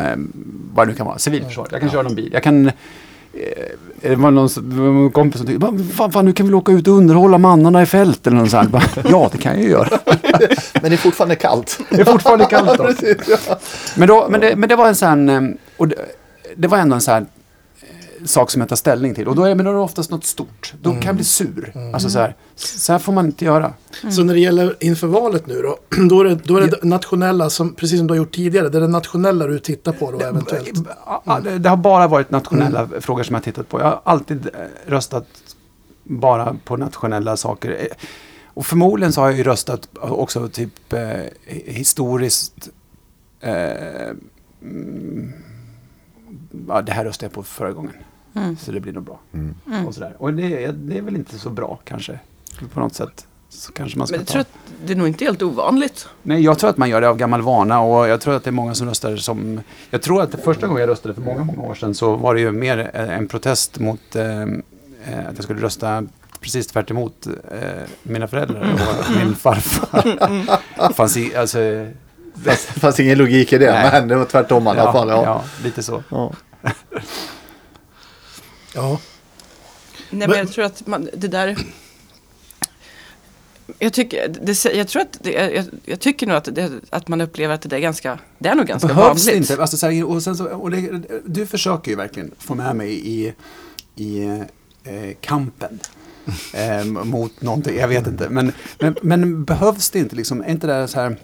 vad 0.74 0.88
det 0.88 0.92
nu 0.92 0.98
kan 0.98 1.06
vara, 1.06 1.18
civilförsvar. 1.18 1.68
Jag 1.72 1.80
kan 1.82 1.90
köra 1.90 2.02
någon 2.04 2.16
bil. 2.16 2.30
Jag 2.34 2.44
kan, 2.44 2.68
eh, 2.68 2.72
det 4.02 4.16
var 4.16 4.32
någon, 4.32 5.12
kompis 5.12 5.38
som 5.38 5.48
tyckte, 5.48 5.66
"Va, 5.66 5.78
fan, 5.94 6.12
fan, 6.12 6.26
nu 6.26 6.34
kan 6.34 6.48
vi 6.48 6.54
åka 6.54 6.72
ut 6.72 6.88
och 6.88 6.94
underhålla 6.94 7.38
mannarna 7.38 7.82
i 7.82 7.86
fält 7.86 8.28
eller 8.28 8.38
något 8.38 8.52
sånt. 8.52 8.70
Bara, 8.70 8.84
Ja, 9.10 9.30
det 9.32 9.38
kan 9.38 9.54
jag 9.54 9.64
ju 9.64 9.70
göra. 9.70 9.90
Men 10.82 10.92
det 10.92 10.94
är 10.94 10.98
fortfarande 10.98 11.36
kallt. 11.36 11.80
Det 11.90 12.02
är 12.02 12.06
fortfarande 12.06 12.46
kallt 12.46 12.78
då. 12.78 12.84
Precis, 12.88 13.18
ja. 13.50 13.58
Men, 13.98 14.08
då, 14.08 14.28
men, 14.30 14.42
det, 14.42 14.56
men 14.56 14.70
det 14.70 14.76
var 14.76 14.88
en 14.88 14.96
sån, 14.96 15.30
eh, 15.30 15.42
och 15.78 15.88
det, 15.88 15.96
det 16.56 16.68
var 16.68 16.78
ändå 16.78 16.96
en 16.96 17.02
sån 17.02 17.26
sak 18.26 18.52
som 18.52 18.60
jag 18.62 18.70
tar 18.70 18.76
ställning 18.76 19.16
till. 19.16 19.28
Och 19.28 19.36
då 19.36 19.44
är, 19.44 19.56
men 19.56 19.66
då 19.66 19.72
är 19.72 19.76
det 19.76 19.82
oftast 19.82 20.12
något 20.12 20.26
stort. 20.26 20.74
Då 20.82 20.92
kan 20.92 21.02
jag 21.04 21.16
bli 21.16 21.24
sur. 21.26 21.92
Alltså 21.94 22.10
så 22.10 22.20
här, 22.20 22.36
så 22.56 22.92
här 22.92 23.00
får 23.00 23.14
man 23.14 23.26
inte 23.26 23.46
göra. 23.46 23.74
Så 24.12 24.24
när 24.24 24.34
det 24.34 24.40
gäller 24.40 24.76
inför 24.80 25.08
valet 25.08 25.48
nu 25.48 25.62
då, 25.62 25.78
då 26.10 26.20
är 26.20 26.26
det, 26.26 26.36
då 26.36 26.58
är 26.58 26.62
det 26.68 26.84
nationella, 26.84 27.50
som, 27.50 27.74
precis 27.74 27.98
som 28.00 28.08
du 28.08 28.12
har 28.12 28.18
gjort 28.18 28.36
tidigare, 28.36 28.70
det 28.70 28.78
är 28.78 28.82
det 28.82 28.88
nationella 28.88 29.48
du 29.48 29.60
tittar 29.60 29.92
på 29.92 30.12
då 30.12 30.20
eventuellt. 30.20 30.72
Ja, 31.26 31.40
det, 31.60 31.70
har 31.70 31.78
bara 31.78 32.08
varit 32.08 32.32
nationella 32.32 32.90
frågor 33.00 33.24
som 33.24 33.34
jag 33.34 33.40
har 33.40 33.44
tittat 33.44 33.70
på. 33.70 33.80
Jag 33.80 33.86
har 33.86 34.02
alltid 34.04 34.46
eh, 34.46 34.92
röstat 34.92 35.28
bara 36.04 36.56
på 36.66 36.78
nationella 36.78 37.38
saker. 37.38 37.78
Eh, 37.80 37.86
Och 38.54 38.66
förmodligen 38.66 39.14
så 39.14 39.22
har 39.22 39.28
jag 39.28 39.38
ju 39.38 39.44
röstat 39.44 39.90
också 40.02 40.50
typ 40.50 40.94
eh, 40.94 41.02
historiskt. 41.66 42.70
Eh, 43.40 44.10
mm, 44.62 45.34
ja, 46.68 46.82
det 46.82 46.92
här 46.92 47.06
röstade 47.06 47.26
jag 47.26 47.34
på 47.34 47.44
förra 47.44 47.72
gången. 47.72 47.94
Mm. 48.36 48.58
Så 48.58 48.72
det 48.72 48.80
blir 48.80 48.94
nog 48.94 49.04
bra. 49.04 49.20
Mm. 49.34 49.56
Och, 49.88 49.94
sådär. 49.94 50.16
och 50.18 50.34
det, 50.34 50.64
är- 50.66 50.72
det 50.72 50.98
är 50.98 51.02
väl 51.02 51.16
inte 51.16 51.40
så 51.40 51.50
bra 51.50 51.80
kanske. 51.86 52.20
På 52.74 52.80
något 52.80 52.94
sätt. 52.94 53.28
Så 53.50 53.72
kanske 53.72 53.98
man 53.98 54.08
ska 54.08 54.14
Men 54.18 54.20
jag 54.22 54.28
ta. 54.28 54.32
tror 54.32 54.42
att 54.42 54.48
det 54.86 54.94
är 54.94 54.98
nog 54.98 55.08
inte 55.08 55.26
helt 55.26 55.42
ovanligt. 55.42 56.08
Nej, 56.24 56.42
jag 56.44 56.60
tror 56.60 56.70
att 56.70 56.78
man 56.78 56.90
gör 56.90 57.02
det 57.02 57.10
av 57.10 57.18
gammal 57.18 57.42
vana 57.42 57.80
och 57.82 58.08
jag 58.08 58.22
tror 58.22 58.36
att 58.36 58.44
det 58.44 58.50
är 58.50 58.52
många 58.52 58.76
som 58.76 58.88
röstar 58.88 59.16
som... 59.18 59.62
Jag 59.90 60.02
tror 60.02 60.22
att 60.22 60.32
det 60.32 60.38
första 60.38 60.68
gången 60.68 60.82
jag 60.82 60.90
röstade 60.90 61.14
för 61.14 61.22
många, 61.22 61.44
många 61.44 61.62
år 61.62 61.76
sedan 61.76 61.94
så 61.96 62.16
var 62.16 62.34
det 62.36 62.42
ju 62.42 62.52
mer 62.52 62.92
eh, 62.94 63.18
en 63.18 63.28
protest 63.28 63.80
mot 63.80 64.16
eh, 64.16 64.42
eh, 64.42 64.48
att 65.30 65.36
jag 65.36 65.44
skulle 65.44 65.62
rösta 65.62 66.04
precis 66.40 66.68
tvärt 66.68 66.92
emot 66.92 67.28
eh, 67.52 67.60
mina 68.04 68.28
föräldrar 68.28 68.74
och 68.74 69.16
min 69.26 69.36
farfar. 69.36 70.94
Fanns 70.94 71.18
i, 71.18 71.36
alltså, 71.36 71.58
det, 72.34 72.56
fanns 72.56 73.00
ingen 73.00 73.18
logik 73.18 73.54
i 73.54 73.58
det, 73.58 73.72
Nej. 73.72 73.90
men 73.92 74.08
det 74.08 74.16
var 74.16 74.26
tvärtom 74.26 74.68
i 74.68 74.70
alla 74.70 74.92
fall. 74.94 75.10
Ja. 75.10 75.24
ja, 75.24 75.44
lite 75.64 75.84
så. 75.84 76.04
Ja. 76.10 76.32
Ja. 78.76 79.00
Nej, 80.10 80.28
men 80.28 80.38
jag 80.38 80.52
tror 80.52 80.66
att 80.66 80.88
man, 80.88 81.10
det 81.14 81.28
där... 81.28 81.58
Jag 83.80 83.94
tycker, 83.94 84.28
det, 84.28 84.66
jag 84.66 84.88
tror 84.88 85.02
att 85.02 85.18
det, 85.22 85.32
jag, 85.32 85.66
jag 85.86 86.00
tycker 86.00 86.28
nog 86.28 86.36
att, 86.36 86.56
det, 86.56 86.72
att 86.90 87.08
man 87.08 87.22
upplever 87.22 87.54
att 87.54 87.62
det 87.62 87.76
är 87.76 87.80
ganska, 87.80 88.20
det 88.38 88.50
är 88.50 88.56
nog 88.56 88.66
ganska 88.66 88.88
Behövs 88.88 89.26
vanligt. 89.28 89.50
inte? 89.50 89.62
Alltså, 89.62 89.78
så 89.78 89.88
här, 89.88 90.04
och 90.04 90.24
så, 90.24 90.46
och 90.46 90.72
det, 90.72 91.02
du 91.26 91.46
försöker 91.46 91.92
ju 91.92 91.98
verkligen 91.98 92.32
få 92.38 92.56
med 92.56 92.76
mig 92.76 93.08
i, 93.08 93.34
i 93.96 94.24
eh, 94.84 95.16
kampen. 95.22 95.80
Eh, 96.54 96.86
mot 96.86 97.42
någonting, 97.42 97.78
jag 97.78 97.88
vet 97.88 98.08
inte. 98.08 98.30
Men, 98.30 98.52
men, 98.80 98.96
men 99.02 99.44
behövs 99.44 99.90
det 99.90 100.00
inte 100.00 100.16
liksom, 100.16 100.42
är 100.42 100.50
inte 100.50 100.68
det 100.68 100.88
så 100.88 101.00
här 101.00 101.18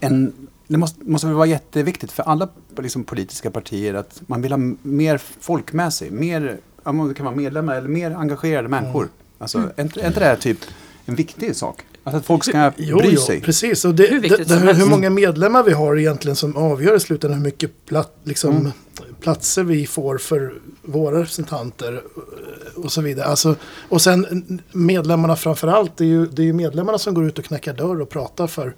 en, 0.00 0.48
det 0.68 0.76
måste, 0.76 1.04
måste 1.04 1.26
vara 1.26 1.46
jätteviktigt 1.46 2.12
för 2.12 2.22
alla 2.22 2.48
liksom, 2.82 3.04
politiska 3.04 3.50
partier 3.50 3.94
att 3.94 4.22
man 4.26 4.42
vill 4.42 4.52
ha 4.52 4.58
mer 4.82 5.18
folk 5.40 5.72
med 5.72 5.92
sig. 5.92 6.10
Mer, 6.10 6.58
om 6.82 7.08
det 7.08 7.14
kan 7.14 7.26
vara 7.26 7.36
medlemmar 7.36 7.74
eller 7.74 7.88
mer 7.88 8.10
engagerade 8.10 8.68
människor. 8.68 9.08
Alltså, 9.38 9.58
är, 9.76 9.82
inte, 9.82 10.00
är 10.00 10.06
inte 10.06 10.20
det 10.20 10.26
här 10.26 10.36
typ 10.36 10.58
en 11.06 11.14
viktig 11.14 11.56
sak? 11.56 11.82
Alltså 12.04 12.18
att 12.18 12.26
folk 12.26 12.44
ska 12.44 12.72
Jo, 12.76 12.96
bry 12.98 13.10
jo, 13.12 13.20
sig. 13.20 13.40
precis. 13.40 13.84
Och 13.84 13.94
det, 13.94 14.06
Hur 14.06 14.20
det, 14.20 14.48
det, 14.48 14.72
hur 14.74 14.86
många 14.86 15.10
medlemmar 15.10 15.62
vi 15.62 15.72
har 15.72 15.98
egentligen 15.98 16.36
som 16.36 16.56
avgör 16.56 16.96
i 16.96 17.00
slutändan 17.00 17.38
hur 17.38 17.44
mycket 17.44 17.70
plat, 17.86 18.16
liksom, 18.24 18.56
Mm. 18.56 18.72
platser 19.20 19.62
vi 19.62 19.86
får 19.86 20.18
för 20.18 20.54
våra 20.82 21.18
representanter 21.20 21.92
eh, 22.16 22.84
och 22.84 22.92
så 22.92 23.00
vidare. 23.00 23.26
Alltså, 23.26 23.56
och 23.88 24.02
sen 24.02 24.24
mm, 24.24 24.58
medlemmarna 24.72 25.36
framför 25.36 25.68
allt, 25.68 25.96
det 25.96 26.04
är, 26.04 26.08
ju, 26.08 26.26
det 26.26 26.42
är 26.42 26.46
ju 26.46 26.52
medlemmarna 26.52 26.98
som 26.98 27.14
går 27.14 27.26
ut 27.26 27.38
och 27.38 27.44
knackar 27.44 27.74
dörr 27.74 28.00
och 28.00 28.08
pratar 28.08 28.46
för, 28.46 28.74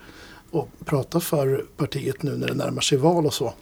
och 0.50 0.68
pratar 0.84 1.20
för 1.20 1.64
partiet 1.76 2.22
nu 2.22 2.36
när 2.36 2.46
det 2.46 2.54
närmar 2.54 2.80
sig 2.80 2.98
val 2.98 3.26
och 3.26 3.34
så. 3.34 3.54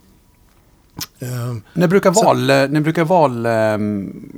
Ehm, 1.21 1.63
När 1.73 1.89
brukar 1.89 2.13
Så- 2.13 2.25
val, 2.25 2.51
eh, 2.51 2.57
när 2.69 2.81
brukar 2.81 3.05
val 3.05 3.47
ehm, 3.47 4.33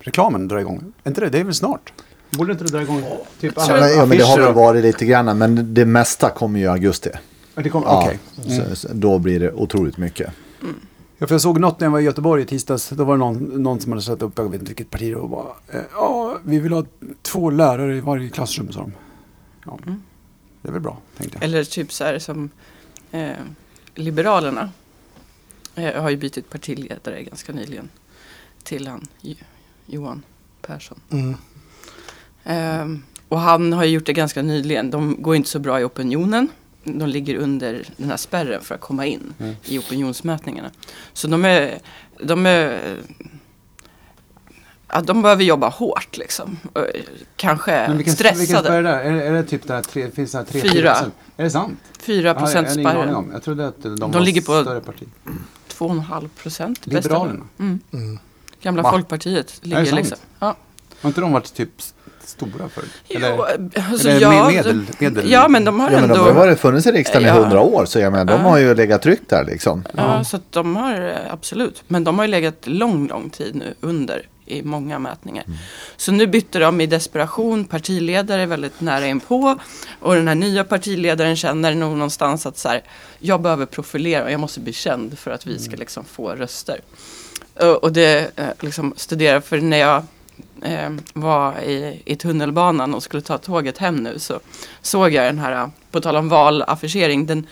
reklamen 0.00 0.48
dra 0.48 0.60
igång? 0.60 0.92
Är 1.04 1.10
inte 1.10 1.20
det? 1.20 1.28
Det 1.28 1.40
är 1.40 1.44
väl 1.44 1.54
snart? 1.54 1.92
Borde 2.30 2.52
inte 2.52 2.64
det 2.64 2.70
dra 2.70 2.82
igång? 2.82 3.02
Typ 3.40 3.58
alla 3.58 3.80
Men, 3.80 3.90
ja, 3.96 4.06
men 4.06 4.18
det 4.18 4.24
har 4.24 4.38
väl 4.40 4.54
varit 4.54 4.82
lite 4.82 5.04
grann, 5.06 5.38
men 5.38 5.74
det 5.74 5.84
mesta 5.84 6.30
kommer 6.30 6.58
ju 6.58 6.64
i 6.64 6.68
augusti. 6.68 7.10
Ja, 7.54 7.62
det 7.62 7.68
kommer- 7.70 7.86
Ja, 7.86 8.02
Okej. 8.04 8.18
Mm. 8.56 8.68
så, 8.70 8.76
så, 8.76 8.88
då 8.94 9.18
blir 9.18 9.40
det 9.40 9.52
otroligt 9.52 9.98
mycket. 9.98 10.32
Ja, 11.18 11.26
för 11.26 11.34
jag 11.34 11.40
såg 11.40 11.60
något 11.60 11.80
när 11.80 11.86
jag 11.86 11.92
var 11.92 12.00
i 12.00 12.02
Göteborg 12.02 12.42
i 12.42 12.46
tisdags. 12.46 12.88
Då 12.88 13.04
var 13.04 13.14
det 13.14 13.18
någon, 13.18 13.62
någon 13.62 13.80
som 13.80 13.92
hade 13.92 14.02
satt 14.02 14.22
upp, 14.22 14.32
jag 14.38 14.44
vet 14.44 14.54
inte 14.54 14.66
vilket 14.70 14.90
parti 14.90 15.12
det 15.14 15.20
var. 15.20 15.54
eh, 15.72 15.80
Ja, 15.94 16.38
vi 16.44 16.58
vill 16.58 16.72
ha 16.72 16.84
två 17.22 17.50
lärare 17.50 17.96
i 17.96 18.00
varje 18.00 18.28
klassrum, 18.28 18.72
sa 18.72 18.80
de. 18.80 18.92
Ja, 19.66 19.78
Mm. 19.86 20.02
det 20.62 20.68
är 20.68 20.72
väl 20.72 20.80
bra, 20.82 20.98
tänkte 21.18 21.36
jag. 21.40 21.44
Eller 21.44 21.64
typ 21.64 21.92
så 21.92 22.04
här 22.04 22.18
som 22.18 22.50
eh, 23.12 23.30
Liberalerna 23.94 24.70
eh, 25.74 26.02
har 26.02 26.10
ju 26.10 26.16
bytt 26.16 26.50
partiledare 26.50 27.22
ganska 27.22 27.52
nyligen. 27.52 27.88
till 28.62 28.86
han 28.86 29.06
Jo- 29.20 29.34
Johan 29.86 30.22
Persson. 30.62 31.00
Mm. 31.10 31.34
Ehm, 32.44 33.02
och 33.28 33.40
han 33.40 33.72
har 33.72 33.84
ju 33.84 33.90
gjort 33.90 34.06
det 34.06 34.12
ganska 34.12 34.42
nyligen. 34.42 34.90
De 34.90 35.22
går 35.22 35.36
inte 35.36 35.48
så 35.48 35.58
bra 35.58 35.80
i 35.80 35.84
opinionen. 35.84 36.48
De 36.84 37.06
ligger 37.08 37.34
under 37.36 37.84
den 37.96 38.10
här 38.10 38.16
spärren 38.16 38.60
för 38.64 38.74
att 38.74 38.80
komma 38.80 39.06
in 39.06 39.34
Mm. 39.38 39.54
i 39.64 39.78
opinionsmätningarna. 39.78 40.70
Så 41.12 41.28
de 41.28 41.44
är, 41.44 41.78
de 42.22 42.46
är 42.46 42.96
ja, 44.94 45.00
de 45.00 45.22
behöver 45.22 45.44
jobba 45.44 45.68
hårt 45.68 46.16
liksom. 46.16 46.56
Och 46.72 46.86
Kanske 47.36 47.70
Men 47.88 47.96
vilken, 47.96 48.14
stressade. 48.14 48.38
vilken 48.40 48.58
spärr 48.64 48.72
är 48.74 48.82
det? 48.82 48.90
Är, 49.02 49.12
det- 49.12 49.22
är 49.24 49.32
det 49.32 49.42
typ 49.44 49.66
där 49.68 49.82
tre, 49.82 50.10
finns 50.10 50.32
det 50.32 50.38
här 50.38 50.44
tre, 50.44 50.60
Fyra. 50.60 50.72
fyra 50.72 50.90
procent? 50.92 51.14
Är 51.36 51.44
det 51.44 51.50
sant? 51.50 51.78
4 52.00 52.34
procent 52.34 52.68
Ja, 52.70 52.74
jag 52.82 52.90
spärren. 52.92 53.14
om. 53.14 53.30
Jag 53.32 53.42
trodde 53.42 53.66
att 53.68 53.82
de, 53.82 53.96
De 53.96 54.12
var 54.12 54.20
ligger 54.20 54.40
på- 54.40 54.62
större 54.62 54.80
parti. 54.80 55.08
2,5 55.78 56.28
procent. 56.42 56.86
Liberalerna? 56.86 57.44
Mm. 57.58 57.80
Mm. 57.92 58.18
Gamla 58.62 58.82
Va? 58.82 58.90
Folkpartiet 58.90 59.58
det 59.62 59.68
ligger 59.68 59.84
sant? 59.84 59.96
liksom. 59.96 60.18
Ja. 60.38 60.56
Har 61.00 61.08
inte 61.10 61.20
de 61.20 61.32
varit 61.32 61.54
typ 61.54 61.70
stora 62.24 62.68
förut? 62.68 62.90
Jo, 63.08 63.44
alltså 63.90 64.08
eller 64.08 64.20
ja, 64.20 64.48
medel, 64.50 64.86
medel? 64.98 65.30
ja, 65.30 65.48
men 65.48 65.64
de 65.64 65.80
har 65.80 65.90
Ja, 65.90 66.00
men 66.00 66.08
de 66.08 66.14
ändå... 66.18 66.24
har 66.24 66.32
varit 66.34 66.60
funnits 66.60 66.86
i 66.86 66.92
riksdagen 66.92 67.28
Ja. 67.28 67.36
i 67.36 67.42
hundra 67.42 67.60
år 67.60 67.84
så 67.84 67.98
jag 67.98 68.12
menar, 68.12 68.24
de 68.24 68.40
Ja. 68.42 68.48
har 68.50 68.58
ju 68.58 68.74
legat 68.74 69.02
tryggt 69.02 69.28
där 69.30 69.44
liksom. 69.44 69.84
Ja, 69.96 70.24
så 70.24 70.36
att 70.36 70.52
de 70.52 70.76
har 70.76 71.00
eh, 71.08 71.32
absolut. 71.32 71.82
Men 71.88 72.04
de 72.04 72.18
har 72.18 72.24
ju 72.24 72.30
legat 72.30 72.66
lång, 72.66 73.08
lång 73.08 73.30
tid 73.30 73.54
nu 73.54 73.74
under 73.80 74.28
i 74.46 74.62
många 74.62 74.98
mätningar. 74.98 75.44
Så 75.96 76.12
nu 76.12 76.26
bytte 76.26 76.58
de 76.58 76.80
i 76.80 76.86
desperation 76.86 77.64
partiledare 77.64 78.46
väldigt 78.46 78.80
nära 78.80 79.06
inpå. 79.06 79.58
Och 80.00 80.14
den 80.14 80.28
här 80.28 80.34
nya 80.34 80.64
partiledaren 80.64 81.36
känner 81.36 81.74
nog 81.74 81.92
någonstans 81.92 82.46
att 82.46 82.58
så 82.58 82.68
här, 82.68 82.82
jag 83.18 83.40
behöver 83.40 83.66
profilera 83.66 84.24
och 84.24 84.30
jag 84.30 84.40
måste 84.40 84.60
bli 84.60 84.72
känd 84.72 85.18
för 85.18 85.30
att 85.30 85.46
vi 85.46 85.58
ska 85.58 85.76
liksom 85.76 86.04
få 86.04 86.30
röster. 86.30 86.80
Och, 87.54 87.84
och 87.84 87.92
det 87.92 88.38
eh, 88.38 88.48
liksom 88.60 88.94
studerar, 88.96 89.40
för 89.40 89.60
när 89.60 89.78
jag 89.78 90.02
eh, 90.62 90.90
var 91.12 91.60
i, 91.60 92.02
i 92.04 92.16
tunnelbanan 92.16 92.94
och 92.94 93.02
skulle 93.02 93.22
ta 93.22 93.38
tåget 93.38 93.78
hem 93.78 93.96
nu 93.96 94.18
så 94.18 94.40
såg 94.82 95.12
jag 95.12 95.24
den 95.24 95.38
här, 95.38 95.70
på 95.90 96.00
tal 96.00 96.16
om 96.16 96.28
valaffischering, 96.28 97.26
den, 97.26 97.46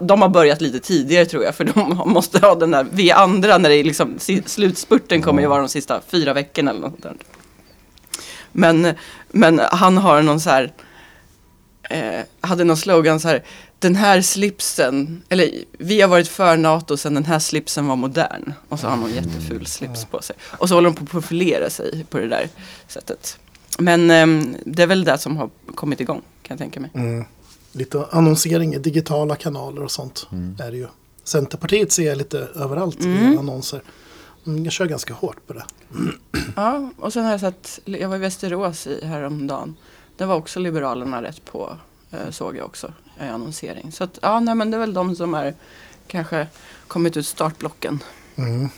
de 0.00 0.22
har 0.22 0.28
börjat 0.28 0.60
lite 0.60 0.80
tidigare 0.80 1.26
tror 1.26 1.44
jag 1.44 1.54
för 1.54 1.64
de 1.64 2.02
måste 2.06 2.38
ha 2.38 2.54
den 2.54 2.70
där, 2.70 2.86
vi 2.92 3.10
andra 3.10 3.58
när 3.58 3.68
det 3.68 3.76
är 3.76 3.84
liksom, 3.84 4.18
slutspurten 4.46 5.22
kommer 5.22 5.42
ju 5.42 5.48
vara 5.48 5.60
de 5.60 5.68
sista 5.68 6.00
fyra 6.08 6.32
veckorna 6.32 6.70
eller 6.70 6.80
något 6.80 7.02
där. 7.02 7.14
Men, 8.52 8.94
men 9.28 9.60
han 9.72 9.96
har 9.96 10.22
någon 10.22 10.40
så 10.40 10.50
här, 10.50 10.72
eh, 11.90 12.20
hade 12.40 12.64
någon 12.64 12.76
slogan 12.76 13.20
så 13.20 13.28
här, 13.28 13.44
den 13.78 13.94
här 13.94 14.22
slipsen, 14.22 15.22
eller 15.28 15.50
vi 15.78 16.00
har 16.00 16.08
varit 16.08 16.28
för 16.28 16.56
NATO 16.56 16.96
sen 16.96 17.14
den 17.14 17.24
här 17.24 17.38
slipsen 17.38 17.86
var 17.86 17.96
modern. 17.96 18.52
Och 18.68 18.80
så 18.80 18.86
har 18.86 18.90
han 18.90 19.00
någon 19.00 19.14
jätteful 19.14 19.66
slips 19.66 20.04
på 20.04 20.22
sig. 20.22 20.36
Och 20.58 20.68
så 20.68 20.74
håller 20.74 20.90
de 20.90 20.96
på 20.96 21.04
att 21.04 21.10
profilera 21.10 21.70
sig 21.70 22.04
på 22.10 22.18
det 22.18 22.28
där 22.28 22.48
sättet. 22.86 23.38
Men 23.78 24.10
ehm, 24.10 24.56
det 24.64 24.82
är 24.82 24.86
väl 24.86 25.04
det 25.04 25.18
som 25.18 25.36
har 25.36 25.50
kommit 25.74 26.00
igång 26.00 26.22
kan 26.42 26.54
jag 26.54 26.58
tänka 26.58 26.80
mig. 26.80 26.90
Mm. 26.94 27.24
Lite 27.72 28.06
annonsering 28.10 28.74
i 28.74 28.78
digitala 28.78 29.36
kanaler 29.36 29.82
och 29.82 29.90
sånt 29.90 30.26
är 30.58 30.70
det 30.70 30.76
ju. 30.76 30.86
Centerpartiet 31.24 31.92
ser 31.92 32.06
jag 32.06 32.18
lite 32.18 32.38
överallt 32.54 33.00
Mm. 33.00 33.32
i 33.32 33.36
annonser. 33.36 33.82
Mm, 34.46 34.64
jag 34.64 34.72
kör 34.72 34.86
ganska 34.86 35.14
hårt 35.14 35.46
på 35.46 35.52
det. 35.52 35.64
Ja, 36.56 36.90
och 36.98 37.12
sen 37.12 37.24
har 37.24 37.30
jag 37.30 37.40
sett, 37.40 37.80
jag 37.84 38.08
var 38.08 38.16
i 38.16 38.18
Västerås 38.18 38.86
i 38.86 39.06
häromdagen. 39.06 39.74
Det 40.16 40.24
var 40.26 40.34
också 40.34 40.60
Liberalerna 40.60 41.22
rätt 41.22 41.44
på, 41.44 41.76
eh, 42.10 42.30
såg 42.30 42.56
jag 42.56 42.64
också, 42.66 42.92
i 43.20 43.24
annonsering. 43.24 43.92
Så 43.92 44.04
att, 44.04 44.18
ja, 44.22 44.40
nej 44.40 44.54
men 44.54 44.70
det 44.70 44.76
är 44.76 44.78
väl 44.80 44.94
de 44.94 45.16
som 45.16 45.34
är 45.34 45.54
kanske 46.06 46.46
kommit 46.86 47.16
ut 47.16 47.26
startblocken. 47.26 48.02
Mm. 48.36 48.68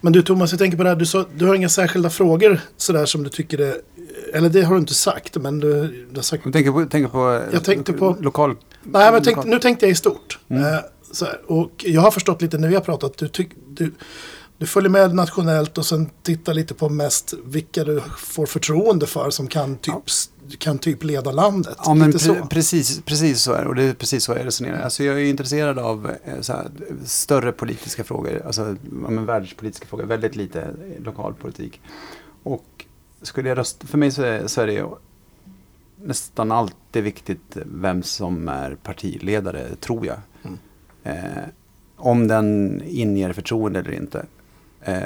Men 0.00 0.12
du 0.12 0.22
Thomas, 0.22 0.50
jag 0.52 0.58
tänker 0.58 0.76
på 0.76 0.82
det 0.82 0.88
här. 0.88 0.96
Du, 0.96 1.06
sa, 1.06 1.24
du 1.34 1.46
har 1.46 1.54
inga 1.54 1.68
särskilda 1.68 2.10
frågor 2.10 2.60
sådär 2.76 3.06
som 3.06 3.22
du 3.22 3.30
tycker 3.30 3.58
är... 3.60 3.80
Eller 4.34 4.48
det 4.48 4.62
har 4.62 4.74
du 4.74 4.80
inte 4.80 4.94
sagt, 4.94 5.36
men 5.36 5.58
du, 5.60 5.86
du 6.10 6.16
har 6.16 6.22
sagt... 6.22 6.44
Jag 6.44 6.52
tänker 6.52 6.72
på, 6.72 6.84
tänker 6.86 7.08
på, 7.08 7.42
Jag 7.52 7.64
tänkte 7.64 7.92
på- 7.92 8.16
lokal... 8.20 8.50
Nej, 8.50 8.56
men 8.92 9.14
jag 9.14 9.24
tänkte, 9.24 9.48
nu 9.48 9.58
tänkte 9.58 9.86
jag 9.86 9.90
i 9.92 9.94
stort. 9.94 10.38
Mm. 10.48 10.62
Eh, 10.64 10.68
här, 11.20 11.40
och 11.46 11.70
jag 11.86 12.00
har 12.00 12.10
förstått 12.10 12.42
lite 12.42 12.56
vi 12.58 12.74
har 12.74 12.80
pratat. 12.82 13.18
Du, 13.18 13.28
tyck, 13.28 13.48
du, 13.68 13.92
du 14.58 14.66
följer 14.66 14.90
med 14.90 15.14
nationellt 15.14 15.78
och 15.78 15.86
sen 15.86 16.10
tittar 16.22 16.54
lite 16.54 16.74
på 16.74 16.88
mest 16.88 17.34
vilka 17.44 17.84
du 17.84 18.02
får 18.18 18.46
förtroende 18.46 19.06
för 19.06 19.30
som 19.30 19.46
kan 19.46 19.76
typ, 19.76 19.94
s- 20.06 20.30
kan 20.58 20.78
typ 20.78 21.04
leda 21.04 21.32
landet. 21.32 21.76
Ja, 21.84 21.94
men 21.94 22.12
pre- 22.12 22.48
precis, 22.48 23.00
precis 23.04 23.42
så 23.42 23.52
är 23.52 23.62
det. 23.62 23.68
Och 23.68 23.74
det 23.74 23.82
är 23.82 23.92
precis 23.94 24.24
så 24.24 24.32
jag 24.32 24.46
resonerar. 24.46 24.82
Alltså 24.82 25.04
jag 25.04 25.20
är 25.20 25.24
intresserad 25.24 25.78
av 25.78 26.10
eh, 26.24 26.32
här, 26.48 26.70
större 27.04 27.52
politiska 27.52 28.04
frågor, 28.04 28.42
alltså 28.46 28.62
ja, 29.02 29.10
men 29.10 29.26
världspolitiska 29.26 29.86
frågor, 29.86 30.04
väldigt 30.04 30.36
lite 30.36 30.60
eh, 30.62 31.04
lokalpolitik. 31.04 31.80
Och 32.42 32.75
skulle 33.26 33.48
jag 33.48 33.58
rösta, 33.58 33.86
för 33.86 33.98
mig 33.98 34.10
så 34.10 34.22
är, 34.22 34.46
så 34.46 34.60
är 34.60 34.66
det 34.66 34.84
nästan 36.04 36.52
alltid 36.52 37.04
viktigt 37.04 37.56
vem 37.66 38.02
som 38.02 38.48
är 38.48 38.74
partiledare, 38.74 39.76
tror 39.80 40.06
jag. 40.06 40.16
Mm. 40.44 40.58
Eh, 41.02 41.42
om 41.96 42.28
den 42.28 42.82
inger 42.86 43.32
förtroende 43.32 43.78
eller 43.78 43.92
inte. 43.92 44.26
Eh, 44.82 44.96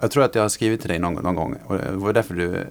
jag 0.00 0.10
tror 0.10 0.24
att 0.24 0.34
jag 0.34 0.42
har 0.42 0.48
skrivit 0.48 0.80
till 0.80 0.88
dig 0.90 0.98
någon, 0.98 1.14
någon 1.22 1.34
gång 1.34 1.56
och 1.66 1.78
det 1.78 1.90
var 1.92 2.12
därför 2.12 2.34
du 2.34 2.66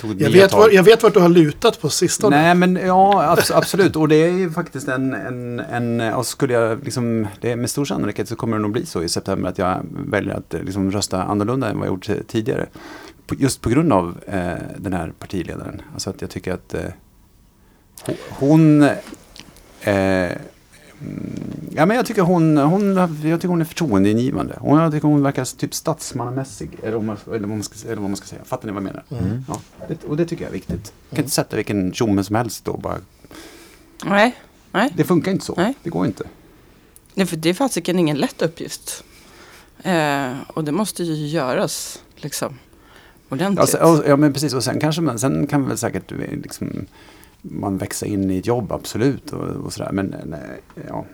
tog 0.00 0.22
Jag 0.22 0.30
vet, 0.30 0.50
tag. 0.50 0.58
var, 0.58 0.70
jag 0.70 0.82
vet 0.82 1.02
vart 1.02 1.14
du 1.14 1.20
har 1.20 1.28
lutat 1.28 1.80
på 1.80 1.88
sistone. 1.88 2.36
Nej 2.42 2.54
men 2.54 2.76
ja 2.76 3.36
abs- 3.36 3.52
absolut 3.54 3.96
och 3.96 4.08
det 4.08 4.16
är 4.16 4.30
ju 4.32 4.50
faktiskt 4.50 4.88
en, 4.88 5.14
en, 5.14 5.60
en 5.60 6.14
och 6.14 6.26
skulle 6.26 6.54
jag 6.54 6.84
liksom, 6.84 7.26
det 7.40 7.52
är 7.52 7.56
med 7.56 7.70
stor 7.70 7.84
sannolikhet 7.84 8.28
så 8.28 8.36
kommer 8.36 8.56
det 8.56 8.62
nog 8.62 8.72
bli 8.72 8.86
så 8.86 9.02
i 9.02 9.08
september 9.08 9.48
att 9.48 9.58
jag 9.58 9.80
väljer 10.08 10.34
att 10.34 10.52
liksom 10.64 10.90
rösta 10.90 11.22
annorlunda 11.22 11.68
än 11.70 11.78
vad 11.78 11.86
jag 11.88 11.92
gjort 11.94 12.08
ti- 12.08 12.22
tidigare. 12.26 12.66
Just 13.38 13.60
på 13.60 13.70
grund 13.70 13.92
av 13.92 14.18
eh, 14.26 14.54
den 14.78 14.92
här 14.92 15.12
partiledaren. 15.18 15.82
Alltså 15.94 16.10
att 16.10 16.20
jag 16.20 16.30
tycker 16.30 16.52
att 16.52 16.74
eh, 16.74 16.80
ho- 18.06 18.16
hon 18.30 18.82
eh, 18.82 18.92
mm, 19.82 20.34
Ja, 21.70 21.86
men 21.86 21.96
jag 21.96 22.06
tycker 22.06 22.22
hon, 22.22 22.56
hon, 22.56 22.96
jag 22.96 23.40
tycker 23.40 23.48
hon 23.48 23.60
är 23.60 23.64
förtroendeingivande. 23.64 24.54
Och 24.60 24.78
jag 24.78 24.92
tycker 24.92 25.08
hon 25.08 25.22
verkar 25.22 25.44
typ 25.58 25.74
statsmannamässig. 25.74 26.70
Eller, 26.82 27.00
man, 27.00 27.16
eller, 27.26 27.38
vad 27.38 27.48
man 27.48 27.62
ska, 27.62 27.86
eller 27.88 28.00
vad 28.00 28.10
man 28.10 28.16
ska 28.16 28.26
säga. 28.26 28.44
Fattar 28.44 28.66
ni 28.68 28.72
vad 28.72 28.82
jag 28.82 28.86
menar? 28.86 29.04
Mm. 29.26 29.44
Ja, 29.48 29.60
det, 29.88 30.04
och 30.04 30.16
det 30.16 30.26
tycker 30.26 30.44
jag 30.44 30.48
är 30.48 30.54
viktigt. 30.54 30.92
Man 31.10 31.16
kan 31.16 31.18
inte 31.18 31.30
sätta 31.34 31.56
vilken 31.56 31.92
tjomme 31.92 32.24
som 32.24 32.36
helst 32.36 32.64
då 32.64 32.76
bara. 32.76 32.96
Nej, 34.04 34.36
nej. 34.72 34.92
Det 34.96 35.04
funkar 35.04 35.32
inte 35.32 35.44
så. 35.44 35.54
Nej. 35.56 35.74
Det 35.82 35.90
går 35.90 36.06
inte. 36.06 36.24
Nej, 37.14 37.26
för 37.26 37.36
det 37.36 37.48
är 37.50 37.54
fasiken 37.54 37.98
ingen 37.98 38.16
lätt 38.16 38.42
uppgift. 38.42 39.04
Eh, 39.82 40.32
och 40.54 40.64
det 40.64 40.72
måste 40.72 41.02
ju 41.04 41.26
göras 41.26 42.02
liksom 42.16 42.58
ordentligt. 43.28 43.60
Alltså, 43.60 43.78
och- 43.78 44.04
ja, 44.08 44.16
men 44.16 44.32
precis. 44.32 44.54
Och 44.54 44.64
sen 44.64 44.80
kanske 44.80 45.02
man, 45.02 45.18
sen 45.18 45.46
kan 45.46 45.68
väl 45.68 45.76
säkert 45.78 46.12
eh, 46.12 46.18
liksom, 46.18 46.86
man 47.42 47.78
växa 47.78 48.06
in 48.06 48.30
i 48.30 48.38
ett 48.38 48.46
jobb, 48.46 48.72
absolut. 48.72 49.32
Och, 49.32 49.48
och 49.48 49.72
sådär. 49.72 49.92
Men 49.92 50.12
eh, 50.14 50.18
nej, 50.26 50.40
ja. 50.88 51.04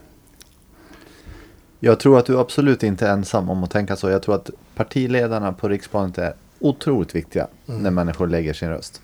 Jag 1.81 2.01
tror 2.01 2.19
att 2.19 2.27
du 2.27 2.39
absolut 2.39 2.83
inte 2.83 3.07
är 3.07 3.13
ensam 3.13 3.51
om 3.51 3.65
att 3.65 3.71
tänka 3.71 3.97
så. 3.97 4.09
Jag 4.09 4.23
tror 4.23 4.35
att 4.35 4.51
partiledarna 4.75 5.53
på 5.53 5.69
riksplanet 5.69 6.19
är 6.19 6.35
otroligt 6.59 7.15
viktiga 7.15 7.47
Mm. 7.69 7.83
när 7.83 7.91
människor 7.91 8.27
lägger 8.27 8.53
sin 8.53 8.69
röst. 8.69 9.01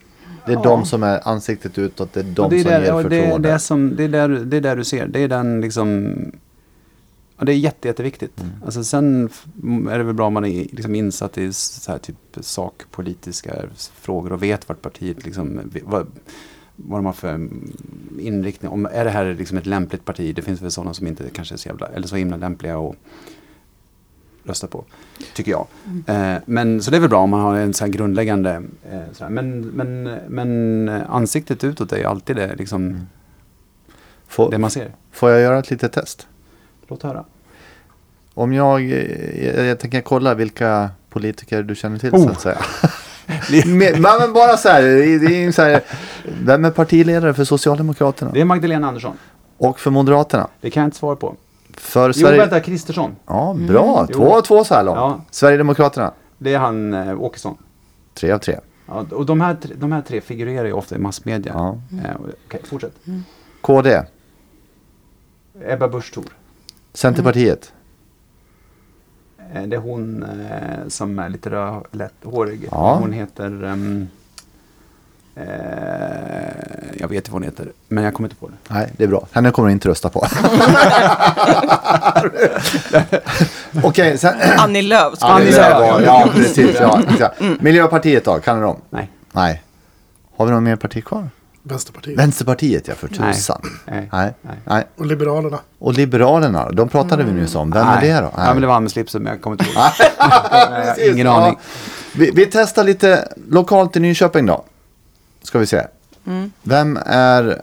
Det 0.46 0.52
är 0.52 0.56
Ja. 0.56 0.62
de 0.62 0.84
som 0.86 1.02
är 1.02 1.28
ansiktet 1.28 1.78
utåt, 1.78 2.12
det 2.12 2.20
är 2.20 2.24
de 2.24 2.42
Och 2.44 2.50
det 2.50 2.56
är 2.56 2.62
som 2.62 2.70
där, 2.72 2.82
ger 2.82 2.94
och 2.94 3.10
det, 3.10 3.16
är 3.16 3.22
förtroende. 3.22 3.52
det, 3.52 3.58
som, 3.58 3.96
det, 3.96 4.04
är 4.04 4.08
där, 4.08 4.28
det 4.28 4.56
är 4.56 4.60
där 4.60 4.76
du 4.76 4.84
ser. 4.84 5.06
Det 5.06 5.20
är 5.20 5.28
den 5.28 5.60
liksom... 5.60 6.14
Ja, 7.40 7.44
det 7.46 7.52
är 7.52 7.56
jätte, 7.56 7.88
jätteviktigt. 7.88 8.40
Mm. 8.40 8.52
Alltså, 8.64 8.84
sen 8.84 9.30
är 9.90 9.98
det 9.98 10.04
väl 10.04 10.14
bra 10.14 10.26
om 10.26 10.32
man 10.32 10.44
är 10.44 10.66
liksom 10.72 10.94
insatt 10.94 11.38
i 11.38 11.52
så 11.52 11.92
här 11.92 11.98
typ 11.98 12.16
sakpolitiska 12.40 13.54
frågor 13.94 14.32
och 14.32 14.42
vet 14.42 14.68
vart 14.68 14.82
partiet 14.82 15.24
liksom... 15.24 15.60
Vad, 15.82 16.06
vad 16.76 16.98
de 16.98 17.06
har 17.06 17.12
för 17.12 17.48
inriktning. 18.18 18.70
Om, 18.70 18.86
är 18.92 19.04
det 19.04 19.10
här 19.10 19.34
liksom 19.34 19.58
ett 19.58 19.66
lämpligt 19.66 20.04
parti? 20.04 20.34
Det 20.34 20.42
finns 20.42 20.62
väl 20.62 20.70
sådana 20.70 20.94
som 20.94 21.06
inte 21.06 21.24
kanske 21.32 21.54
är 21.54 21.56
så, 21.56 21.68
jävla, 21.68 21.86
eller 21.86 22.06
så 22.06 22.16
himla 22.16 22.36
lämpliga 22.36 22.78
att 22.78 22.94
rösta 24.44 24.66
på. 24.66 24.84
Tycker 25.34 25.50
jag. 25.50 25.66
Eh, 26.06 26.36
men, 26.46 26.82
så 26.82 26.90
det 26.90 26.96
är 26.96 27.00
väl 27.00 27.10
bra 27.10 27.20
om 27.20 27.30
man 27.30 27.40
har 27.40 27.56
en 27.56 27.74
så 27.74 27.84
här 27.84 27.92
grundläggande... 27.92 28.62
Eh, 28.90 29.00
så 29.12 29.24
här. 29.24 29.30
Men, 29.30 29.60
men, 29.60 30.02
men 30.28 30.88
ansiktet 30.88 31.64
utåt 31.64 31.92
är 31.92 31.98
ju 31.98 32.04
alltid 32.04 32.36
det, 32.36 32.56
liksom, 32.56 32.86
Mm. 32.86 33.06
Får, 34.26 34.50
det 34.50 34.58
man 34.58 34.70
ser. 34.70 34.94
får 35.10 35.30
jag 35.30 35.40
göra 35.40 35.58
ett 35.58 35.70
litet 35.70 35.92
test? 35.92 36.26
Låt 36.90 37.02
höra. 37.02 37.24
Om 38.34 38.52
jag, 38.52 38.80
eh, 38.80 39.46
jag, 39.46 39.64
jag 39.66 39.78
tänker 39.78 40.00
kolla 40.00 40.34
vilka 40.34 40.90
politiker 41.10 41.62
du 41.62 41.74
känner 41.74 41.98
till 41.98 42.14
Oh. 42.14 42.24
så 42.24 42.30
att 42.30 42.40
säga. 42.40 42.58
Men, 43.66 44.02
men 44.02 44.32
bara 44.32 44.56
så 44.56 44.68
här, 44.68 44.82
det 44.82 45.44
är 45.44 45.52
så 45.52 45.62
här, 45.62 45.80
vem 46.42 46.64
är 46.64 46.70
partiledare 46.70 47.34
för 47.34 47.44
Socialdemokraterna? 47.44 48.30
Det 48.34 48.40
är 48.40 48.44
Magdalena 48.44 48.88
Andersson. 48.88 49.18
Och 49.58 49.80
för 49.80 49.90
Moderaterna? 49.90 50.48
Det 50.60 50.70
kan 50.70 50.80
jag 50.80 50.86
inte 50.86 50.96
svara 50.96 51.16
på. 51.16 51.36
För 51.74 52.08
Jo, 52.08 52.12
Sverige... 52.12 52.38
vänta, 52.38 52.60
Kristersson. 52.60 53.16
Ja, 53.26 53.56
bra. 53.68 54.06
Jo. 54.08 54.14
Två 54.16 54.36
av 54.36 54.42
två 54.42 54.64
så 54.64 54.74
här 54.74 54.84
långt. 54.84 54.96
Ja. 54.96 55.20
Sverigedemokraterna? 55.30 56.12
Det 56.38 56.54
är 56.54 56.58
han 56.58 56.94
eh, 56.94 57.20
Åkesson. 57.22 57.56
Tre 58.14 58.32
av 58.32 58.38
tre. 58.38 58.58
Ja, 58.86 59.06
och 59.10 59.26
de 59.26 59.40
här, 59.40 59.56
de 59.76 59.92
här 59.92 60.02
tre 60.02 60.20
figurerar 60.20 60.64
ju 60.66 60.72
ofta 60.72 60.94
i 60.94 60.98
massmedia. 60.98 61.52
Ja. 61.54 61.78
Eh, 62.04 62.16
och- 62.16 62.26
Okej, 62.46 62.60
fortsätt. 62.64 62.92
KD? 63.60 64.02
Ebba 65.64 65.88
Busch 65.88 66.14
Thor. 66.14 66.24
Centerpartiet? 66.94 67.72
Eh, 69.54 69.62
Det 69.62 69.76
är 69.76 69.80
hon 69.80 70.22
eh, 70.22 70.88
som 70.88 71.18
är 71.18 71.28
lite 71.28 71.50
röd, 71.50 71.84
lätthårig. 71.90 72.68
Ja. 72.70 72.94
Hon 73.00 73.12
heter... 73.12 73.64
ehm, 73.64 74.08
eh, 75.34 75.44
jag 76.98 77.08
vet 77.08 77.16
inte 77.16 77.30
vad 77.30 77.34
hon 77.34 77.42
heter, 77.42 77.72
men 77.88 78.04
jag 78.04 78.14
kommer 78.14 78.28
inte 78.28 78.40
på 78.40 78.48
det. 78.48 78.54
Nej, 78.74 78.92
det 78.96 79.04
är 79.04 79.08
bra. 79.08 79.26
Henne 79.32 79.50
kommer 79.50 79.68
du 79.68 79.72
inte 79.72 79.88
rösta 79.88 80.08
på. 80.08 80.26
Okej, 83.84 84.18
sen... 84.18 84.34
Annie 84.58 84.82
Lööf 84.82 85.16
ska 85.18 85.26
Annie 85.26 85.44
vi 85.44 85.50
Lööf. 85.52 85.78
säga. 85.78 86.00
Ja, 86.04 86.28
precis. 86.34 86.76
Ja, 86.80 87.00
ja. 87.18 87.32
Miljöpartiet 87.60 88.24
då, 88.24 88.38
kan 88.40 88.56
du 88.56 88.62
dem? 88.62 88.80
Nej. 88.90 89.10
Nej. 89.32 89.62
Har 90.36 90.46
vi 90.46 90.52
någon 90.52 90.64
mer 90.64 90.76
parti 90.76 91.04
kvar? 91.04 91.28
Vänsterpartiet. 91.62 92.18
Vänsterpartiet, 92.18 92.88
ja, 92.88 92.94
för 92.94 93.10
Nej. 93.20 93.34
tusan. 93.34 93.60
Nej. 93.86 94.08
Nej. 94.12 94.34
Nej. 94.42 94.56
Nej. 94.64 94.86
Och 94.96 95.06
Liberalerna. 95.06 95.58
Och 95.78 95.94
Liberalerna, 95.94 96.70
de 96.70 96.88
pratade 96.88 97.24
vi 97.24 97.32
nyss 97.32 97.54
om. 97.54 97.70
Vem 97.70 97.86
är 97.86 98.00
det 98.00 98.20
då? 98.20 98.30
Ja, 98.36 98.52
men 98.52 98.60
det 98.60 98.66
var 98.66 98.74
han 98.74 98.82
med 98.82 98.92
slipsen, 98.92 99.22
men 99.22 99.32
jag 99.32 99.42
kommer 99.42 99.54
inte 99.54 99.64
ihåg. 99.72 99.84
Nej, 100.70 101.10
Ingen 101.10 101.26
Ja. 101.26 101.42
aning. 101.44 101.58
Vi, 102.14 102.30
vi 102.34 102.46
testar 102.46 102.84
lite 102.84 103.28
lokalt 103.48 103.96
i 103.96 104.00
Nyköping 104.00 104.46
då. 104.46 104.64
Ska 105.42 105.58
vi 105.58 105.66
se. 105.66 105.82
Vem 106.62 106.98
är 107.06 107.62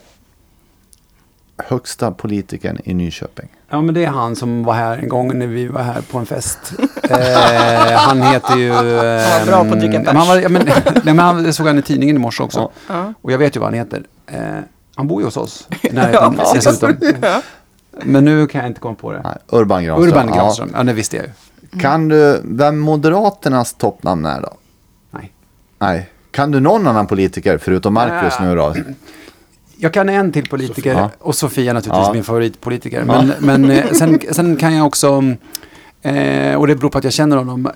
högsta 1.58 2.12
politikern 2.12 2.78
i 2.84 2.93
Nyköping? 2.93 3.48
Ja, 3.70 3.82
men 3.82 3.96
det 3.96 4.04
är 4.06 4.10
han 4.10 4.36
som 4.36 4.63
var 4.63 4.74
här 4.74 4.98
en 4.98 5.10
gång 5.10 5.39
när 5.39 5.48
vi 5.48 5.67
var 5.67 5.82
här 5.82 6.02
på 6.12 6.17
en 6.17 6.26
fest. 6.26 6.74
eh, 7.10 7.17
han 7.98 8.22
heter 8.22 8.56
ju... 8.58 8.70
Eh, 8.72 8.76
Han 8.78 9.39
var 9.39 9.46
bra 9.46 9.63
på 9.65 9.74
att 9.74 9.80
dricka 9.80 10.04
han 10.12 10.28
var, 10.28 10.36
bärs. 10.36 10.43
ja, 10.43 10.50
men, 10.50 10.62
nej, 11.04 11.04
men 11.04 11.20
han, 11.20 11.46
jag 11.46 11.54
såg 11.56 11.67
han 11.67 11.78
i 11.78 11.82
tidningen 11.82 12.15
i 12.15 12.20
morse 12.20 12.43
också. 12.43 12.72
Ja. 12.88 13.13
Och 13.22 13.32
jag 13.32 13.38
vet 13.38 13.56
ju 13.56 13.60
vad 13.60 13.67
han 13.70 13.80
heter. 13.80 14.04
Eh, 14.28 14.39
han 14.96 15.08
bor 15.08 15.22
ju 15.22 15.26
hos 15.28 15.38
oss. 15.38 15.67
närheten, 15.91 16.36
Ja. 16.38 16.52
dessutom. 16.54 16.96
Men 18.04 18.26
nu 18.26 18.48
kan 18.48 18.62
jag 18.62 18.70
inte 18.70 18.80
komma 18.82 18.96
på 18.96 19.12
det. 19.12 19.22
Nej, 19.24 19.38
Urban 19.62 19.84
Granström. 19.84 20.08
Urban 20.10 20.28
Granström. 20.38 20.72
Ja, 20.76 20.84
det 20.84 20.93
visste 20.93 21.15
jag 21.17 21.26
ju. 21.26 21.32
Ja. 21.72 21.80
Kan 21.80 22.08
du, 22.08 22.41
vem 22.43 22.80
Moderaternas 22.80 23.74
toppnamn 23.74 24.26
är 24.26 24.41
då? 24.41 24.54
Nej. 25.12 25.32
Nej. 25.80 26.10
Kan 26.32 26.52
du 26.52 26.60
någon 26.60 26.88
annan 26.88 27.08
politiker 27.08 27.58
förutom 27.58 27.93
Marcus 27.93 28.34
Ja. 28.39 28.46
nu 28.46 28.56
då? 28.56 28.76
Jag 29.80 29.94
kan 29.94 30.10
en 30.10 30.32
till 30.32 30.50
politiker 30.50 30.94
Sofia. 30.94 31.10
och 31.20 31.36
Sofia 31.36 31.74
naturligtvis 31.74 32.08
Ja. 32.08 32.13
min 32.13 32.24
favoritpolitiker. 32.24 33.04
Men, 33.04 33.34
men 33.40 33.72
eh, 33.72 33.92
sen, 33.92 34.20
sen 34.32 34.56
kan 34.56 34.74
jag 34.74 34.88
också, 34.88 35.08
eh, 36.02 36.56
och 36.56 36.68
det 36.68 36.76
beror 36.76 36.90
på 36.90 36.98
att 36.98 37.04
jag 37.04 37.13
känner 37.13 37.38
honom, 37.38 37.66
eh, 37.66 37.72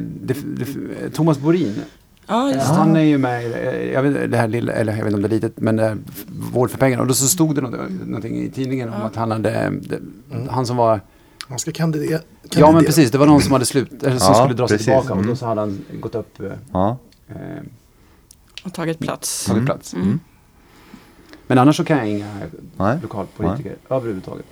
det, 0.00 0.36
det, 0.56 1.10
Thomas 1.14 1.38
Borin. 1.38 1.74
Ja, 2.26 2.52
det. 2.54 2.60
Han 2.60 2.96
är 2.96 3.00
ju 3.00 3.18
med 3.18 3.42
i 3.42 3.46
eh, 3.52 3.92
jag 3.92 4.02
vet, 4.02 4.30
det 4.30 4.36
här 4.36 4.48
lilla, 4.48 4.72
eller 4.72 4.92
jag 4.96 5.04
vet 5.04 5.14
inte 5.14 5.16
om 5.16 5.22
det 5.22 5.28
är 5.28 5.40
litet, 5.40 5.52
men 5.56 5.76
det 5.76 5.82
här 5.82 5.96
Vård 6.52 6.70
för 6.70 6.78
pengarna. 6.78 7.02
Och 7.02 7.08
då 7.08 7.14
så 7.14 7.26
stod 7.28 7.54
det 7.54 7.60
något, 7.60 7.90
någonting 8.06 8.36
i 8.42 8.50
tidningen 8.50 8.88
om 8.88 9.02
att 9.02 9.16
han 9.16 9.30
hade, 9.30 9.72
det, 9.80 9.98
han 10.50 10.66
som 10.66 10.76
var, 10.76 11.00
Han 11.48 11.58
ska 11.58 11.72
kandidera. 11.72 12.20
ja 12.56 12.72
men 12.72 12.84
precis, 12.84 13.10
det 13.10 13.18
var 13.18 13.26
någon 13.26 13.40
som 13.42 13.52
hade 13.52 13.64
slut, 13.66 14.02
eller 14.02 14.18
som 14.18 14.32
Ja, 14.34 14.42
skulle 14.42 14.54
dra 14.54 14.68
sig 14.68 14.78
tillbaka 14.78 15.12
och 15.12 15.18
Mm. 15.18 15.30
då 15.30 15.36
så 15.36 15.46
hade 15.46 15.60
han 15.60 15.78
gått 16.00 16.14
upp, 16.14 16.40
eh, 16.40 16.46
Ja. 16.72 16.96
eh, 17.28 17.36
Och 18.64 18.72
tagit 18.74 18.98
plats. 18.98 19.46
tagit 19.46 19.64
plats. 19.66 19.94
Men 21.48 21.58
annars 21.58 21.76
så 21.76 21.84
kan 21.84 21.98
jag 21.98 22.08
inga 22.08 22.26
Nej. 22.76 22.98
lokalpolitiker 23.02 23.76
överhuvudtaget. 23.90 24.46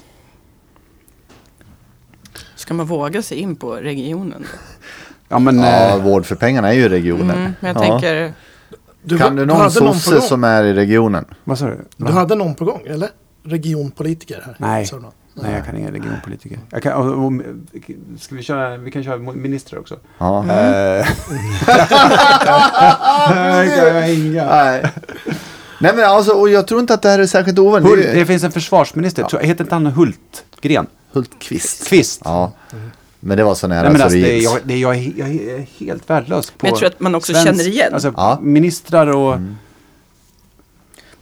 Ska 2.55 2.75
man 2.75 2.87
våga 2.87 3.23
sig 3.23 3.39
in 3.39 3.57
på 3.57 3.75
regionen 3.75 4.43
då? 4.43 4.49
Ja 5.29 5.39
men, 5.39 5.59
ja, 5.59 5.97
eh, 5.97 6.03
vård 6.03 6.27
för 6.27 6.35
pengarna 6.37 6.69
är 6.69 6.73
ju 6.73 6.89
regionen. 6.89 7.31
Mm, 7.39 7.53
men 7.61 7.75
jag 7.75 7.77
Ja. 7.77 7.81
tänker, 7.91 8.33
Du, 9.03 9.19
Kan 9.19 9.37
du 9.37 9.47
någon 9.47 9.71
sosse 9.71 10.21
som 10.21 10.45
är 10.45 10.65
i 10.65 10.73
regionen? 10.75 11.25
vad 11.45 11.59
sa 11.59 11.67
du? 11.67 11.85
Du 11.97 12.13
hade 12.13 12.35
någon 12.35 12.55
på 12.55 12.65
gång, 12.65 12.83
eller? 12.87 13.09
Regionpolitiker 13.43 14.43
här. 14.47 14.57
Nej. 14.59 14.87
Nej, 15.35 15.53
jag 15.53 15.65
kan 15.67 15.77
inga 15.77 15.93
regionpolitiker. 15.93 16.59
Jag 16.71 16.83
kan, 16.83 16.93
och, 16.93 17.25
och, 17.27 17.33
ska 18.21 18.35
vi 18.35 18.43
köra, 18.43 18.77
vi 18.77 18.91
kan 18.91 19.05
köra 19.05 19.19
ministrar 19.19 19.81
också. 19.81 19.97
Ja. 20.19 20.39
Eh, 20.41 20.47
Nej, 23.35 23.69
jag 23.79 23.95
har 23.95 24.09
inga. 24.27 24.47
Nej. 24.47 24.93
Nej 25.81 25.93
men 25.97 26.05
alltså, 26.05 26.33
och 26.33 26.49
jag 26.49 26.67
tror 26.67 26.81
inte 26.81 26.95
att 26.95 27.03
det 27.03 27.09
här 27.09 27.19
är 27.19 27.27
särskilt 27.27 27.59
ovanligt. 27.59 27.91
Hult, 27.93 28.07
Det 28.15 28.27
finns 28.27 28.45
en 28.45 28.53
försvarsminister, 28.53 29.23
tror, 29.23 29.41
heter 29.41 29.65
inte 29.65 29.75
han 29.75 29.87
Hultgren? 29.87 30.87
Hultqvist. 31.13 31.89
Kvist? 31.89 32.21
Ja. 32.25 32.53
Men 33.21 33.37
det 33.39 33.45
var 33.45 33.55
så 33.55 33.67
nära 33.69 33.83
Nej, 33.83 33.91
men 33.91 33.99
så 33.99 34.05
alltså, 34.05 34.19
det 34.19 34.25
det 34.25 34.39
är, 34.39 34.43
jag, 34.43 34.59
det 34.65 34.75
är, 34.75 34.79
jag, 34.79 34.97
är, 34.97 35.13
jag 35.17 35.29
är 35.29 35.67
helt 35.79 36.11
värdelös 36.11 36.51
på 36.51 36.57
Men 36.61 36.71
jag 36.71 36.79
tror 36.79 36.89
att 36.89 37.01
man 37.01 37.15
också 37.15 37.33
känner 37.33 37.69
igen. 37.69 37.95
Alltså, 37.95 38.15
Ja. 38.17 38.39
ministrar 38.43 39.07
och... 39.07 39.39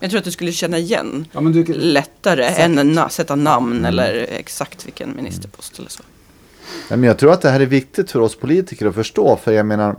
jag 0.01 0.11
tror 0.11 0.19
att 0.19 0.25
du 0.25 0.31
skulle 0.31 0.53
känna 0.53 0.79
igen 0.79 1.27
Ja, 1.33 1.41
men 1.41 1.53
du, 1.53 1.65
lättare 1.65 2.45
än 2.45 2.79
att 2.79 2.87
na- 2.87 3.09
sätta 3.09 3.35
namn 3.35 3.85
eller 3.85 4.27
exakt 4.31 4.87
vilken 4.87 5.17
ministerpost 5.17 5.79
eller 5.79 5.91
så. 5.91 6.03
Nej, 6.91 6.99
men 6.99 7.03
jag 7.09 7.19
tror 7.19 7.33
att 7.33 7.41
det 7.43 7.51
här 7.51 7.61
är 7.61 7.67
viktigt 7.67 8.11
för 8.11 8.21
oss 8.21 8.37
politiker 8.37 8.87
att 8.87 8.95
förstå. 8.95 9.39
För 9.45 9.53
jag 9.53 9.67
menar, 9.67 9.97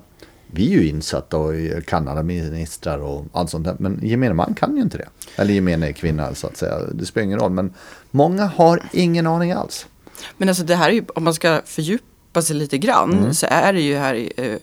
vi 0.52 0.68
är 0.68 0.72
ju 0.72 0.88
insatta 0.88 1.38
och 1.38 1.54
kan 1.88 2.08
alla 2.08 2.24
ministrar 2.24 3.00
och 3.00 3.26
allt 3.34 3.50
sånt 3.50 3.66
där. 3.66 3.76
Men 3.80 4.00
gemene 4.04 4.34
man 4.34 4.54
kan 4.54 4.76
ju 4.76 4.82
inte 4.82 4.98
det. 4.98 5.10
Eller 5.36 5.54
gemene 5.54 5.94
kvinna 5.94 6.36
så 6.36 6.48
att 6.48 6.58
säga. 6.58 6.80
Det 6.92 7.06
spelar 7.06 7.26
ingen 7.26 7.40
roll. 7.40 7.52
Men 7.52 7.74
många 8.12 8.46
har 8.46 8.82
ingen 8.94 9.28
aning 9.28 9.52
alls. 9.52 9.88
Men 10.38 10.50
alltså 10.50 10.64
det 10.64 10.76
här 10.76 10.90
är 10.90 10.94
ju, 10.94 11.04
om 11.16 11.24
man 11.24 11.34
ska 11.34 11.62
fördjupa 11.66 12.42
sig 12.42 12.56
lite 12.56 12.78
grann 12.78 13.36
så 13.36 13.48
är 13.50 13.74
det 13.74 13.82
ju 13.82 13.96
här, 13.96 14.30
eh, 14.38 14.56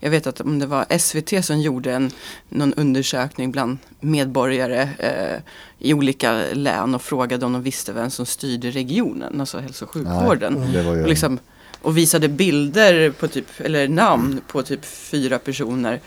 jag 0.00 0.10
vet 0.10 0.26
att 0.26 0.40
om 0.40 0.58
det 0.58 0.66
var 0.66 0.98
SVT 0.98 1.44
som 1.44 1.60
gjorde 1.60 1.92
en, 1.92 2.10
någon 2.48 2.74
undersökning 2.74 3.50
bland 3.50 3.78
medborgare 4.00 4.88
eh, 4.98 5.40
i 5.78 5.94
olika 5.94 6.42
län 6.52 6.94
och 6.94 7.02
frågade 7.02 7.46
om 7.46 7.52
de 7.52 7.62
visste 7.62 7.92
vem 7.92 8.10
som 8.10 8.26
styrde 8.26 8.70
regionen, 8.70 9.40
alltså 9.40 9.58
hälso 9.58 9.84
och 9.84 9.90
sjukvården. 9.90 10.72
Det 10.72 10.82
var 10.82 10.94
ju... 10.94 11.02
Och, 11.02 11.08
liksom, 11.08 11.38
och 11.82 11.96
visade 11.96 12.28
bilder 12.28 13.10
på 13.10 13.28
typ, 13.28 13.46
eller 13.60 13.88
namn 13.88 14.40
på 14.46 14.62
typ 14.62 14.84
fyra 14.84 15.38
personer. 15.38 16.00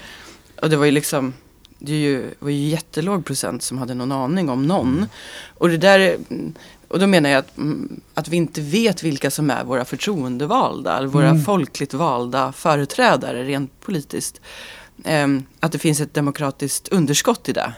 Och 0.62 0.70
det 0.70 0.78
var 0.78 0.86
ju 0.86 0.92
liksom, 0.92 1.34
det 1.80 1.92
ju, 2.02 2.26
var 2.40 2.50
ju 2.50 2.68
jättelåg 2.70 3.26
procent 3.26 3.64
som 3.64 3.78
hade 3.78 3.94
någon 3.94 4.12
aning 4.12 4.50
om 4.50 4.68
någon. 4.68 5.06
Och 5.58 5.70
det 5.70 5.78
där, 5.78 6.00
är- 6.00 6.18
och 6.88 7.00
då 7.00 7.08
menar 7.08 7.30
jag 7.30 7.40
att, 7.40 7.58
mm, 7.58 8.02
att 8.14 8.28
vi 8.28 8.38
inte 8.38 8.62
vet 8.62 9.04
vilka 9.04 9.32
som 9.32 9.50
är 9.50 9.64
våra 9.64 9.86
förtroendevalda, 9.86 10.98
eller 10.98 11.08
våra 11.08 11.30
folkligt 11.46 11.94
valda 11.94 12.52
företrädare 12.52 13.44
rent 13.44 13.80
politiskt. 13.82 14.42
Ehm, 15.04 15.44
att 15.60 15.72
det 15.72 15.80
finns 15.80 16.02
ett 16.02 16.14
demokratiskt 16.14 16.88
underskott 16.88 17.50
i 17.50 17.54
det. 17.54 17.74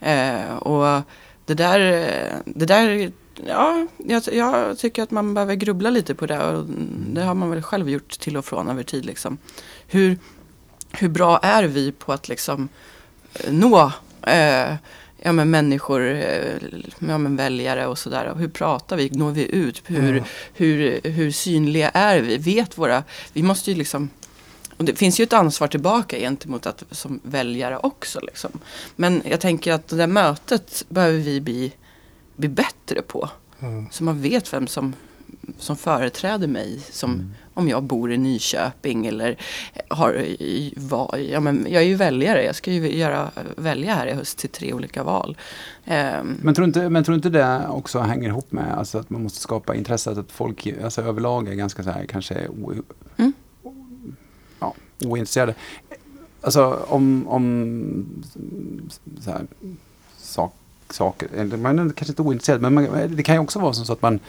Eh, 0.00 0.54
och 0.56 1.02
det 1.46 1.54
där, 1.54 1.80
det 2.44 2.66
där 2.66 3.12
ja, 3.46 3.86
jag, 3.96 4.22
jag 4.32 4.78
tycker 4.78 5.02
att 5.02 5.10
man 5.10 5.34
behöver 5.34 5.54
grubbla 5.54 5.90
lite 5.90 6.14
på 6.14 6.26
det. 6.26 6.44
Och 6.44 6.64
det 7.06 7.22
har 7.22 7.34
man 7.34 7.50
väl 7.50 7.62
själv 7.62 7.90
gjort 7.90 8.20
till 8.20 8.36
och 8.36 8.44
från 8.44 8.68
över 8.68 8.82
tid. 8.82 9.04
Liksom. 9.04 9.38
Hur, 9.86 10.18
hur 10.92 11.08
bra 11.08 11.38
är 11.38 11.64
vi 11.64 11.92
på 11.92 12.12
att 12.12 12.28
liksom 12.28 12.68
nå 13.48 13.92
eh, 14.22 14.74
ja, 15.22 15.32
men 15.32 15.50
människor, 15.50 16.10
eh, 16.10 16.52
ja, 16.98 17.18
men 17.18 17.36
väljare 17.36 17.86
och 17.86 17.98
sådär. 17.98 18.34
Hur 18.36 18.48
pratar 18.48 18.96
vi? 18.96 19.10
Når 19.10 19.30
vi 19.30 19.54
ut? 19.54 19.82
Hur, 19.86 20.24
hur, 20.54 21.00
hur 21.04 21.30
synliga 21.30 21.88
är 21.88 22.20
vi? 22.20 22.36
Vet 22.36 22.78
våra... 22.78 23.04
Vi 23.32 23.42
måste 23.42 23.70
ju 23.70 23.76
liksom... 23.76 24.10
Och 24.76 24.84
det 24.84 24.94
finns 24.94 25.20
ju 25.20 25.24
ett 25.24 25.32
ansvar 25.32 25.68
tillbaka 25.68 26.18
gentemot 26.18 26.66
att 26.66 26.84
som 26.90 27.20
väljare 27.22 27.78
också. 27.78 28.20
Liksom. 28.20 28.50
Men 28.96 29.22
jag 29.24 29.40
tänker 29.40 29.72
att 29.72 29.88
det 29.88 29.96
där 29.96 30.06
mötet 30.06 30.84
behöver 30.88 31.18
vi 31.18 31.40
bli, 31.40 31.72
bli 32.40 32.48
bättre 32.48 33.02
på. 33.02 33.28
Mm. 33.60 33.86
Så 33.90 34.04
man 34.04 34.22
vet 34.22 34.52
vem 34.52 34.66
som, 34.66 34.94
som 35.58 35.76
företräder 35.76 36.46
mig. 36.48 36.78
Som, 36.90 37.34
Om 37.54 37.68
jag 37.68 37.82
bor 37.82 38.12
i 38.12 38.18
Nyköping 38.18 39.06
eller 39.06 39.36
har, 39.88 40.26
var, 40.76 41.16
ja, 41.16 41.40
men 41.40 41.66
jag 41.70 41.82
är 41.82 41.86
ju 41.86 41.94
väljare. 41.94 42.44
Jag 42.44 42.54
ska 42.54 42.72
ju 42.72 42.96
göra, 42.98 43.30
välja 43.56 43.94
här 43.94 44.06
i 44.06 44.12
höst 44.12 44.38
till 44.38 44.50
tre 44.50 44.72
olika 44.72 45.02
val. 45.02 45.36
Ehm, 45.84 46.36
Men 46.42 46.54
tror, 46.54 46.66
inte, 46.66 46.88
men 46.88 47.04
tror 47.04 47.14
inte 47.14 47.30
det 47.30 47.66
också 47.68 47.98
hänger 47.98 48.28
ihop 48.28 48.52
med 48.52 48.74
alltså 48.78 48.98
att 48.98 49.10
man 49.10 49.22
måste 49.22 49.40
skapa 49.40 49.74
intresse, 49.74 50.10
att 50.10 50.32
folk 50.32 50.66
alltså 50.84 51.02
överlag 51.02 51.48
är 51.48 51.54
ganska 51.54 51.82
så 51.82 51.90
här 51.90 52.06
kanske 52.06 52.48
o, 52.48 52.72
Mm. 53.16 53.32
ja, 54.60 54.74
ointresserade. 55.04 55.54
Alltså 56.40 56.84
om, 56.88 57.28
om 57.28 58.22
så 59.20 59.30
här, 59.30 59.46
sak, 60.18 60.54
saker, 60.92 61.28
eller 61.36 61.56
man 61.56 61.78
är 61.78 61.82
kanske 61.82 62.12
inte 62.12 62.22
ointresserad, 62.22 62.60
men 62.62 62.74
man, 62.74 62.86
det 63.08 63.22
kan 63.22 63.34
ju 63.34 63.40
också 63.40 63.58
vara 63.58 63.72
så 63.72 63.92
att 63.92 64.02
man 64.02 64.14
är 64.14 64.20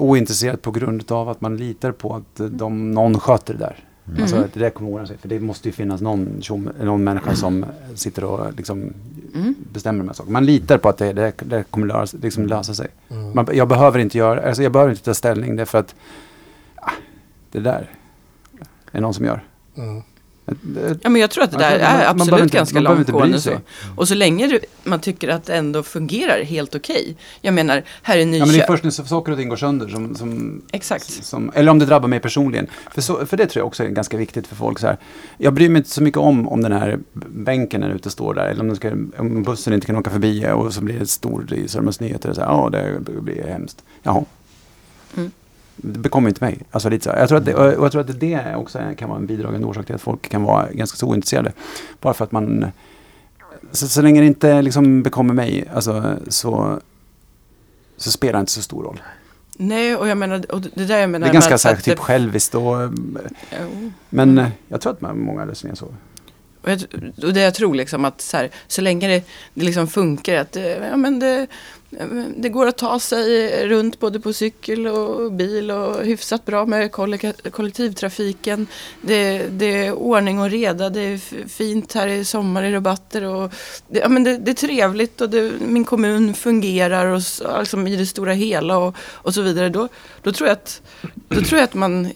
ointresserad 0.00 0.62
på 0.62 0.70
grund 0.70 1.12
av 1.12 1.28
att 1.28 1.40
man 1.40 1.56
litar 1.56 1.92
på 1.92 2.14
att 2.14 2.40
eh, 2.40 2.46
de, 2.46 2.90
någon 2.94 3.20
sköter 3.20 3.54
det 3.54 3.60
där. 3.60 3.84
Alltså 4.20 4.36
att 4.36 4.52
det 4.54 4.60
där 4.60 4.70
kommer 4.70 4.90
ordna 4.90 5.06
sig. 5.06 5.18
För 5.18 5.28
det 5.28 5.40
måste 5.40 5.68
ju 5.68 5.72
finnas 5.72 6.00
någon, 6.00 6.42
någon 6.82 7.04
människa 7.04 7.34
som 7.34 7.64
sitter 7.94 8.24
och 8.24 8.52
liksom 8.56 8.92
Mm. 9.34 9.54
bestämmer 9.72 9.98
de 9.98 10.08
här 10.08 10.14
sakerna. 10.14 10.32
Man 10.32 10.46
litar 10.46 10.78
på 10.78 10.88
att 10.88 10.98
det, 10.98 11.12
det, 11.12 11.32
det 11.36 11.64
kommer 11.70 11.86
lösa, 11.86 12.16
liksom 12.22 12.46
lösa 12.46 12.74
sig. 12.74 12.88
Man, 13.34 13.48
jag 13.52 13.68
behöver 13.68 13.98
inte 13.98 14.18
göra, 14.18 14.48
alltså 14.48 14.62
jag 14.62 14.72
behöver 14.72 14.90
inte 14.92 15.04
ta 15.04 15.14
ställning 15.14 15.56
därför 15.56 15.78
att 15.78 15.94
ah, 16.74 16.90
det 17.52 17.60
där 17.60 17.90
är 18.92 19.00
någon 19.00 19.14
som 19.14 19.24
gör. 19.24 19.44
Mm. 19.76 20.02
Ja, 21.02 21.08
men 21.10 21.20
jag 21.20 21.30
tror 21.30 21.44
att 21.44 21.50
det 21.50 21.58
där 21.58 21.70
man- 21.78 21.80
är 21.88 22.06
man 22.06 22.20
absolut 22.20 22.42
inte- 22.42 22.56
ganska 22.56 22.80
man 22.80 22.98
inte 22.98 23.12
långtgående. 23.12 23.40
Så. 23.40 23.50
Och 23.96 24.08
så 24.08 24.14
länge 24.14 24.46
det- 24.46 24.60
man 24.84 25.00
tycker 25.00 25.28
att 25.28 25.44
det 25.44 25.54
ändå 25.56 25.82
fungerar 25.82 26.42
helt 26.44 26.74
okej. 26.74 27.16
Jag 27.40 27.54
menar, 27.54 27.82
här 28.02 28.16
i 28.16 28.20
Ja, 28.20 28.26
men 28.26 28.32
det 28.32 28.38
är 28.38 28.46
Nyköping. 28.46 28.66
först 28.66 28.84
när 28.84 28.90
saker 28.90 29.32
och 29.32 29.38
ting 29.38 29.48
går 29.48 29.56
sönder 29.56 29.88
som, 29.88 30.14
som, 30.16 30.62
Exakt. 30.72 31.24
som 31.24 31.52
eller 31.54 31.70
om 31.70 31.78
det 31.78 31.86
drabbar 31.86 32.08
mig 32.08 32.20
personligen. 32.20 32.66
För, 32.94 33.00
så, 33.02 33.26
för 33.26 33.36
det 33.36 33.46
tror 33.46 33.60
jag 33.60 33.66
också 33.66 33.84
är 33.84 33.88
ganska 33.88 34.16
viktigt 34.16 34.46
för 34.46 34.56
folk. 34.56 34.78
Så 34.78 34.86
här. 34.86 34.96
Jag 35.38 35.52
bryr 35.54 35.68
mig 35.68 35.78
inte 35.80 35.90
så 35.90 36.02
mycket 36.02 36.18
om 36.18 36.48
om 36.48 36.62
den 36.62 36.72
här 36.72 36.98
bänken 37.26 37.80
där 37.80 37.90
ute 37.90 38.10
står 38.10 38.34
där. 38.34 38.46
Eller 38.46 38.60
om, 38.70 38.76
ska, 38.76 38.90
om 39.18 39.42
bussen 39.42 39.72
inte 39.72 39.86
kan 39.86 39.96
åka 39.96 40.10
förbi 40.10 40.46
och 40.52 40.74
så 40.74 40.80
blir 40.80 40.98
det 40.98 41.06
stort 41.06 41.52
i 41.52 41.68
Sörmlands 41.68 42.00
Nyheter. 42.00 42.32
Så 42.32 42.40
här, 42.40 42.48
Ja, 42.48 42.68
det 42.72 43.00
blir 43.22 43.46
hemskt. 43.46 43.82
Jaha. 44.02 44.24
Mm. 45.16 45.30
Det 45.76 45.98
bekommer 45.98 46.28
inte 46.28 46.44
mig. 46.44 46.58
Alltså, 46.70 46.88
lite 46.88 47.04
så. 47.04 47.10
Jag, 47.10 47.28
tror 47.28 47.38
att 47.38 47.44
det, 47.44 47.54
och 47.54 47.84
jag 47.84 47.92
tror 47.92 48.00
att 48.00 48.20
det 48.20 48.54
också 48.56 48.78
kan 48.98 49.08
vara 49.08 49.18
en 49.18 49.26
bidragande 49.26 49.66
orsak 49.66 49.86
till 49.86 49.94
att 49.94 50.00
folk 50.00 50.28
kan 50.28 50.42
vara 50.42 50.72
ganska 50.72 50.96
så 50.96 51.06
ointresserade. 51.08 51.52
Bara 52.00 52.14
för 52.14 52.24
att 52.24 52.32
man... 52.32 52.66
Så, 53.72 53.88
så 53.88 54.02
länge 54.02 54.20
det 54.20 54.26
inte 54.26 54.62
liksom 54.62 55.02
bekommer 55.02 55.34
mig 55.34 55.68
alltså, 55.74 56.16
så, 56.28 56.80
så 57.96 58.10
spelar 58.10 58.32
det 58.32 58.40
inte 58.40 58.52
så 58.52 58.62
stor 58.62 58.84
roll. 58.84 59.02
Nej, 59.56 59.96
och 59.96 60.08
jag 60.08 60.18
menar, 60.18 60.52
och 60.52 60.60
det 60.60 60.84
där 60.84 60.98
jag 60.98 61.10
menar 61.10 61.26
Det 61.26 61.30
är 61.30 61.32
ganska 61.32 61.70
att 61.70 61.84
typ 61.84 61.96
det- 61.96 62.02
själviskt 62.02 62.54
och... 62.54 62.76
Men 64.10 64.38
eh, 64.38 64.48
jag 64.68 64.80
tror 64.80 64.92
att 64.92 65.00
man, 65.00 65.20
många 65.20 65.46
resonerar 65.46 65.76
så. 65.76 65.86
Och, 66.62 66.70
jag, 66.70 66.82
och 67.22 67.32
det 67.32 67.40
jag 67.40 67.54
tror 67.54 67.74
liksom 67.74 68.04
att 68.04 68.20
så, 68.20 68.36
här, 68.36 68.50
så 68.66 68.80
länge 68.80 69.08
det, 69.08 69.24
det 69.54 69.64
liksom 69.64 69.88
funkar 69.88 70.36
att 70.36 70.52
det, 70.52 70.88
ja, 70.90 70.96
men 70.96 71.18
det, 71.18 71.46
det 72.36 72.48
går 72.48 72.66
att 72.66 72.78
ta 72.78 72.98
sig 72.98 73.68
runt 73.68 74.00
både 74.00 74.20
på 74.20 74.32
cykel 74.32 74.86
och 74.86 75.32
bil 75.32 75.70
och 75.70 76.04
hyfsat 76.04 76.44
bra 76.44 76.66
med 76.66 76.90
kollek- 76.92 77.50
kollektivtrafiken. 77.50 78.66
Det, 79.00 79.46
det 79.50 79.86
är 79.86 79.92
ordning 79.92 80.40
och 80.40 80.50
reda, 80.50 80.90
det 80.90 81.00
är 81.00 81.18
fint 81.48 81.92
här 81.92 82.08
i 82.08 82.24
sommar 82.24 82.62
i 82.62 82.72
rabatter 82.72 83.24
och 83.24 83.52
det, 83.88 83.98
ja, 83.98 84.08
men 84.08 84.24
det, 84.24 84.38
det 84.38 84.50
är 84.50 84.54
trevligt 84.54 85.20
och 85.20 85.30
det, 85.30 85.52
min 85.60 85.84
kommun 85.84 86.34
fungerar 86.34 87.06
och, 87.06 87.22
liksom 87.58 87.86
i 87.86 87.96
det 87.96 88.06
stora 88.06 88.32
hela 88.32 88.78
och, 88.78 88.96
och 89.12 89.34
så 89.34 89.42
vidare. 89.42 89.68
Då, 89.68 89.88
då, 90.22 90.32
tror 90.32 90.48
jag 90.48 90.54
att, 90.54 90.82
då 91.28 91.40
tror 91.40 91.58
jag 91.58 91.64
att 91.64 91.74
man, 91.74 92.12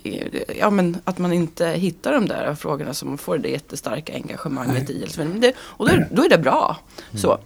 ja, 0.58 0.70
men, 0.70 0.98
att 1.04 1.18
man 1.18 1.32
inte 1.32 1.66
hittar 1.66 2.12
de 2.12 2.28
där 2.28 2.54
frågorna 2.54 2.94
som 2.94 3.18
får 3.18 3.38
det 3.38 3.48
jättestarka 3.48 4.12
engagemanget 4.14 4.90
i. 4.90 5.06
Men 5.16 5.40
det, 5.40 5.52
och 5.58 5.88
då, 5.88 6.04
då 6.10 6.24
är 6.24 6.28
det 6.28 6.38
bra. 6.38 6.76
Så. 7.14 7.38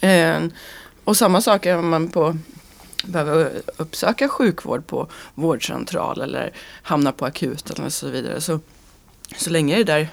Eh, 0.00 0.40
och 1.06 1.16
samma 1.16 1.40
sak 1.40 1.66
är 1.66 1.78
om 1.78 1.88
man 1.88 2.08
på 2.08 2.36
behöver 3.04 3.52
uppsöka 3.76 4.28
sjukvård 4.28 4.86
på 4.86 5.08
vårdcentral 5.34 6.20
eller 6.20 6.52
hamnar 6.82 7.12
på 7.12 7.26
akuten 7.26 7.84
och 7.84 7.92
så 7.92 8.08
vidare. 8.08 8.40
Så, 8.40 8.60
så 9.36 9.50
länge 9.50 9.76
det 9.76 9.84
där 9.84 10.08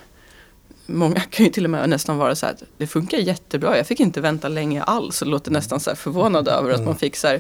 Många 0.86 1.20
kan 1.30 1.46
ju 1.46 1.52
till 1.52 1.64
och 1.64 1.70
med 1.70 1.90
nästan 1.90 2.18
vara 2.18 2.36
så 2.36 2.46
här 2.46 2.54
att 2.54 2.64
det 2.78 2.88
funkar 2.88 3.18
jättebra. 3.18 3.78
Jag 3.78 3.88
fick 3.88 4.00
inte 4.00 4.22
vänta 4.22 4.48
länge 4.48 4.84
alls 4.84 5.22
och 5.22 5.28
låter 5.28 5.52
nästan 5.52 5.80
så 5.80 5.90
här 5.90 5.96
förvånad 5.96 6.48
över 6.48 6.72
att 6.72 6.86
man 6.86 6.96
fick 6.96 7.16
så 7.16 7.28
här 7.28 7.40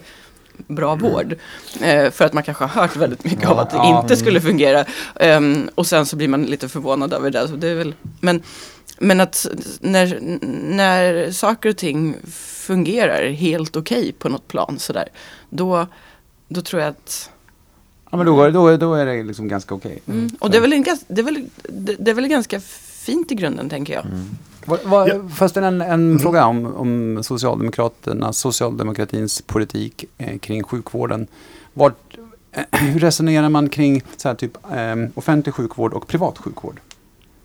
bra 0.67 0.95
vård. 0.95 1.35
Eh, 1.81 2.11
för 2.11 2.25
att 2.25 2.33
man 2.33 2.43
kanske 2.43 2.63
har 2.63 2.81
hört 2.81 2.95
väldigt 2.95 3.23
mycket 3.23 3.49
om 3.49 3.59
att 3.59 3.69
det 3.69 3.99
inte 4.01 4.15
skulle 4.15 4.41
fungera. 4.41 4.85
Ehm, 5.15 5.69
och 5.75 5.87
sen 5.87 6.05
så 6.05 6.15
blir 6.15 6.27
man 6.27 6.43
lite 6.43 6.69
förvånad 6.69 7.13
över 7.13 7.29
det. 7.29 7.47
Så 7.47 7.55
det 7.55 7.67
är 7.67 7.75
väl, 7.75 7.95
men, 8.19 8.43
men 9.03 9.21
att 9.21 9.47
när, 9.79 10.19
när 10.75 11.31
saker 11.31 11.69
och 11.69 11.77
ting 11.77 12.15
fungerar 12.65 13.29
helt 13.29 13.75
okej 13.75 14.11
på 14.19 14.29
något 14.29 14.47
plan 14.47 14.79
sådär. 14.79 15.07
Då, 15.49 15.87
då 16.47 16.61
tror 16.61 16.81
jag 16.81 16.89
att 16.89 17.29
Ja, 18.11 18.17
men 18.17 18.25
då, 18.25 18.49
då, 18.49 18.77
då 18.77 18.93
är 18.93 19.05
det 19.05 19.23
liksom 19.23 19.47
ganska 19.47 19.75
okej. 19.75 19.99
Mm. 20.07 20.29
Och 20.39 20.51
det 20.51 20.57
är, 20.57 20.61
väl 20.61 20.73
en, 20.73 20.85
det, 21.07 21.21
är 21.21 21.23
väl, 21.23 21.45
det, 21.63 21.95
det 21.99 22.11
är 22.11 22.15
väl 22.15 22.27
ganska 22.27 22.59
fint 22.59 23.31
i 23.31 23.35
grunden 23.35 23.69
tänker 23.69 23.93
jag. 23.93 24.05
Vad, 24.65 24.79
vad, 24.83 25.09
Ja. 25.09 25.29
Först 25.35 25.57
en, 25.57 25.81
en 25.81 26.19
fråga 26.19 26.45
om, 26.45 26.75
om 26.75 27.23
Socialdemokraternas, 27.23 28.37
socialdemokratins 28.37 29.41
politik 29.41 30.05
eh, 30.17 30.37
kring 30.37 30.63
sjukvården. 30.63 31.27
Vart, 31.73 32.17
eh, 32.51 32.63
hur 32.79 32.99
resonerar 32.99 33.49
man 33.49 33.69
kring 33.69 34.03
så 34.17 34.27
här, 34.27 34.35
typ, 34.35 34.57
eh, 34.71 34.95
offentlig 35.15 35.55
sjukvård 35.55 35.93
och 35.93 36.07
privat 36.07 36.37
sjukvård? 36.37 36.79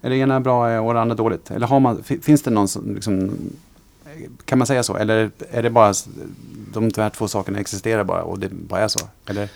Är 0.03 0.11
det 0.11 0.17
ena 0.17 0.41
bra 0.41 0.81
och 0.81 0.95
det 0.95 1.01
andra 1.01 1.15
dåligt? 1.15 1.51
Eller 1.51 1.67
har 1.67 1.81
man, 1.81 2.03
fi- 2.03 2.21
finns 2.21 2.43
det 2.43 2.51
någon 2.51 2.69
som, 2.69 2.95
liksom, 2.95 3.31
kan 4.45 4.59
man 4.59 4.67
säga 4.67 4.83
så? 4.83 4.97
Eller 4.97 5.31
är 5.51 5.63
det 5.63 5.71
bara 5.71 5.95
de 6.73 6.91
här 6.97 7.11
två 7.11 7.29
sakerna 7.29 7.59
existerar 7.59 8.05
bara 8.05 8.23
och 8.23 8.39
det 8.39 8.49
bara 8.49 8.81
är 8.81 8.89
så? 8.89 8.99
Eller 9.27 9.49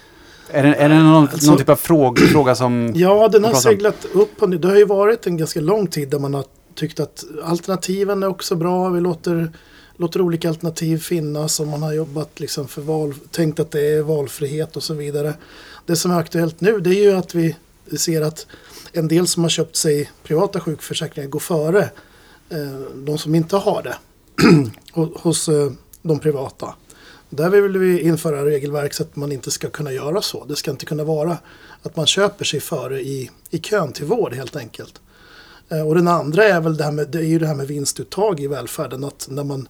är 0.50 0.62
det, 0.62 0.74
är 0.74 0.88
det 0.88 0.94
någon, 1.02 1.28
Alltså- 1.28 1.50
någon 1.50 1.58
typ 1.58 1.68
av 1.68 1.76
fråga, 1.76 2.22
fråga 2.26 2.54
som... 2.54 2.92
Ja, 2.94 3.28
den 3.28 3.44
har 3.44 3.54
seglat 3.54 4.04
upp. 4.14 4.60
Det 4.60 4.68
har 4.68 4.76
ju 4.76 4.84
varit 4.84 5.26
en 5.26 5.36
ganska 5.36 5.60
lång 5.60 5.86
tid 5.86 6.08
där 6.08 6.18
man 6.18 6.34
har 6.34 6.44
tyckt 6.74 7.00
att 7.00 7.24
alternativen 7.44 8.22
är 8.22 8.26
också 8.26 8.56
bra. 8.56 8.88
Vi 8.88 9.00
låter, 9.00 9.52
låter 9.96 10.20
olika 10.20 10.48
alternativ 10.48 10.98
finnas 10.98 11.60
och 11.60 11.66
man 11.66 11.82
har 11.82 11.92
jobbat 11.92 12.40
liksom 12.40 12.68
för 12.68 12.82
val, 12.82 13.14
tänkt 13.30 13.60
att 13.60 13.70
det 13.70 13.80
är 13.94 14.02
valfrihet 14.02 14.76
och 14.76 14.82
så 14.82 14.94
vidare. 14.94 15.34
Det 15.86 15.96
som 15.96 16.10
är 16.10 16.18
aktuellt 16.18 16.60
nu 16.60 16.80
det 16.80 16.90
är 16.90 17.02
ju 17.02 17.12
att 17.12 17.34
vi 17.34 17.56
ser 17.98 18.22
att 18.22 18.46
en 18.92 19.08
del 19.08 19.26
som 19.26 19.42
har 19.42 19.50
köpt 19.50 19.76
sig 19.76 20.10
privata 20.22 20.60
sjukförsäkringar 20.60 21.28
går 21.28 21.40
före 21.40 21.82
eh, 22.50 22.80
de 22.94 23.18
som 23.18 23.34
inte 23.34 23.56
har 23.56 23.82
det 23.82 23.96
hos 25.22 25.48
eh, 25.48 25.72
de 26.02 26.18
privata. 26.18 26.74
Där 27.30 27.50
vill 27.50 27.78
vi 27.78 28.00
införa 28.00 28.44
regelverk 28.44 28.94
så 28.94 29.02
att 29.02 29.16
man 29.16 29.32
inte 29.32 29.50
ska 29.50 29.70
kunna 29.70 29.92
göra 29.92 30.22
så. 30.22 30.44
Det 30.44 30.56
ska 30.56 30.70
inte 30.70 30.86
kunna 30.86 31.04
vara 31.04 31.38
att 31.82 31.96
man 31.96 32.06
köper 32.06 32.44
sig 32.44 32.60
före 32.60 33.00
i, 33.00 33.30
i 33.50 33.58
kön 33.58 33.92
till 33.92 34.04
vård 34.06 34.34
helt 34.34 34.56
enkelt. 34.56 35.00
Eh, 35.68 35.86
Och 35.88 35.94
den 35.94 36.08
andra 36.08 36.44
är 36.44 36.60
väl 36.60 36.76
det 36.76 36.84
här 36.84 36.92
med, 36.92 37.08
det 37.08 37.18
är 37.18 37.22
ju 37.22 37.38
det 37.38 37.46
här 37.46 37.54
med 37.54 37.66
vinstuttag 37.66 38.40
i 38.40 38.46
välfärden. 38.46 39.04
Att 39.04 39.26
när 39.30 39.44
man 39.44 39.68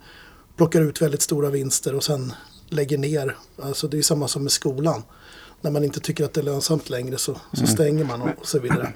plockar 0.56 0.80
ut 0.80 1.02
väldigt 1.02 1.22
stora 1.22 1.50
vinster 1.50 1.94
och 1.94 2.04
sen 2.04 2.32
lägger 2.68 2.98
ner. 2.98 3.36
Alltså 3.62 3.88
det 3.88 3.98
är 3.98 4.02
samma 4.02 4.28
som 4.28 4.42
med 4.42 4.52
skolan. 4.52 5.02
När 5.62 5.70
man 5.70 5.84
inte 5.84 6.00
tycker 6.00 6.24
att 6.24 6.34
det 6.34 6.40
är 6.40 6.44
lönsamt 6.44 6.90
längre 6.90 7.18
så, 7.18 7.36
så 7.52 7.66
stänger 7.66 8.04
man 8.04 8.22
och, 8.22 8.46
så 8.46 8.58
vidare. 8.58 8.92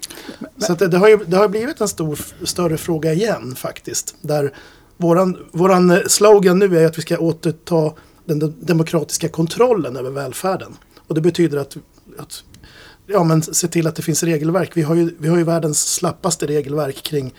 Så 0.58 0.72
att 0.72 0.78
det, 0.78 0.88
det, 0.88 0.98
har 0.98 1.08
ju, 1.08 1.18
det 1.26 1.36
har 1.36 1.48
blivit 1.48 1.80
en 1.80 1.88
stor, 1.88 2.18
större 2.44 2.76
fråga 2.76 3.12
igen 3.12 3.54
faktiskt. 3.56 4.14
Där 4.20 4.52
våran, 4.96 5.36
våran 5.52 6.00
slogan 6.06 6.58
nu 6.58 6.78
är 6.78 6.86
att 6.86 6.98
vi 6.98 7.02
ska 7.02 7.18
återta 7.18 7.92
den 8.24 8.38
de- 8.38 8.54
demokratiska 8.60 9.28
kontrollen 9.28 9.96
över 9.96 10.10
välfärden. 10.10 10.76
Och 11.06 11.14
det 11.14 11.20
betyder 11.20 11.58
att, 11.58 11.76
att 12.18 12.44
ja, 13.06 13.24
men 13.24 13.42
se 13.42 13.68
till 13.68 13.86
att 13.86 13.96
det 13.96 14.02
finns 14.02 14.22
regelverk. 14.22 14.70
Vi 14.74 14.82
har, 14.82 14.94
ju, 14.94 15.14
vi 15.18 15.28
har 15.28 15.36
ju 15.36 15.44
världens 15.44 15.94
slappaste 15.94 16.46
regelverk 16.46 17.02
kring 17.02 17.34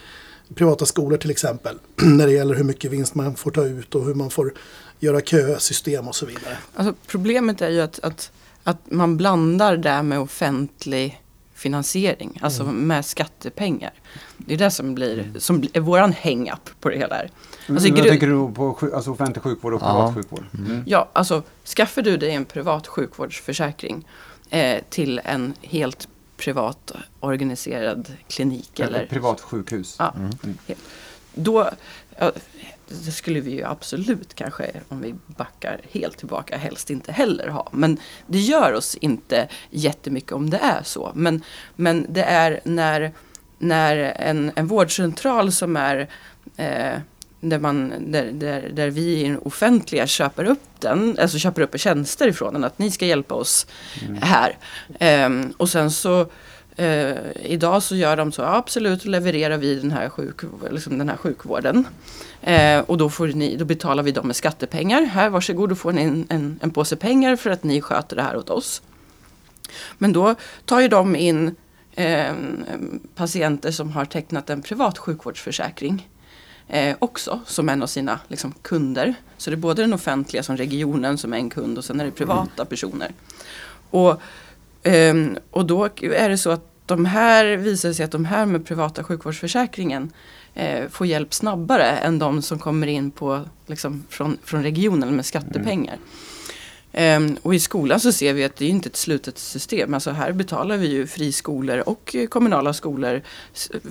privata 0.55 0.85
skolor 0.85 1.17
till 1.17 1.31
exempel. 1.31 1.79
när 2.03 2.27
det 2.27 2.33
gäller 2.33 2.55
hur 2.55 2.63
mycket 2.63 2.91
vinst 2.91 3.15
man 3.15 3.35
får 3.35 3.51
ta 3.51 3.65
ut 3.65 3.95
och 3.95 4.05
hur 4.05 4.13
man 4.13 4.29
får 4.29 4.53
göra 4.99 5.21
kösystem 5.21 6.07
och 6.07 6.15
så 6.15 6.25
vidare. 6.25 6.57
Alltså, 6.75 6.93
problemet 7.07 7.61
är 7.61 7.69
ju 7.69 7.81
att, 7.81 7.99
att, 7.99 8.31
att 8.67 8.91
man 8.91 9.17
blandar 9.17 9.77
det 9.77 10.03
med 10.03 10.19
offentlig 10.19 11.21
finansiering, 11.53 12.39
alltså 12.41 12.63
med 12.63 13.05
skattepengar. 13.05 13.93
Det 14.37 14.53
är 14.53 14.57
det 14.57 14.71
som 14.71 14.95
blir, 14.95 15.31
som 15.37 15.59
blir 15.59 15.79
våran 15.79 16.13
hang-up 16.23 16.69
på 16.79 16.89
det 16.89 16.97
hela. 16.97 17.15
Här. 17.15 17.29
Alltså, 17.69 17.87
i 17.87 17.91
Vad 17.91 17.99
gru- 17.99 18.09
tänker 18.09 18.27
du 18.27 18.53
på 18.53 18.77
alltså 18.95 19.11
offentlig 19.11 19.43
sjukvård 19.43 19.73
och 19.73 19.81
Ja. 19.81 19.85
privat 19.93 20.15
sjukvård? 20.15 20.43
Mm. 20.57 20.83
Ja, 20.87 21.09
alltså 21.13 21.43
skaffar 21.65 22.01
du 22.01 22.17
dig 22.17 22.31
en 22.31 22.45
privat 22.45 22.87
sjukvårdsförsäkring 22.87 24.07
eh, 24.49 24.81
till 24.89 25.21
en 25.23 25.53
helt 25.61 26.07
privat 26.37 26.91
organiserad 27.19 28.13
klinik 28.27 28.79
Eller 28.79 28.97
eller 28.97 29.05
privat 29.07 29.41
sjukhus. 29.41 29.95
Ja, 29.99 30.13
helt. 30.67 30.79
Då, 31.33 31.69
det 32.87 33.11
skulle 33.11 33.39
vi 33.39 33.51
ju 33.51 33.63
absolut 33.63 34.33
kanske, 34.33 34.71
om 34.89 35.01
vi 35.01 35.15
backar 35.27 35.81
helt 35.91 36.17
tillbaka, 36.17 36.57
helst 36.57 36.89
inte 36.89 37.11
heller 37.11 37.47
ha. 37.47 37.69
Men 37.71 37.97
det 38.27 38.39
gör 38.39 38.73
oss 38.73 38.95
inte 38.95 39.47
jättemycket 39.69 40.31
om 40.31 40.49
det 40.49 40.57
är 40.57 40.83
så. 40.83 41.11
Men, 41.15 41.43
men 41.75 42.05
det 42.09 42.23
är 42.23 42.59
när, 42.63 43.11
när 43.57 43.97
en, 43.97 44.51
en 44.55 44.67
vårdcentral 44.67 45.51
som 45.51 45.75
är 45.75 46.09
eh, 46.57 46.99
där, 47.39 47.59
man, 47.59 47.93
där, 48.11 48.31
där, 48.31 48.69
där 48.73 48.89
vi 48.89 49.25
i 49.25 49.37
offentliga 49.43 50.07
köper 50.07 50.45
upp 50.45 50.79
den, 50.79 51.17
alltså 51.19 51.37
köper 51.37 51.61
upp 51.61 51.79
tjänster 51.79 52.27
ifrån 52.27 52.53
den, 52.53 52.63
att 52.63 52.79
ni 52.79 52.91
ska 52.91 53.05
hjälpa 53.05 53.35
oss 53.35 53.67
här. 54.21 54.57
Ehm, 54.99 55.53
och 55.57 55.69
sen 55.69 55.91
så 55.91 56.29
Eh, 56.77 57.15
idag 57.43 57.83
så 57.83 57.95
gör 57.95 58.17
de 58.17 58.31
så, 58.31 58.41
ja, 58.41 58.55
absolut 58.55 59.05
levererar 59.05 59.57
vi 59.57 59.75
den 59.75 59.91
här, 59.91 60.09
sjuk, 60.09 60.41
liksom 60.71 60.97
den 60.97 61.09
här 61.09 61.17
sjukvården. 61.17 61.87
Eh, 62.41 62.79
och 62.79 62.97
då, 62.97 63.09
får 63.09 63.27
ni, 63.27 63.55
då 63.55 63.65
betalar 63.65 64.03
vi 64.03 64.11
dem 64.11 64.27
med 64.27 64.35
skattepengar. 64.35 65.01
Här, 65.01 65.29
varsågod, 65.29 65.69
då 65.69 65.75
får 65.75 65.91
ni 65.91 66.01
en, 66.01 66.25
en, 66.29 66.59
en 66.61 66.71
påse 66.71 66.95
pengar 66.95 67.35
för 67.35 67.49
att 67.49 67.63
ni 67.63 67.81
sköter 67.81 68.15
det 68.15 68.21
här 68.21 68.37
åt 68.37 68.49
oss. 68.49 68.81
Men 69.97 70.13
då 70.13 70.35
tar 70.65 70.79
ju 70.81 70.87
de 70.87 71.15
in 71.15 71.55
eh, 71.95 72.33
patienter 73.15 73.71
som 73.71 73.91
har 73.91 74.05
tecknat 74.05 74.49
en 74.49 74.61
privat 74.61 74.97
sjukvårdsförsäkring. 74.97 76.07
Eh, 76.67 76.95
också 76.99 77.39
som 77.45 77.69
en 77.69 77.83
av 77.83 77.87
sina 77.87 78.19
liksom, 78.27 78.53
kunder. 78.61 79.15
Så 79.37 79.49
det 79.49 79.55
är 79.55 79.57
både 79.57 79.81
den 79.81 79.93
offentliga 79.93 80.43
som 80.43 80.57
regionen 80.57 81.17
som 81.17 81.33
är 81.33 81.37
en 81.37 81.49
kund 81.49 81.77
och 81.77 81.85
sen 81.85 81.99
är 81.99 82.05
det 82.05 82.11
privata 82.11 82.65
personer. 82.65 83.11
Och 83.89 84.21
Ehm, 84.83 85.37
och 85.51 85.65
då 85.65 85.85
är 86.01 86.29
det 86.29 86.37
så 86.37 86.49
att 86.49 86.71
de 86.85 87.05
här 87.05 87.45
visar 87.57 87.93
sig 87.93 88.05
att 88.05 88.11
de 88.11 88.25
här 88.25 88.45
med 88.45 88.65
privata 88.65 89.03
sjukvårdsförsäkringen 89.03 90.11
eh, 90.53 90.89
får 90.89 91.07
hjälp 91.07 91.33
snabbare 91.33 91.83
än 91.83 92.19
de 92.19 92.41
som 92.41 92.59
kommer 92.59 92.87
in 92.87 93.11
på, 93.11 93.45
liksom, 93.65 94.03
från, 94.09 94.37
från 94.43 94.63
regionen 94.63 95.15
med 95.15 95.25
skattepengar. 95.25 95.97
Ehm, 96.91 97.37
och 97.41 97.55
i 97.55 97.59
skolan 97.59 97.99
så 97.99 98.11
ser 98.11 98.33
vi 98.33 98.43
att 98.43 98.55
det 98.55 98.65
är 98.65 98.69
inte 98.69 98.89
ett 98.89 98.95
slutet 98.95 99.37
system. 99.37 99.93
Alltså 99.93 100.11
här 100.11 100.31
betalar 100.31 100.77
vi 100.77 100.87
ju 100.87 101.07
friskolor 101.07 101.83
och 101.89 102.15
kommunala 102.29 102.73
skolor 102.73 103.21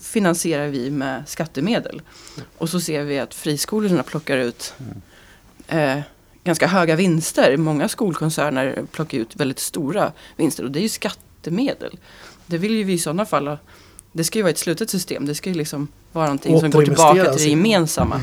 finansierar 0.01 0.69
vi 0.69 0.91
med 0.91 1.23
skattemedel. 1.27 2.03
Och 2.59 2.69
så 2.69 2.81
ser 2.81 3.03
vi 3.03 3.19
att 3.19 3.35
friskolorna 3.35 4.03
plockar 4.03 4.37
ut 4.37 4.75
eh, 5.69 5.99
ganska 6.47 6.67
höga 6.67 6.97
vinster. 6.97 7.57
Många 7.57 7.89
skolkoncerner 7.89 8.83
plockar 8.93 9.19
ut 9.19 9.37
väldigt 9.37 9.59
stora 9.59 10.13
vinster 10.37 10.65
och 10.65 10.71
det 10.71 10.79
är 10.79 10.83
ju 10.83 10.89
skattemedel. 10.89 11.99
Det 12.47 12.59
vill 12.59 12.77
ju 12.77 12.85
vi 12.85 12.93
i 12.93 12.99
sådana 12.99 13.27
fall. 13.27 13.57
Det 14.13 14.25
ska 14.25 14.39
ju 14.39 14.43
vara 14.43 14.51
ett 14.51 14.59
slutet 14.59 14.91
system. 14.91 15.27
Det 15.27 15.35
ska 15.35 15.51
ju 15.51 15.57
liksom 15.57 15.89
vara 16.13 16.27
någonting 16.27 16.61
som 16.61 16.71
går 16.71 16.85
tillbaka 16.85 17.33
till 17.33 17.43
det 17.45 17.51
gemensamma. 17.51 18.21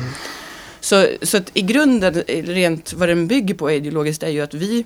Så, 0.80 1.06
så 1.22 1.36
att 1.36 1.50
i 1.54 1.62
grunden, 1.62 2.22
eh, 2.26 2.44
rent 2.44 2.92
vad 2.92 3.08
den 3.08 3.26
bygger 3.26 3.54
på 3.54 3.70
ideologiskt, 3.70 4.22
är 4.22 4.28
ju 4.28 4.40
att 4.40 4.54
vi, 4.54 4.84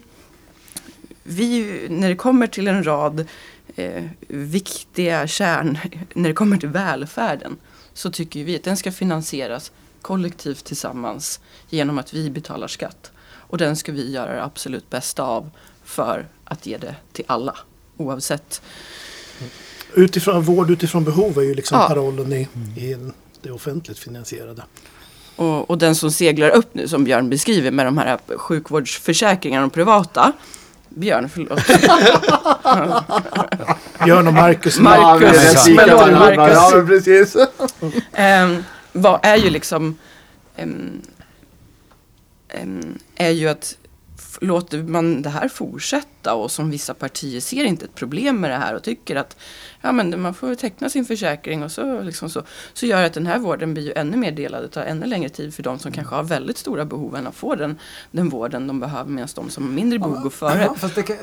vi 1.22 1.80
när 1.88 2.08
det 2.08 2.16
kommer 2.16 2.46
till 2.46 2.68
en 2.68 2.84
rad 2.84 3.26
eh, 3.76 4.04
viktiga 4.28 5.26
kärn, 5.26 5.78
när 6.14 6.28
det 6.28 6.34
kommer 6.34 6.56
till 6.56 6.68
välfärden, 6.68 7.56
så 7.94 8.10
tycker 8.10 8.44
vi 8.44 8.56
att 8.56 8.62
den 8.62 8.76
ska 8.76 8.92
finansieras 8.92 9.72
kollektivt 10.02 10.64
tillsammans 10.64 11.40
genom 11.68 11.98
att 11.98 12.14
vi 12.14 12.30
betalar 12.30 12.68
skatt. 12.68 13.12
Och 13.48 13.58
den 13.58 13.76
ska 13.76 13.92
vi 13.92 14.10
göra 14.12 14.34
det 14.34 14.44
absolut 14.44 14.90
bästa 14.90 15.22
av 15.22 15.50
för 15.84 16.26
att 16.44 16.66
ge 16.66 16.76
det 16.76 16.94
till 17.12 17.24
alla, 17.28 17.56
oavsett. 17.96 18.62
Utifrån, 19.94 20.42
vård 20.42 20.70
utifrån 20.70 21.04
behov 21.04 21.38
är 21.38 21.42
ju 21.42 21.54
liksom 21.54 21.78
Ja. 21.78 21.88
parollen 21.88 22.32
i, 22.32 22.48
i 22.76 22.96
det 23.42 23.50
offentligt 23.50 23.98
finansierade. 23.98 24.62
Och, 25.36 25.70
och 25.70 25.78
den 25.78 25.94
som 25.94 26.10
seglar 26.10 26.50
upp 26.50 26.74
nu, 26.74 26.88
som 26.88 27.04
Björn 27.04 27.30
beskriver 27.30 27.70
med 27.70 27.86
de 27.86 27.98
här 27.98 28.18
sjukvårdsförsäkringarna 28.36 29.66
och 29.66 29.72
privata. 29.72 30.32
Björn, 30.88 31.28
förlåt. 31.28 31.58
Björn 34.04 34.26
och 34.26 34.34
Marcus. 34.34 34.78
Marcus, 34.78 35.68
Marcus. 35.68 36.54
Ja, 36.54 36.84
precis. 36.86 37.36
Ehm, 38.12 38.64
vad 38.92 39.20
är 39.22 39.36
ju 39.36 39.50
liksom 39.50 39.98
ehm, 40.56 41.02
är 43.16 43.30
ju 43.30 43.48
att 43.48 43.76
låter 44.40 44.82
man 44.82 45.22
det 45.22 45.28
här 45.28 45.48
fortsätta 45.48 46.34
och 46.34 46.50
som 46.50 46.70
vissa 46.70 46.94
partier 46.94 47.40
ser 47.40 47.64
inte 47.64 47.84
ett 47.84 47.94
problem 47.94 48.40
med 48.40 48.50
det 48.50 48.56
här 48.56 48.74
och 48.74 48.82
tycker 48.82 49.16
att 49.16 49.36
ja, 49.80 49.92
men 49.92 50.20
man 50.20 50.34
får 50.34 50.54
teckna 50.54 50.90
sin 50.90 51.04
försäkring 51.04 51.62
och 51.62 51.72
så, 51.72 52.02
liksom 52.02 52.30
så, 52.30 52.42
så 52.72 52.86
gör 52.86 53.02
att 53.02 53.12
den 53.12 53.26
här 53.26 53.38
vården 53.38 53.74
blir 53.74 53.84
ju 53.84 53.92
ännu 53.92 54.16
mer 54.16 54.32
delad. 54.32 54.62
Det 54.62 54.68
tar 54.68 54.82
ännu 54.82 55.06
längre 55.06 55.28
tid 55.28 55.54
för 55.54 55.62
de 55.62 55.78
som 55.78 55.92
kanske 55.92 56.14
har 56.14 56.22
väldigt 56.22 56.58
stora 56.58 56.84
behov 56.84 57.16
än 57.16 57.26
att 57.26 57.34
få 57.34 57.54
den, 57.54 57.78
den 58.10 58.28
vården 58.28 58.66
de 58.66 58.80
behöver 58.80 59.10
medan 59.10 59.28
de 59.34 59.50
som 59.50 59.64
har 59.64 59.70
mindre 59.70 59.98
behov 59.98 60.20
går 60.22 60.30
före. 60.30 60.68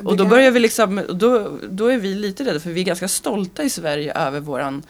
Och 0.04 0.18
då 0.18 0.26
börjar 0.26 0.52
vi 0.52 0.60
liksom, 0.60 0.98
och 0.98 1.16
då, 1.16 1.58
då 1.70 1.88
är 1.88 1.98
vi 1.98 2.16
lite 2.16 2.46
rädda 2.46 2.60
för 2.60 2.70
vi 2.70 2.82
är 2.82 2.86
ganska 2.86 3.08
stolta 3.08 3.64
i 3.64 3.70
Sverige 3.70 4.14
över 4.14 4.40
våran, 4.40 4.84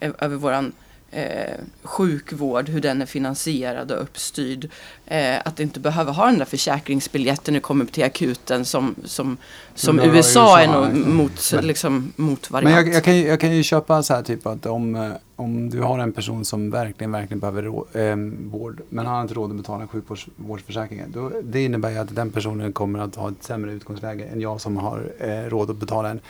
över 0.00 0.36
våran 0.36 0.72
eh, 1.10 1.54
sjukvård, 1.82 2.68
hur 2.68 2.80
den 2.80 3.02
är 3.02 3.06
finansierad 3.06 3.92
och 3.92 4.02
uppstyrd. 4.02 4.70
Eh, 5.06 5.38
att 5.44 5.60
inte 5.60 5.80
behöva 5.80 6.12
ha 6.12 6.26
den 6.26 6.38
där 6.38 6.44
försäkringsbiljetten 6.44 7.54
när 7.54 7.60
du 7.60 7.62
kommer 7.62 7.84
till 7.84 8.04
akuten 8.04 8.64
som, 8.64 8.94
som, 9.04 9.36
som 9.74 9.98
Ja, 9.98 10.04
USA 10.04 10.60
är 10.60 10.62
USA, 10.68 10.72
nog 10.80 10.84
ja. 10.84 11.08
mot, 11.08 11.50
Men- 11.54 11.66
liksom, 11.66 12.12
mot 12.16 12.50
Men 12.50 12.72
jag, 12.72 12.88
jag, 12.88 13.04
kan 13.04 13.16
ju, 13.16 13.26
jag 13.26 13.40
kan 13.40 13.56
ju 13.56 13.62
köpa 13.62 14.02
så 14.02 14.14
här 14.14 14.22
typ 14.22 14.46
att 14.46 14.66
om, 14.66 14.94
eh, 14.96 15.10
om 15.36 15.70
du 15.70 15.80
har 15.80 15.98
en 15.98 16.12
person 16.12 16.44
som 16.44 16.70
verkligen, 16.70 17.12
verkligen 17.12 17.40
behöver 17.40 17.62
rå, 17.62 17.86
eh, 17.92 18.16
vård 18.50 18.80
men 18.88 19.06
han 19.06 19.14
har 19.14 19.22
inte 19.22 19.34
råd 19.34 19.50
att 19.50 19.56
betala 19.56 19.82
en 19.82 19.88
sjukvårdsförsäkring. 19.88 21.02
Då, 21.08 21.32
det 21.42 21.64
innebär 21.64 21.90
ju 21.90 21.98
att 21.98 22.14
den 22.14 22.30
personen 22.30 22.72
kommer 22.72 22.98
att 22.98 23.14
ha 23.14 23.28
ett 23.28 23.42
sämre 23.42 23.72
utgångsläge 23.72 24.24
än 24.24 24.40
jag 24.40 24.60
som 24.60 24.76
har 24.76 25.12
eh, 25.18 25.28
råd 25.50 25.70
att 25.70 25.76
betala 25.76 26.10
en. 26.10 26.20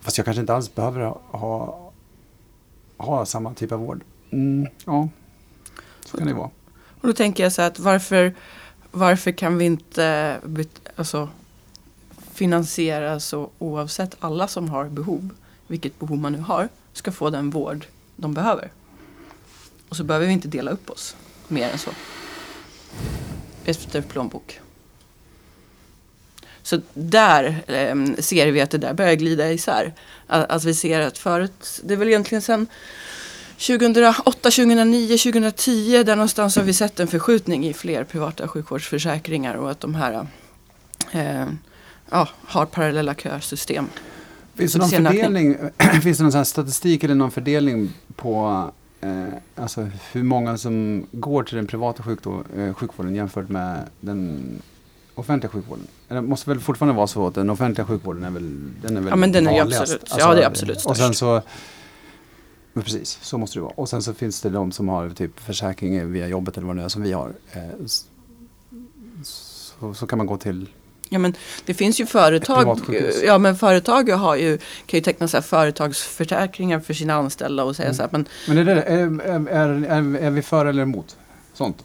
Fast 0.00 0.18
jag 0.18 0.24
kanske 0.24 0.40
inte 0.40 0.54
alls 0.54 0.74
behöver 0.74 1.00
ha, 1.00 1.20
ha 1.30 1.91
ha 3.02 3.26
samma 3.26 3.54
typ 3.54 3.72
av 3.72 3.80
vård. 3.80 4.04
Mm, 4.30 4.70
ja, 4.84 5.08
så 6.06 6.16
kan 6.16 6.26
det 6.26 6.34
vara. 6.34 6.50
Och 7.00 7.08
då 7.08 7.12
tänker 7.12 7.42
jag 7.42 7.52
så 7.52 7.62
här 7.62 7.68
att 7.68 7.78
varför, 7.78 8.34
varför 8.90 9.32
kan 9.32 9.58
vi 9.58 9.64
inte 9.64 10.36
alltså, 10.96 11.28
finansiera 12.32 13.20
så 13.20 13.50
oavsett 13.58 14.16
alla 14.20 14.48
som 14.48 14.68
har 14.68 14.88
behov, 14.88 15.30
vilket 15.66 15.98
behov 15.98 16.18
man 16.18 16.32
nu 16.32 16.38
har, 16.38 16.68
ska 16.92 17.12
få 17.12 17.30
den 17.30 17.50
vård 17.50 17.86
de 18.16 18.34
behöver. 18.34 18.70
Och 19.88 19.96
så 19.96 20.04
behöver 20.04 20.26
vi 20.26 20.32
inte 20.32 20.48
dela 20.48 20.70
upp 20.70 20.90
oss 20.90 21.16
mer 21.48 21.68
än 21.68 21.78
så. 21.78 21.90
Efter 23.64 24.02
plånbok. 24.02 24.60
Så 26.62 26.80
där 26.94 27.62
eh, 27.66 28.14
ser 28.18 28.52
vi 28.52 28.60
att 28.60 28.70
det 28.70 28.78
där 28.78 28.94
börjar 28.94 29.14
glida 29.14 29.52
isär. 29.52 29.94
Att, 30.26 30.50
att 30.50 30.64
vi 30.64 30.74
ser 30.74 31.00
att 31.00 31.18
förut, 31.18 31.80
det 31.84 31.94
är 31.94 31.98
väl 31.98 32.08
egentligen 32.08 32.42
sen 32.42 32.66
2008, 33.66 34.32
2009, 34.42 35.18
2010 35.18 36.02
där 36.02 36.16
någonstans 36.16 36.56
har 36.56 36.62
vi 36.62 36.72
sett 36.72 37.00
en 37.00 37.08
förskjutning 37.08 37.66
i 37.66 37.72
fler 37.72 38.04
privata 38.04 38.48
sjukvårdsförsäkringar 38.48 39.54
och 39.54 39.70
att 39.70 39.80
de 39.80 39.94
här 39.94 40.26
eh, 41.12 41.46
ja, 42.10 42.28
har 42.44 42.66
parallella 42.66 43.14
kösystem. 43.14 43.88
Finns 44.54 44.72
det 44.72 44.78
någon 44.78 44.88
fördelning, 44.88 45.56
finns 46.02 46.18
det 46.18 46.24
någon 46.24 46.44
statistik 46.44 47.04
eller 47.04 47.14
någon 47.14 47.30
fördelning 47.30 47.90
på 48.16 48.64
eh, 49.00 49.24
alltså 49.56 49.88
hur 50.12 50.22
många 50.22 50.58
som 50.58 51.06
går 51.12 51.42
till 51.42 51.56
den 51.56 51.66
privata 51.66 52.02
eh, 52.56 52.74
sjukvården 52.74 53.14
jämfört 53.14 53.48
med 53.48 53.88
den 54.00 54.42
offentliga 55.14 55.50
sjukvården? 55.50 55.86
Det 56.08 56.22
måste 56.22 56.50
väl 56.50 56.60
fortfarande 56.60 56.96
vara 56.96 57.06
så 57.06 57.26
att 57.26 57.34
den 57.34 57.50
offentliga 57.50 57.86
sjukvården 57.86 58.24
är 58.24 58.30
väl, 58.30 58.70
den 58.82 58.96
är 58.96 59.00
väl 59.00 59.10
Ja, 59.10 59.16
men 59.16 59.32
den 59.32 59.46
är 59.46 59.52
ju 59.52 59.58
vanligast? 59.58 59.80
Alltså, 59.80 59.96
absolut- 60.02 60.20
ja, 60.20 60.34
det 60.34 60.42
är 60.42 60.46
absolut 60.46 60.84
Och 60.84 60.96
sen 60.96 61.06
störst. 61.14 61.18
så, 61.18 61.42
men 62.72 62.84
precis, 62.84 63.18
så 63.22 63.38
måste 63.38 63.58
det 63.58 63.62
vara. 63.62 63.72
Och 63.76 63.88
sen 63.88 64.02
så 64.02 64.14
finns 64.14 64.40
det 64.40 64.50
de 64.50 64.72
som 64.72 64.88
har 64.88 65.10
typ 65.10 65.40
försäkring 65.40 66.12
via 66.12 66.28
jobbet 66.28 66.56
eller 66.56 66.66
vad 66.66 66.76
det 66.76 66.82
är 66.82 66.88
som 66.88 67.02
vi 67.02 67.12
har. 67.12 67.32
Eh, 67.52 67.60
så, 69.22 69.94
så 69.94 70.06
kan 70.06 70.18
man 70.18 70.26
gå 70.26 70.36
till 70.36 70.68
Ja, 71.08 71.18
men 71.18 71.34
det 71.66 71.74
finns 71.74 72.00
ju 72.00 72.06
företag, 72.06 72.80
ja, 73.24 73.38
men 73.38 73.56
företag 73.56 74.10
har 74.10 74.36
ju, 74.36 74.58
kan 74.58 74.98
ju 74.98 75.00
teckna 75.04 75.28
så 75.28 75.42
företagsförsäkringar 75.42 76.80
för 76.80 76.94
sina 76.94 77.14
anställda 77.14 77.64
och 77.64 77.76
säga 77.76 77.86
Mm. 77.86 77.96
så 77.96 78.02
här, 78.02 78.08
men 78.12 78.26
Men 78.48 78.58
är, 78.58 78.64
det, 78.64 78.82
är, 78.82 79.20
är, 79.48 79.84
är, 79.84 80.16
är 80.16 80.30
vi 80.30 80.42
för 80.42 80.66
eller 80.66 80.82
emot 80.82 81.16
sånt? 81.54 81.84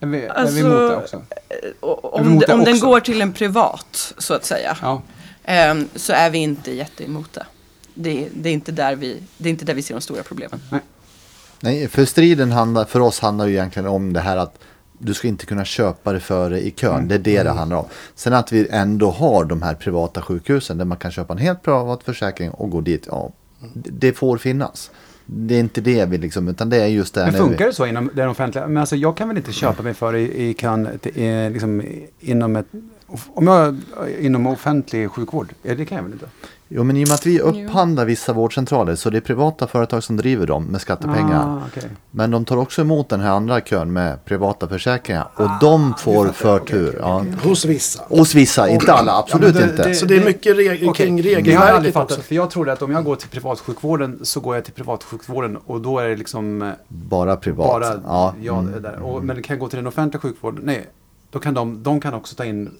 Är 0.00 0.06
vi, 0.06 0.18
är 0.18 0.22
vi 0.22 0.28
Alltså, 0.28 0.58
emot 0.58 0.72
det 0.90 0.96
också? 0.96 1.16
eh, 1.48 1.56
om, 1.80 2.26
emot 2.26 2.46
det, 2.46 2.52
om 2.54 2.64
den 2.64 2.74
också? 2.74 2.86
går 2.86 3.00
till 3.00 3.22
en 3.22 3.32
privat 3.32 4.14
så 4.18 4.34
att 4.34 4.44
säga 4.44 4.76
Ja. 4.82 5.02
ehm, 5.44 5.88
så 5.94 6.12
är 6.12 6.30
vi 6.30 6.38
inte 6.38 6.72
jätteemot 6.74 7.32
det. 7.32 7.46
Det, 7.94 8.28
det, 8.34 8.48
är 8.48 8.52
inte 8.52 8.72
där 8.72 8.96
vi, 8.96 9.22
det 9.38 9.48
är 9.48 9.50
inte 9.50 9.64
där 9.64 9.74
vi 9.74 9.82
ser 9.82 9.94
de 9.94 10.00
stora 10.00 10.22
problemen. 10.22 10.60
Nej, 11.60 11.88
för 11.88 12.04
striden 12.04 12.52
handlar, 12.52 12.84
för 12.84 13.00
oss 13.00 13.20
handlar 13.20 13.46
ju 13.46 13.52
egentligen 13.52 13.88
om 13.88 14.12
det 14.12 14.20
här 14.20 14.36
att 14.36 14.58
du 14.98 15.14
ska 15.14 15.28
inte 15.28 15.46
kunna 15.46 15.64
köpa 15.64 16.12
det 16.12 16.20
före 16.20 16.60
i 16.60 16.70
kön. 16.70 17.08
Det 17.08 17.14
är 17.14 17.18
det 17.18 17.42
det 17.42 17.50
handlar 17.50 17.76
om. 17.76 17.84
Sen 18.14 18.32
att 18.34 18.52
vi 18.52 18.68
ändå 18.70 19.10
har 19.10 19.44
de 19.44 19.62
här 19.62 19.74
privata 19.74 20.22
sjukhusen 20.22 20.78
där 20.78 20.84
man 20.84 20.98
kan 20.98 21.10
köpa 21.10 21.32
en 21.32 21.38
helt 21.38 21.62
privat 21.62 22.02
försäkring 22.04 22.50
och 22.50 22.70
gå 22.70 22.80
dit. 22.80 23.06
Ja, 23.10 23.30
det 23.74 24.12
får 24.12 24.38
finnas. 24.38 24.90
Det 25.32 25.54
är 25.54 25.60
inte 25.60 25.80
det 25.80 26.04
vi 26.04 26.18
liksom, 26.18 26.48
utan 26.48 26.70
det 26.70 26.82
är 26.82 26.86
just 26.86 27.14
det 27.14 27.24
Men 27.24 27.32
funkar 27.32 27.66
det 27.66 27.72
så 27.72 27.86
inom 27.86 28.10
den 28.14 28.28
offentliga? 28.28 28.66
Men 28.66 28.76
alltså 28.76 28.96
jag 28.96 29.16
kan 29.16 29.28
väl 29.28 29.36
inte 29.36 29.52
köpa 29.52 29.82
mig 29.82 29.94
för 29.94 30.16
i, 30.16 30.48
i 30.48 30.54
kan, 30.54 30.88
liksom, 31.52 31.82
inom 32.20 32.56
ett, 32.56 32.66
om 33.34 33.46
jag 33.46 33.76
inom 34.20 34.46
offentlig 34.46 35.10
sjukvård? 35.10 35.52
Det 35.62 35.84
kan 35.84 35.96
jag 35.96 36.02
väl 36.02 36.12
inte? 36.12 36.26
Jo, 36.72 36.84
men 36.84 36.96
i 36.96 37.04
och 37.04 37.08
med 37.08 37.14
att 37.14 37.26
vi 37.26 37.40
upphandlar 37.40 38.04
vissa 38.04 38.32
vårdcentraler 38.32 38.94
så 38.94 39.10
det 39.10 39.16
är 39.16 39.20
privata 39.20 39.66
företag 39.66 40.02
som 40.02 40.16
driver 40.16 40.46
dem 40.46 40.64
med 40.64 40.80
skattepengar. 40.80 41.44
Ah, 41.48 41.62
okej. 41.68 41.90
Men 42.10 42.30
de 42.30 42.44
tar 42.44 42.56
också 42.56 42.80
emot 42.82 43.08
den 43.08 43.20
här 43.20 43.30
andra 43.30 43.60
kön 43.60 43.92
med 43.92 44.24
privata 44.24 44.68
försäkringar 44.68 45.28
och 45.34 45.48
de 45.60 45.94
får 45.98 46.28
förtur. 46.28 46.96
Ja. 47.00 47.24
Hos 47.42 47.64
vissa. 47.64 48.02
Hos 48.08 48.34
vissa, 48.34 48.68
inte 48.68 48.92
alla, 48.92 49.12
absolut 49.18 49.54
Ja, 49.54 49.60
det- 49.60 49.70
inte. 49.70 49.88
det- 49.88 49.94
Så 49.94 50.06
det 50.06 50.16
är 50.16 50.24
mycket 50.24 50.56
reg- 50.56 50.94
kring 50.94 51.16
Det 51.16 51.22
har 51.22 51.30
jag 51.30 51.36
regelverket. 51.38 51.74
aldrig 51.74 51.94
fattat. 51.94 52.18
För 52.18 52.34
jag 52.34 52.50
trodde 52.50 52.72
att 52.72 52.82
om 52.82 52.92
jag 52.92 53.04
går 53.04 53.16
till 53.16 53.28
privatsjukvården 53.28 54.18
så 54.22 54.40
går 54.40 54.54
jag 54.54 54.64
till 54.64 54.74
privatsjukvården 54.74 55.56
och 55.66 55.80
då 55.80 55.98
är 55.98 56.08
det 56.08 56.16
liksom 56.16 56.62
eh, 56.62 56.68
Bara 56.88 57.36
privat. 57.36 57.66
bara 57.68 58.00
ja. 58.04 58.34
jag 58.42 58.58
mm. 58.58 58.82
där. 58.82 59.02
Och, 59.02 59.24
men 59.24 59.42
kan 59.42 59.54
jag 59.54 59.60
gå 59.60 59.68
till 59.68 59.76
den 59.76 59.86
offentliga 59.86 60.20
sjukvården? 60.20 60.60
Nej, 60.64 60.86
då 61.30 61.38
kan 61.38 61.54
de, 61.54 61.82
de 61.82 62.00
kan 62.00 62.14
också 62.14 62.34
ta 62.36 62.44
in 62.44 62.70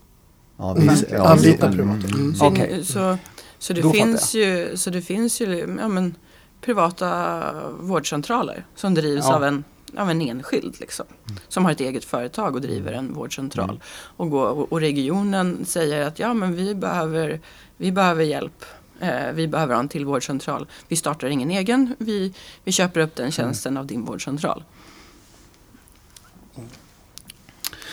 Ja, 0.59 0.71
Mm. 0.71 0.89
vi, 0.95 1.05
ja, 1.17 1.37
vi- 1.41 1.57
mm. 1.63 2.35
Så, 2.35 2.47
Okej. 2.47 2.85
så, 2.85 3.17
så, 3.61 3.73
det 3.73 3.83
Då 3.83 3.93
finns 3.93 4.35
ju, 4.35 4.77
så 4.77 4.91
det 4.91 5.03
finns 5.03 5.41
ju 5.41 5.77
ja, 5.81 5.89
men, 5.89 6.15
privata 6.61 7.53
vårdcentraler 7.71 8.67
som 8.75 8.95
drivs 8.95 9.25
Ja. 9.29 9.35
av, 9.35 9.45
en, 9.45 9.65
av 9.97 10.11
en 10.11 10.21
enskild. 10.21 10.77
Liksom, 10.81 11.07
som 11.49 11.65
har 11.65 11.73
ett 11.73 11.81
eget 11.81 12.05
företag 12.05 12.55
och 12.55 12.61
driver 12.61 12.93
en 12.93 13.15
vårdcentral. 13.15 13.71
Mm. 13.71 13.81
Och, 14.17 14.31
går, 14.31 14.49
och, 14.49 14.73
och 14.73 14.81
regionen 14.81 15.65
säger 15.65 16.07
att 16.07 16.19
ja, 16.19 16.35
men 16.35 16.55
vi, 16.55 16.75
behöver, 16.75 17.41
vi 17.77 17.93
behöver 17.93 18.25
hjälp 18.25 18.65
Eh, 19.01 19.33
vi 19.33 19.49
behöver 19.49 19.75
ha 19.75 19.81
en 19.81 19.89
till 19.89 20.05
vårdcentral. 20.05 20.67
Vi 20.89 20.97
startar 20.97 21.29
ingen 21.29 21.51
egen. 21.51 21.95
Vi, 21.99 22.35
vi 22.65 22.73
köper 22.73 23.01
upp 23.01 23.17
den 23.17 23.31
tjänsten 23.33 23.77
av 23.77 23.87
din 23.87 24.05
vårdcentral. 24.05 24.65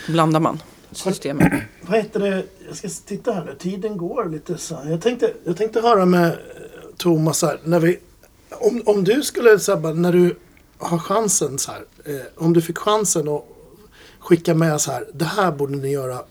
Blandar 0.08 0.40
man 0.40 0.60
systemet. 0.98 1.54
Vad 1.82 1.98
heter 1.98 2.20
det? 2.20 2.44
Jag 2.68 2.78
ska 2.78 2.90
titta 3.06 3.34
här 3.34 3.46
nu. 3.46 3.56
Tiden 3.60 3.98
går 3.98 4.26
lite 4.26 4.58
så 4.58 4.76
här. 4.76 4.92
Jag 4.92 5.02
tänkte, 5.02 5.34
jag 5.44 5.58
tänkte 5.58 5.82
höra 5.82 6.06
med 6.06 6.28
eh, 6.28 6.34
Thomas 6.98 7.42
här. 7.42 7.60
När 7.64 7.80
vi, 7.80 8.00
om, 8.50 8.82
om 8.86 9.04
du 9.04 9.24
skulle, 9.24 9.60
så 9.60 9.76
här, 9.76 9.94
när 9.94 10.12
du 10.12 10.36
har 10.78 10.98
chansen 10.98 11.60
så 11.60 11.72
här. 11.72 11.86
Eh, 12.06 12.26
om 12.36 12.54
du 12.54 12.62
fick 12.62 12.78
chansen 12.78 13.28
att 13.28 13.46
skicka 14.20 14.54
med 14.54 14.82
så 14.82 14.92
här. 14.92 15.08
Det 15.14 15.26
här 15.26 15.52
borde 15.52 15.78
ni 15.78 15.92
göra 15.92 16.24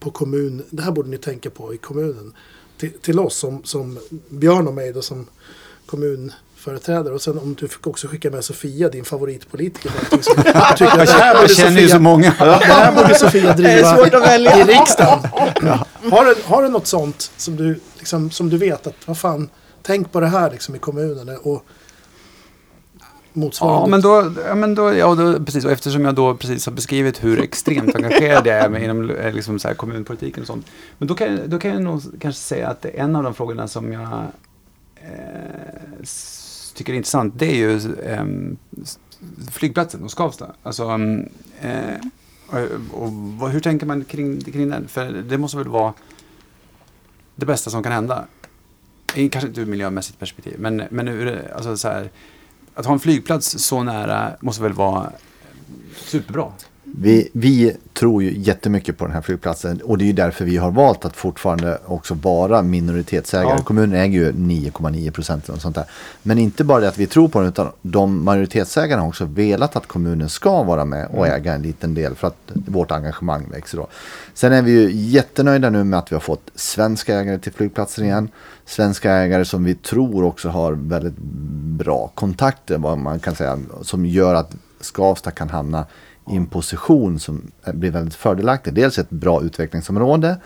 på 0.00 0.10
kommun. 0.10 0.62
Det 0.70 0.82
här 0.82 0.92
borde 0.92 1.08
ni 1.08 1.18
tänka 1.18 1.50
på 1.50 1.74
i 1.74 1.76
kommunen. 1.76 2.34
Till, 2.78 2.92
till 2.92 3.18
oss 3.18 3.36
som, 3.36 3.64
som 3.64 3.98
Björn 4.28 4.68
och 4.68 4.74
mig 4.74 4.92
då 4.92 5.02
som 5.02 5.26
kommun 5.86 6.32
kommunföreträdare. 6.64 7.14
Och 7.14 7.22
sen 7.22 7.38
om 7.38 7.54
du 7.54 7.68
fick 7.68 7.86
också 7.86 8.08
skicka 8.08 8.30
med 8.30 8.44
Sofia, 8.44 8.88
din 8.88 9.04
favoritpolitiker. 9.04 9.90
som 10.10 10.18
tycker 10.76 11.00
att 11.00 11.06
det 11.06 11.12
här 11.12 11.34
borde 11.34 11.46
Jag 11.46 11.50
känner 11.56 11.80
ju 11.80 11.86
Sofia- 11.88 11.92
så 11.96 12.00
många. 12.00 12.34
det 12.38 12.44
här 12.64 12.96
borde 13.02 13.14
Sofia 13.14 13.54
driva 13.54 13.96
svårt 13.96 14.14
att 14.14 14.22
välja. 14.22 14.56
i 14.58 14.64
riksdagen. 14.64 15.18
Har, 16.10 16.24
du, 16.24 16.34
har 16.44 16.62
du 16.62 16.68
något 16.68 16.86
sånt 16.86 17.30
som 17.36 17.56
du, 17.56 17.80
liksom, 17.98 18.30
som 18.30 18.50
du 18.50 18.58
vet 18.58 18.86
att, 18.86 18.94
vad 19.06 19.18
fan, 19.18 19.48
tänk 19.82 20.12
på 20.12 20.20
det 20.20 20.26
här 20.26 20.50
liksom, 20.50 20.74
i 20.74 20.78
kommunen 20.78 21.38
och 21.42 21.64
motsvarande. 23.32 23.80
Ja, 23.82 23.86
men 23.86 24.00
då, 24.00 24.42
ja, 24.48 24.54
men 24.54 24.74
då, 24.74 24.94
ja, 24.94 25.14
då, 25.14 25.44
precis. 25.44 25.64
Och 25.64 25.70
eftersom 25.70 26.04
jag 26.04 26.14
då 26.14 26.34
precis 26.34 26.66
har 26.66 26.72
beskrivit 26.72 27.24
hur 27.24 27.40
extremt 27.40 27.94
engagerad 27.96 28.46
jag 28.46 28.56
är 28.58 28.68
med 28.68 28.82
inom 28.82 29.10
eh, 29.10 29.32
liksom, 29.32 29.58
så 29.58 29.68
här, 29.68 29.74
kommunpolitiken 29.74 30.40
och 30.42 30.46
sånt. 30.46 30.66
Men 30.98 31.08
då 31.08 31.14
kan, 31.14 31.40
då 31.46 31.58
kan 31.58 31.70
jag 31.70 31.82
nog 31.82 32.02
kanske 32.20 32.40
säga 32.42 32.68
att 32.68 32.84
en 32.84 33.16
av 33.16 33.22
de 33.22 33.34
frågorna 33.34 33.68
som 33.68 33.92
jag 33.92 34.02
eh, 34.96 36.04
tycker 36.80 36.92
är 36.92 36.96
intressant, 36.96 37.34
det 37.36 37.46
är 37.46 37.54
ju 37.54 37.76
eh, 38.02 38.24
flygplatsen 39.50 40.04
och 40.04 40.10
Skavsta. 40.10 40.54
Alltså, 40.62 40.84
ehm, 40.84 41.28
eh, 41.60 41.94
och, 42.92 43.12
och 43.40 43.50
hur 43.50 43.60
tänker 43.60 43.86
man 43.86 44.04
kring, 44.04 44.40
kring 44.40 44.68
den? 44.68 44.88
För 44.88 45.12
det 45.12 45.38
måste 45.38 45.56
väl 45.56 45.68
vara 45.68 45.94
det 47.36 47.46
bästa 47.46 47.70
som 47.70 47.82
kan 47.82 47.92
hända. 47.92 48.24
Kanske 49.06 49.48
inte 49.48 49.60
ur 49.60 49.66
miljömässigt 49.66 50.18
perspektiv, 50.18 50.56
men, 50.58 50.82
men 50.90 51.08
ur, 51.08 51.52
alltså, 51.54 51.76
så 51.76 51.88
här, 51.88 52.10
att 52.74 52.86
ha 52.86 52.92
en 52.92 53.00
flygplats 53.00 53.58
så 53.58 53.82
nära 53.82 54.32
måste 54.40 54.62
väl 54.62 54.72
vara 54.72 55.12
superbra. 55.94 56.52
Vi, 56.96 57.28
vi 57.32 57.76
tror 57.92 58.22
ju 58.22 58.38
jättemycket 58.38 58.98
på 58.98 59.04
den 59.04 59.14
här 59.14 59.20
flygplatsen 59.20 59.80
och 59.80 59.98
det 59.98 60.04
är 60.04 60.06
ju 60.06 60.12
därför 60.12 60.44
vi 60.44 60.56
har 60.56 60.70
valt 60.70 61.04
att 61.04 61.16
fortfarande 61.16 61.78
också 61.86 62.14
vara 62.14 62.62
minoritetsägare. 62.62 63.54
Ja. 63.58 63.64
Kommunen 63.64 64.00
äger 64.00 64.20
ju 64.20 64.32
9,9 64.32 65.10
procent 65.10 65.48
och 65.48 65.60
sånt 65.60 65.74
där. 65.74 65.84
Men 66.22 66.38
inte 66.38 66.64
bara 66.64 66.80
det 66.80 66.88
att 66.88 66.98
vi 66.98 67.06
tror 67.06 67.28
på 67.28 67.40
den 67.40 67.48
utan 67.48 67.68
de 67.82 68.24
majoritetsägarna 68.24 69.02
har 69.02 69.08
också 69.08 69.24
velat 69.24 69.76
att 69.76 69.86
kommunen 69.86 70.28
ska 70.28 70.62
vara 70.62 70.84
med 70.84 71.08
och 71.10 71.26
äga 71.26 71.54
en 71.54 71.62
liten 71.62 71.94
del 71.94 72.14
för 72.14 72.26
att 72.26 72.52
vårt 72.52 72.90
engagemang 72.90 73.50
växer 73.50 73.78
då. 73.78 73.86
Sen 74.34 74.52
är 74.52 74.62
vi 74.62 74.70
ju 74.70 74.90
jättenöjda 74.92 75.70
nu 75.70 75.84
med 75.84 75.98
att 75.98 76.12
vi 76.12 76.16
har 76.16 76.20
fått 76.20 76.50
svenska 76.54 77.20
ägare 77.20 77.38
till 77.38 77.52
flygplatsen 77.52 78.04
igen. 78.04 78.28
Svenska 78.66 79.12
ägare 79.12 79.44
som 79.44 79.64
vi 79.64 79.74
tror 79.74 80.24
också 80.24 80.48
har 80.48 80.72
väldigt 80.72 81.18
bra 81.78 82.10
kontakter 82.14 82.78
vad 82.78 82.98
man 82.98 83.20
kan 83.20 83.34
säga 83.34 83.58
som 83.82 84.06
gör 84.06 84.34
att 84.34 84.54
Skavsta 84.80 85.30
kan 85.30 85.48
hamna 85.48 85.86
i 86.32 86.36
en 86.36 86.46
position 86.46 87.18
som 87.18 87.50
blir 87.64 87.90
väldigt 87.90 88.14
fördelaktig. 88.14 88.74
Dels 88.74 88.98
ett 88.98 89.10
bra 89.10 89.42
utvecklingsområde. 89.42 90.36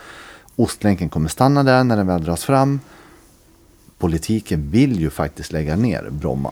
Ostlänken 0.57 1.09
kommer 1.09 1.28
stanna 1.28 1.62
där 1.62 1.85
när 1.85 1.97
den 1.97 2.07
väl 2.07 2.24
dras 2.24 2.45
fram. 2.45 2.80
Politiken 3.99 4.70
vill 4.70 5.01
ju 5.01 5.11
faktiskt 5.11 5.53
lägga 5.53 5.76
ner 5.76 6.09
Bromma. 6.11 6.51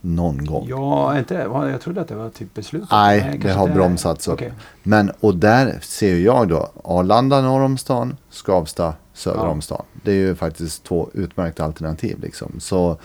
Någon 0.00 0.44
gång. 0.44 0.66
Ja, 0.68 1.18
inte 1.18 1.34
Jag 1.34 1.80
trodde 1.80 2.00
att 2.00 2.08
det 2.08 2.14
var 2.14 2.30
typ 2.30 2.54
beslutat. 2.54 2.88
Nej, 2.90 3.40
det 3.42 3.52
har 3.52 3.68
bromsats 3.68 4.28
upp. 4.28 4.34
Okej. 4.34 4.52
Men 4.82 5.10
och 5.20 5.34
där 5.34 5.78
ser 5.82 6.16
jag 6.16 6.48
då 6.48 6.70
Arlanda 6.84 7.40
norr 7.40 7.60
om 7.62 7.78
stan, 7.78 8.16
Skavsta 8.30 8.94
söder 9.12 9.38
Ja. 9.40 9.48
om 9.48 9.62
stan. 9.62 9.82
Det 10.02 10.10
är 10.10 10.14
ju 10.16 10.34
faktiskt 10.34 10.84
två 10.84 11.10
utmärkta 11.14 11.64
alternativ 11.64 12.20
liksom. 12.20 12.52
Så 12.58 12.96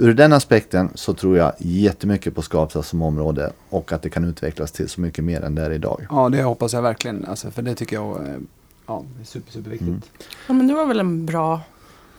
ur 0.00 0.14
den 0.14 0.32
aspekten 0.32 0.90
så 0.94 1.14
tror 1.14 1.36
jag 1.38 1.52
jättemycket 1.58 2.34
på 2.34 2.42
Skavsta 2.42 2.82
som 2.82 3.02
område 3.02 3.52
och 3.70 3.92
att 3.92 4.02
det 4.02 4.10
kan 4.10 4.24
utvecklas 4.24 4.72
till 4.72 4.88
så 4.88 5.00
mycket 5.00 5.24
mer 5.24 5.40
än 5.44 5.54
det 5.54 5.62
är 5.62 5.70
idag. 5.70 6.06
Ja, 6.10 6.28
det 6.28 6.42
hoppas 6.42 6.72
jag 6.72 6.82
verkligen. 6.82 7.24
Alltså, 7.28 7.50
för 7.50 7.62
det 7.62 7.74
tycker 7.74 7.96
jag 7.96 8.16
eh, 8.16 8.22
ja, 8.86 9.02
är 9.20 9.24
super, 9.24 9.52
superviktigt. 9.52 9.88
Mm. 9.88 10.02
Ja, 10.46 10.54
men 10.54 10.68
det 10.68 10.74
var 10.74 10.86
väl 10.86 11.00
en 11.00 11.26
bra, 11.26 11.60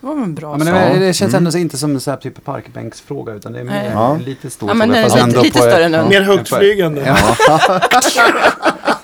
det 0.02 0.08
var 0.08 0.16
väl 0.16 0.24
en 0.24 0.36
bra 0.36 0.52
Ja, 0.52 0.58
men 0.58 0.68
sak. 0.68 0.94
det, 0.94 1.00
det 1.00 1.14
känns 1.14 1.34
Mm. 1.34 1.38
ändå 1.42 1.52
så 1.52 1.58
inte 1.58 1.78
som 1.78 1.92
en 1.92 2.00
så 2.02 2.12
här 2.12 2.18
typ 2.18 2.44
parkbänksfråga 2.46 3.34
utan 3.34 3.54
det 3.54 3.60
är 3.60 3.64
mer. 3.64 3.92
Ja. 3.94 4.16
en 4.16 4.22
lite 4.22 4.50
stor 4.50 4.70
Ja, 4.70 4.74
men 4.74 4.90
fråga. 5.10 5.26
lite- 5.26 5.42
lite 5.42 5.58
större 5.60 5.84
än 5.86 5.94
en- 5.94 6.10
Mer 6.10 6.22
högtflygande. 6.22 7.02
Ja, 7.48 7.82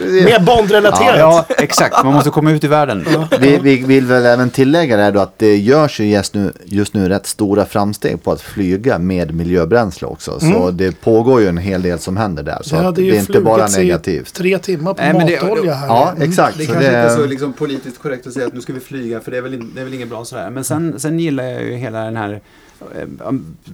Mer 0.00 0.44
Bondrelaterat. 0.44 1.18
ja, 1.18 1.44
exakt. 1.58 2.04
Man 2.04 2.14
måste 2.14 2.30
komma 2.30 2.50
ut 2.52 2.64
i 2.64 2.68
världen. 2.68 3.06
Vi, 3.40 3.58
vi 3.62 3.76
vill 3.76 4.06
väl 4.06 4.26
även 4.26 4.50
tillägga 4.50 4.96
det 4.96 5.02
här 5.02 5.12
då 5.12 5.20
att 5.20 5.38
det 5.38 5.56
görs 5.56 6.00
ju 6.00 6.04
just 6.04 6.34
nu, 6.34 6.52
just 6.64 6.94
nu 6.94 7.08
rätt 7.08 7.26
stora 7.26 7.64
framsteg 7.66 8.22
på 8.24 8.32
att 8.32 8.40
flyga 8.40 8.98
med 8.98 9.34
miljöbränsle 9.34 10.06
också. 10.08 10.40
Så 10.40 10.70
det 10.70 11.00
pågår 11.00 11.40
ju 11.40 11.48
en 11.48 11.58
hel 11.58 11.82
del 11.82 11.98
som 11.98 12.16
händer 12.16 12.42
där. 12.42 12.58
Så 12.62 12.76
Det 12.76 12.92
det 13.02 13.10
är 13.10 13.14
inte 13.18 13.40
bara 13.40 13.66
negativt. 13.66 14.34
tre 14.34 14.58
timmar 14.58 14.94
på 14.94 15.02
Nej, 15.02 15.12
men 15.12 15.26
det- 15.26 15.42
matolja 15.42 15.74
här. 15.74 15.86
Ja, 15.86 16.10
Mm. 16.16 16.28
exakt. 16.30 16.58
Det 16.58 16.64
Så 16.66 16.72
kanske 16.72 16.90
det, 16.90 16.98
inte 17.00 17.12
är 17.12 17.16
så 17.16 17.26
liksom, 17.26 17.52
politiskt 17.52 18.02
korrekt 18.02 18.26
att 18.26 18.32
säga 18.32 18.46
att 18.46 18.54
nu 18.54 18.60
ska 18.60 18.72
vi 18.72 18.80
flyga 18.80 19.20
för 19.20 19.30
det 19.30 19.36
är 19.36 19.42
väl, 19.42 19.54
in, 19.54 19.72
det 19.74 19.80
är 19.80 19.84
väl 19.84 19.94
inget 19.94 20.08
bra 20.08 20.24
sådär. 20.24 20.50
Men 20.50 20.64
sen, 20.64 21.00
sen 21.00 21.18
gillar 21.18 21.44
jag 21.44 21.62
ju 21.62 21.74
hela 21.76 21.98
den 22.04 22.16
här, 22.16 22.40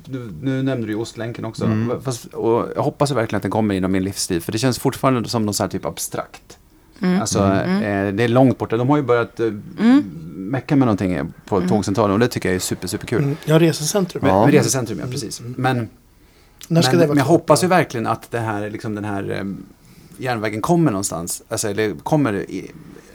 nu, 0.05 0.31
nu 0.43 0.63
nämnde 0.63 0.87
du 0.87 0.93
ju 0.93 0.99
Ostlänken 0.99 1.45
också. 1.45 1.69
Fast, 2.05 2.25
och 2.25 2.69
jag 2.77 2.83
hoppas 2.83 3.11
ju 3.11 3.15
verkligen 3.15 3.37
att 3.37 3.43
den 3.43 3.51
kommer 3.51 3.75
inom 3.75 3.93
min 3.93 4.05
livstid. 4.05 4.43
För 4.45 4.53
det 4.53 4.59
känns 4.59 4.79
fortfarande 4.79 5.29
som 5.29 5.47
något 5.47 5.57
så 5.57 5.63
här 5.63 5.71
typ 5.71 5.85
abstrakt. 5.85 6.59
Alltså, 7.21 7.39
eh, 7.39 8.13
det 8.13 8.25
är 8.25 8.29
långt 8.29 8.59
borta. 8.59 8.77
De 8.77 8.89
har 8.89 8.97
ju 8.97 9.03
börjat 9.03 9.41
eh, 9.41 9.51
mecka 10.35 10.77
med 10.77 10.87
någonting 10.87 11.33
på 11.47 11.61
tågcentralen 11.61 12.13
och 12.13 12.19
det 12.19 12.29
tycker 12.29 12.49
jag 12.49 12.57
är 12.57 12.61
super, 12.61 12.89
super 12.89 13.07
kul. 13.07 13.23
Mm. 13.23 13.37
Ja, 13.45 13.59
resecentrum. 13.61 14.27
Ja. 14.27 14.45
med 14.45 14.55
resecentrum, 14.55 14.99
ja 14.99 15.07
precis. 15.11 15.43
Men, 15.57 15.89
När 16.69 16.83
ska 16.83 16.91
men, 16.91 17.01
det 17.01 17.07
vara 17.07 17.15
men 17.15 17.19
jag 17.19 17.25
hoppas 17.25 17.65
ju 17.65 17.69
verkligen 17.69 18.07
att 18.07 18.31
det 18.31 18.39
här, 18.39 18.71
liksom 18.71 18.95
den 18.95 19.05
här 19.05 19.31
eh, 19.31 19.45
järnvägen 20.19 20.63
kommer 20.63 20.91
någonstans. 20.91 21.43
Alltså, 21.49 21.69
eller 21.69 21.95
kommer 21.95 22.33
i, 22.33 22.59
eh, 22.59 23.12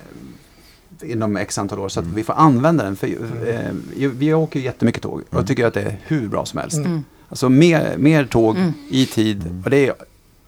inom 1.04 1.38
x 1.38 1.58
antal 1.58 1.80
år 1.80 1.90
så 1.90 2.00
att 2.00 2.06
vi 2.06 2.24
får 2.24 2.34
använda 2.34 2.84
den. 2.84 2.96
För, 2.96 3.08
eh, 3.08 3.60
ju- 3.98 4.10
vi 4.12 4.34
åker 4.34 4.60
ju 4.60 4.66
jättemycket 4.66 5.02
tåg 5.04 5.22
och 5.30 5.38
jag 5.40 5.48
tycker 5.48 5.66
att 5.66 5.74
det 5.74 5.82
är 5.82 5.98
hur 6.08 6.28
bra 6.28 6.46
som 6.46 6.60
helst. 6.60 6.78
Mm. 6.78 7.04
Alltså 7.30 7.50
mer, 7.50 7.96
mer 7.98 8.26
tåg 8.26 8.58
i 8.90 9.06
tid 9.06 9.62
och 9.66 9.70
det 9.70 9.88
är 9.88 9.94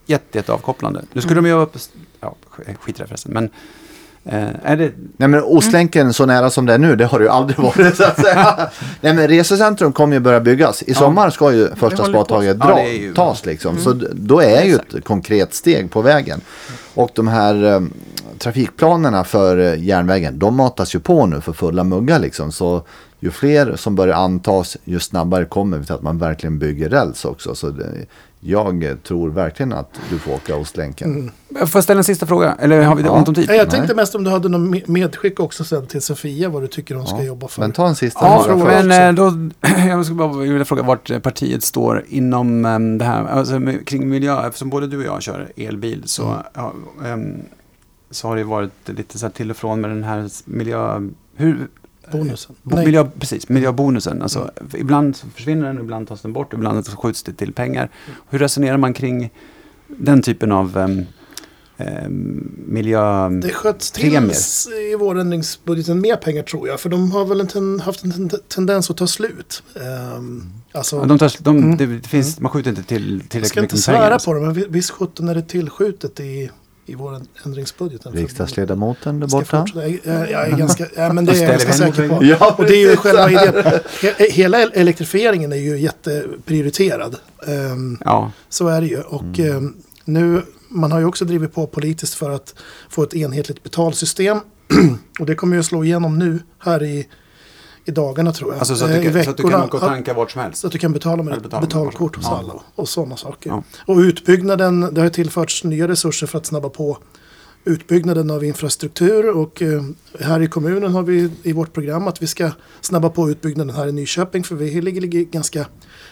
jätte, 0.06 0.38
jätte 0.38 0.54
avkopplande. 0.54 1.06
Nu 1.14 1.22
skulle 1.22 1.36
de 1.42 1.48
ju 1.48 1.54
upp, 1.54 1.78
ja 2.20 2.36
skit 2.80 3.00
i 3.00 3.02
det 3.02 3.08
förresten, 3.08 3.34
men 3.34 3.50
eh, 4.32 4.78
det, 4.78 4.92
nej 5.18 5.28
men 5.30 5.44
Ostlänken 5.44 6.14
så 6.14 6.26
nära 6.26 6.50
som 6.50 6.66
det 6.66 6.74
är 6.74 6.78
nu, 6.78 6.96
det 6.96 7.06
har 7.06 7.20
det 7.20 7.26
ju 7.26 7.32
aldrig 7.32 7.60
varit 7.64 7.96
så 7.96 8.04
att 8.04 8.22
säga. 8.22 8.70
Nej 9.02 9.14
men 9.14 9.28
resecentrum 9.28 9.94
kommer 9.94 10.14
ju 10.14 10.20
börja 10.20 10.40
byggas. 10.40 10.84
I 10.84 10.94
sommar 10.94 11.30
ska 11.30 11.52
ju 11.54 11.68
första 11.76 12.06
spadtaget 12.06 12.58
Ja, 12.60 12.66
dra, 12.68 12.88
ju- 12.90 13.14
tas 13.14 13.46
liksom. 13.46 13.78
Så 13.78 13.94
d- 13.94 14.06
då 14.14 14.40
är 14.42 14.64
ju 14.64 14.76
ett 14.76 15.04
konkret 15.04 15.54
steg 15.54 15.92
på 15.92 16.02
vägen. 16.02 16.42
Och 16.94 17.10
de 17.16 17.28
här 17.28 17.64
eh, 17.74 17.82
trafikplanerna 18.38 19.24
för 19.24 19.58
eh, 19.58 19.84
järnvägen, 19.84 20.40
de 20.40 20.56
matas 20.56 20.96
ju 20.96 21.00
på 21.00 21.26
nu 21.26 21.42
för 21.42 21.54
fulla 21.54 21.84
muggar 21.84 22.20
liksom. 22.20 22.52
Så 22.52 22.82
ju 23.20 23.32
fler 23.32 23.76
som 23.76 23.96
börjar 23.96 24.16
antas, 24.16 24.78
ju 24.84 25.00
snabbare 25.00 25.46
kommer 25.46 25.78
vi 25.78 25.86
till 25.86 25.96
att 25.96 26.02
man 26.02 26.18
verkligen 26.18 26.60
bygger 26.60 26.90
räls 26.90 27.26
också. 27.26 27.56
Så 27.56 27.70
det, 27.70 27.86
jag 28.42 28.98
tror 29.04 29.30
verkligen 29.30 29.74
att 29.74 30.00
du 30.10 30.20
får 30.20 30.34
åka 30.34 30.56
Ostlänken. 30.56 31.32
får 31.60 31.70
jag 31.74 31.84
ställa 31.84 31.98
en 31.98 32.04
sista 32.04 32.26
fråga? 32.26 32.56
Eller 32.60 32.82
har 32.82 32.96
vi 32.96 33.04
Ja. 33.04 33.12
ont 33.12 33.28
om 33.28 33.36
tid? 33.36 33.46
Nej, 33.48 33.58
jag 33.58 33.68
Nej. 33.68 33.72
tänkte 33.78 33.96
mest 33.96 34.16
om 34.16 34.24
du 34.24 34.30
hade 34.32 34.50
något 34.50 34.70
me- 34.76 34.84
medskick 34.92 35.40
också 35.40 35.64
sen 35.64 35.86
till 35.88 36.02
Sofia 36.02 36.50
vad 36.50 36.64
du 36.64 36.68
tycker 36.68 36.96
hon 36.96 37.08
ska 37.08 37.18
Ja, 37.18 37.24
jobba 37.24 37.48
för. 37.48 37.62
Men 37.62 37.72
ta 37.72 37.88
en 37.88 37.96
sista 37.96 38.26
Ja, 38.26 38.44
fråga 38.44 38.66
först. 38.66 38.86
men 38.88 39.08
eh, 39.10 39.14
då, 39.14 39.50
jag 39.88 40.06
skulle 40.06 40.18
bara 40.18 40.34
vilja 40.38 40.66
fråga 40.66 40.84
vart 40.84 41.22
partiet 41.24 41.64
står 41.64 42.06
inom 42.10 42.66
em, 42.66 42.98
det 42.98 43.06
här, 43.06 43.26
alltså 43.28 43.60
kring 43.86 44.10
miljö, 44.10 44.48
eftersom 44.48 44.70
både 44.70 44.88
du 44.88 44.98
och 44.98 45.04
jag 45.06 45.22
kör 45.22 45.52
elbil 45.56 46.04
så, 46.06 46.24
Mm. 46.28 46.38
ja, 46.54 46.74
em, 47.06 47.34
så 48.12 48.28
har 48.28 48.36
det 48.36 48.44
varit 48.44 48.72
lite 48.90 49.20
så 49.20 49.26
här 49.26 49.34
till 49.34 49.52
och 49.52 49.58
från 49.58 49.82
med 49.82 49.90
den 49.90 50.04
här 50.04 50.30
miljö, 50.46 51.02
hur, 51.36 51.68
Bonusen. 52.12 52.56
bo, 52.64 52.76
Nej. 52.76 52.86
miljö, 52.86 53.06
precis, 53.20 53.50
miljöbonusen. 53.50 54.22
Alltså, 54.22 54.52
Ibland 54.78 55.16
så 55.16 55.28
försvinner 55.36 55.68
den, 55.68 55.80
ibland 55.80 56.08
tas 56.08 56.22
den 56.22 56.34
bort, 56.34 56.54
ibland 56.54 56.88
skjuts 56.88 57.24
det 57.24 57.34
till 57.34 57.54
pengar. 57.54 57.90
Hur 58.30 58.40
resonerar 58.40 58.78
man 58.78 58.94
kring 58.94 59.30
den 59.88 60.22
typen 60.22 60.52
av 60.52 60.78
em, 60.78 61.06
miljö... 62.68 63.30
Det 63.30 63.50
sköts 63.54 63.92
till 63.92 64.02
Premier. 64.12 64.36
i 64.92 64.96
vårändringsbudgeten 64.96 66.02
mer 66.02 66.16
pengar 66.16 66.44
tror 66.44 66.68
jag. 66.68 66.80
För 66.80 66.90
de 66.90 67.12
har 67.12 67.26
väl 67.26 67.40
en 67.42 67.48
ten, 67.48 67.80
haft 67.80 68.04
en 68.04 68.12
ten, 68.12 68.40
tendens 68.48 68.90
att 68.90 68.98
ta 68.98 69.08
slut. 69.08 69.64
Um, 70.18 70.54
alltså, 70.72 70.96
Ja, 70.96 71.06
de 71.06 71.18
tar, 71.20 71.32
de, 71.44 71.58
Mm. 71.58 71.78
det, 71.78 72.08
finns, 72.08 72.40
Man 72.40 72.52
skjuter 72.52 72.70
inte 72.70 72.84
till 72.84 73.20
jag 73.22 73.30
tillräckligt 73.30 73.50
ska 73.50 73.60
inte 73.60 73.76
mycket 73.76 73.86
pengar. 73.86 74.20
svära 74.20 74.20
på 74.20 74.34
det, 74.40 74.46
men 74.46 74.54
vi- 74.54 74.66
visst 74.70 74.90
sjutton 74.90 75.30
är 75.30 75.36
det 75.36 75.42
tillskjutet 75.42 76.20
i, 76.20 76.50
i 76.90 76.96
vår 76.96 77.22
ändringsbudget. 77.46 78.02
Riksdagsledamoten 78.06 79.20
där 79.20 79.28
borta. 79.28 79.66
Jag, 79.76 80.00
jag, 80.04 80.32
jag 80.32 80.48
är 80.48 80.58
ganska, 80.58 80.86
ja, 80.96 81.14
men 81.14 81.26
det 81.26 81.32
är 81.32 81.42
jag 81.42 81.50
ganska 81.52 81.74
säker 81.74 82.10
på. 82.10 82.24
Ja, 82.26 82.56
Och 82.58 82.66
det 82.66 82.74
är 82.76 82.90
ju 82.90 82.96
själva 82.98 83.32
idén. 83.32 83.54
He- 84.02 84.32
Hela 84.32 84.62
elektrifieringen 84.62 85.52
är 85.52 85.58
ju 85.58 85.78
jätteprioriterad. 85.80 87.16
Ehm, 87.48 87.98
Ja, 88.06 88.32
Så 88.50 88.68
är 88.68 88.82
det 88.82 88.88
ju. 88.88 89.02
Och 89.02 89.40
ehm, 89.40 89.74
nu, 90.06 90.42
man 90.70 90.92
har 90.92 91.00
ju 91.00 91.06
också 91.06 91.26
drivit 91.26 91.54
på 91.54 91.68
politiskt 91.68 92.14
för 92.14 92.30
att 92.30 92.56
få 92.90 93.04
ett 93.04 93.14
enhetligt 93.14 93.64
betalsystem. 93.64 94.38
och 95.20 95.26
det 95.26 95.36
kommer 95.36 95.56
ju 95.56 95.60
att 95.60 95.66
slå 95.66 95.84
igenom 95.84 96.20
nu 96.20 96.40
här 96.60 96.84
i, 96.84 97.08
i 97.90 97.92
dagarna 97.92 98.32
tror 98.32 98.52
jag. 98.52 98.60
alltså 98.60 98.76
så 98.76 98.86
att, 98.86 98.92
Eh, 98.92 99.02
du 99.02 99.10
i 99.10 99.14
kan, 99.14 99.24
så 99.24 99.30
att 99.30 99.38
du 99.38 99.44
kan 99.44 99.50
veckorna. 99.52 99.66
åka 99.66 99.78
och 99.78 99.84
tanka 99.84 100.14
vart 100.14 100.32
som 100.32 100.42
helst. 100.42 100.62
Så 100.62 100.68
att 100.68 100.74
du 100.74 100.80
kan 100.80 100.94
betala 100.94 101.24
med 101.24 101.42
betala 101.42 101.62
betalkort 101.62 102.16
hos 102.16 102.26
Ja. 102.26 102.38
alla 102.40 102.54
och 102.76 102.90
sådana 102.90 103.18
saker. 103.18 103.50
Ja. 103.50 103.64
Och 103.86 103.98
utbyggnaden, 103.98 104.94
det 104.94 105.02
har 105.02 105.10
tillförts 105.10 105.64
nya 105.64 105.88
resurser 105.88 106.28
för 106.28 106.38
att 106.38 106.46
snabba 106.46 106.70
på 106.70 106.98
utbyggnaden 107.66 108.32
av 108.32 108.44
infrastruktur 108.44 109.30
och 109.30 109.62
eh, 109.62 109.84
här 110.20 110.42
i 110.42 110.48
kommunen 110.48 110.92
har 110.94 111.04
vi 111.04 111.30
i 111.44 111.54
vårt 111.54 111.74
program 111.74 112.08
att 112.08 112.22
vi 112.22 112.28
ska 112.28 112.52
snabba 112.82 113.10
på 113.10 113.30
utbyggnaden 113.30 113.76
här 113.76 113.88
i 113.88 113.92
Nyköping 113.92 114.44
för 114.44 114.56
vi 114.56 114.82
ligger, 114.82 115.02
ligger 115.02 115.22
ganska, 115.22 115.66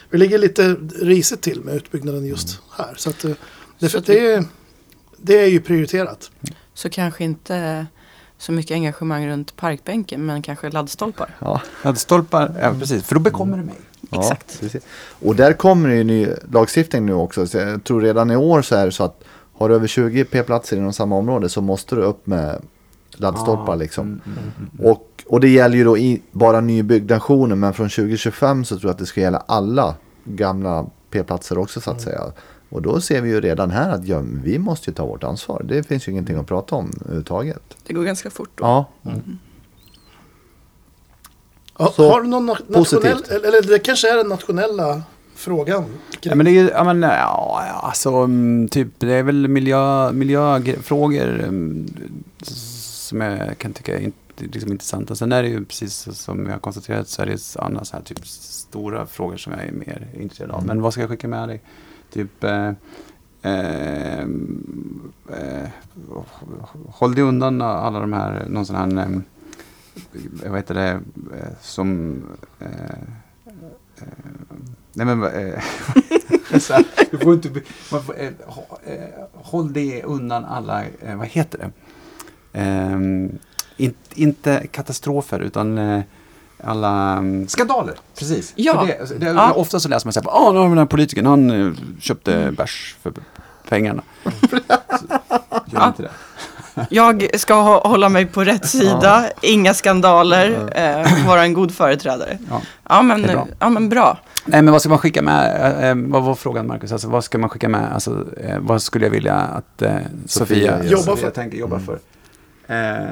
vi 0.09 0.17
ligger 0.17 0.37
lite 0.37 0.75
risigt 1.01 1.41
till 1.41 1.61
med 1.61 1.75
utbyggnaden 1.75 2.25
just 2.25 2.59
här. 2.77 2.93
Så 2.97 3.09
att, 3.09 3.25
eh, 3.25 3.31
det, 3.79 3.89
Så 3.89 3.97
att 3.97 4.05
det, 4.05 4.31
är, 4.33 4.43
det 5.17 5.39
är 5.43 5.47
ju 5.47 5.59
prioriterat. 5.61 6.31
Så 6.73 6.89
kanske 6.89 7.23
inte 7.23 7.85
så 8.37 8.51
mycket 8.51 8.71
engagemang 8.71 9.27
runt 9.27 9.55
parkbänken 9.55 10.25
men 10.25 10.41
kanske 10.41 10.69
laddstolpar. 10.69 11.35
Ja, 11.39 11.61
Laddstolpar, 11.83 12.55
ja 12.61 12.73
precis, 12.79 13.03
för 13.03 13.15
då 13.15 13.21
bekommer 13.21 13.57
det 13.57 13.63
mig. 13.63 13.75
ja, 14.09 14.19
Exakt. 14.19 14.59
precis. 14.59 14.83
Och 15.21 15.35
där 15.35 15.53
kommer 15.53 15.89
det 15.89 15.95
ju 15.95 16.03
ny 16.03 16.27
lagstiftning 16.51 17.05
nu 17.05 17.13
också. 17.13 17.47
Så 17.47 17.57
jag 17.57 17.83
tror 17.83 18.01
redan 18.01 18.31
i 18.31 18.35
år 18.35 18.61
så 18.61 18.75
är 18.75 18.85
det 18.85 18.91
så 18.91 19.03
att 19.03 19.23
har 19.53 19.69
du 19.69 19.75
över 19.75 19.87
20 19.87 20.25
p-platser 20.25 20.77
inom 20.77 20.93
samma 20.93 21.15
område 21.15 21.49
så 21.49 21.61
måste 21.61 21.95
du 21.95 22.01
upp 22.01 22.27
med 22.27 22.61
laddstolpar 23.11 23.73
Ah, 23.73 23.75
liksom. 23.75 24.05
mm, 24.07 24.21
mm, 24.25 24.37
mm. 24.79 24.91
Och, 24.91 25.23
och 25.27 25.39
det 25.39 25.49
gäller 25.49 25.77
ju 25.77 25.83
då 25.83 25.97
i 25.97 26.21
bara 26.31 26.61
nybyggnationer 26.61 27.55
men 27.55 27.73
från 27.73 27.89
2025 27.89 28.65
så 28.65 28.79
tror 28.79 28.89
jag 28.89 28.93
att 28.93 28.99
det 28.99 29.05
ska 29.05 29.21
gälla 29.21 29.43
alla 29.45 29.95
gamla 30.23 30.85
p-platser 31.11 31.57
också 31.57 31.81
så 31.81 31.91
att 31.91 32.01
säga. 32.01 32.21
Och 32.69 32.81
då 32.81 33.01
ser 33.01 33.21
vi 33.21 33.29
ju 33.29 33.41
redan 33.41 33.71
här 33.71 33.89
att 33.89 34.07
ja, 34.07 34.21
vi 34.43 34.59
måste 34.59 34.89
ju 34.89 34.93
ta 34.93 35.05
vårt 35.05 35.23
ansvar. 35.23 35.61
Det 35.65 35.83
finns 35.83 36.07
ju 36.07 36.11
ingenting 36.11 36.35
att 36.37 36.47
prata 36.47 36.75
om 36.75 36.91
överhuvudtaget. 37.01 37.77
Det 37.87 37.93
går 37.93 38.03
ganska 38.03 38.29
fort 38.29 38.49
då. 38.55 38.63
Ja, 38.65 38.85
Ja, 41.79 41.91
Så, 41.95 42.11
har 42.11 42.21
du 42.21 42.27
någon 42.27 42.49
na- 42.49 42.73
positivt. 42.73 43.03
nationell, 43.15 43.45
eller 43.45 43.61
det 43.61 43.79
kanske 43.79 44.13
är 44.13 44.17
den 44.17 44.27
nationella 44.27 45.01
frågan. 45.35 45.85
Ja, 46.21 46.35
men 46.35 46.45
det 46.45 46.51
är 46.51 46.53
ju, 46.63 46.69
ja, 46.69 46.83
men, 46.83 47.01
ja, 47.01 47.61
alltså, 47.83 48.09
mm, 48.09 48.67
typ, 48.67 48.87
det 48.97 49.13
är 49.13 49.23
väl 49.23 49.47
miljö, 49.47 50.11
miljöfrågor 50.11 51.39
mm, 51.43 51.87
som 52.43 53.21
jag 53.21 53.57
kan 53.57 53.73
tycka 53.73 53.99
är 53.99 54.11
liksom 54.37 54.71
intressanta. 54.71 55.15
Sen 55.15 55.31
är 55.31 55.43
det 55.43 55.49
ju 55.49 55.65
precis 55.65 56.07
som 56.11 56.45
vi 56.45 56.51
har 56.51 56.59
konstaterat 56.59 57.09
så 57.09 57.21
är 57.21 57.25
det 57.25 57.55
andra 57.59 57.85
så 57.85 57.95
här 57.95 58.03
typ 58.03 58.27
stora 58.27 59.05
frågor 59.05 59.37
som 59.37 59.53
jag 59.53 59.61
är 59.63 59.71
mer 59.71 60.07
intresserad 60.19 60.51
av. 60.51 60.65
Men 60.65 60.81
vad 60.81 60.93
ska 60.93 61.01
jag 61.01 61.09
skicka 61.09 61.27
med 61.27 61.49
dig? 61.49 61.61
Typ, 62.09 62.43
eh, 62.43 62.71
eh, 63.41 64.21
eh, 65.29 65.69
håll 66.89 67.15
dig 67.15 67.23
undan 67.23 67.61
alla 67.61 67.99
de 67.99 68.13
här, 68.13 68.45
någon 68.49 68.65
sån 68.65 68.75
här, 68.75 69.21
eh, 70.43 70.49
vad 70.49 70.59
heter 70.59 70.75
det, 70.75 70.89
eh, 71.37 71.53
som 71.61 72.21
eh, 72.59 72.69
eh, 73.97 74.07
Nej 74.93 75.05
men 75.05 75.23
eh, 75.23 75.29
här, 76.51 77.11
du 77.11 77.17
får 77.17 77.33
inte, 77.33 77.49
man 77.91 78.03
får, 78.03 78.19
eh, 78.19 78.27
eh, 78.85 79.09
håll 79.33 79.73
dig 79.73 80.03
undan 80.03 80.45
alla, 80.45 80.85
eh, 80.85 81.15
vad 81.15 81.27
heter 81.27 81.57
det? 81.57 81.71
Ehm, 82.53 83.37
in, 83.77 83.93
inte 84.15 84.67
katastrofer 84.71 85.39
utan 85.39 85.77
eh, 85.77 86.01
alla 86.63 87.17
um, 87.17 87.47
skandaler. 87.47 87.95
Precis. 88.19 88.53
Ja. 88.55 88.85
För 89.07 89.13
det, 89.15 89.25
det, 89.25 89.31
Ja. 89.31 89.51
Ofta 89.53 89.79
så 89.79 89.89
läser 89.89 90.07
man 90.07 90.13
så 90.13 90.21
här, 90.21 90.29
ah, 90.29 90.51
nu 90.51 90.59
har 90.59 90.69
den 90.69 90.77
här 90.77 90.85
politikern, 90.85 91.25
han 91.25 91.49
eh, 91.67 91.73
köpte 91.99 92.33
Mm. 92.33 92.55
bärs 92.55 92.95
för 93.03 93.13
pengarna. 93.69 94.03
Gör 94.49 94.61
Ja. 95.71 95.87
inte 95.87 96.01
det. 96.03 96.09
Jag 96.89 97.27
ska 97.39 97.53
hå- 97.53 97.87
hålla 97.87 98.09
mig 98.09 98.25
på 98.25 98.43
rätt 98.43 98.67
sida, 98.69 99.25
inga 99.41 99.73
skandaler, 99.73 100.71
eh, 100.75 101.27
vara 101.27 101.43
en 101.43 101.53
god 101.53 101.71
företrädare. 101.75 102.37
Ja. 102.49 102.61
Ja 102.89 103.01
men, 103.01 103.29
ja 103.59 103.69
men 103.69 103.89
bra. 103.89 104.17
Nej, 104.45 104.61
men 104.61 104.71
vad 104.71 104.81
ska 104.81 104.89
man 104.89 104.97
skicka 104.99 105.21
med? 105.21 105.61
Eh, 105.83 105.89
eh, 105.89 105.95
vad 105.97 106.23
var 106.23 106.35
frågan, 106.35 106.67
Marcus? 106.67 106.91
Alltså, 106.91 107.07
vad 107.07 107.23
ska 107.23 107.37
man 107.37 107.49
skicka 107.49 107.69
med? 107.69 107.93
Alltså, 107.93 108.25
eh, 108.43 108.59
vad 108.59 108.81
skulle 108.81 109.05
jag 109.05 109.11
vilja 109.11 109.33
att 109.35 109.81
eh, 109.81 109.95
Sofia, 110.25 110.57
gör. 110.57 110.83
Jobba 110.83 111.03
Sofia 111.03 111.25
för. 111.25 111.31
tänker 111.31 111.57
jobba 111.57 111.79
för? 111.79 111.99
Eh, 112.67 113.07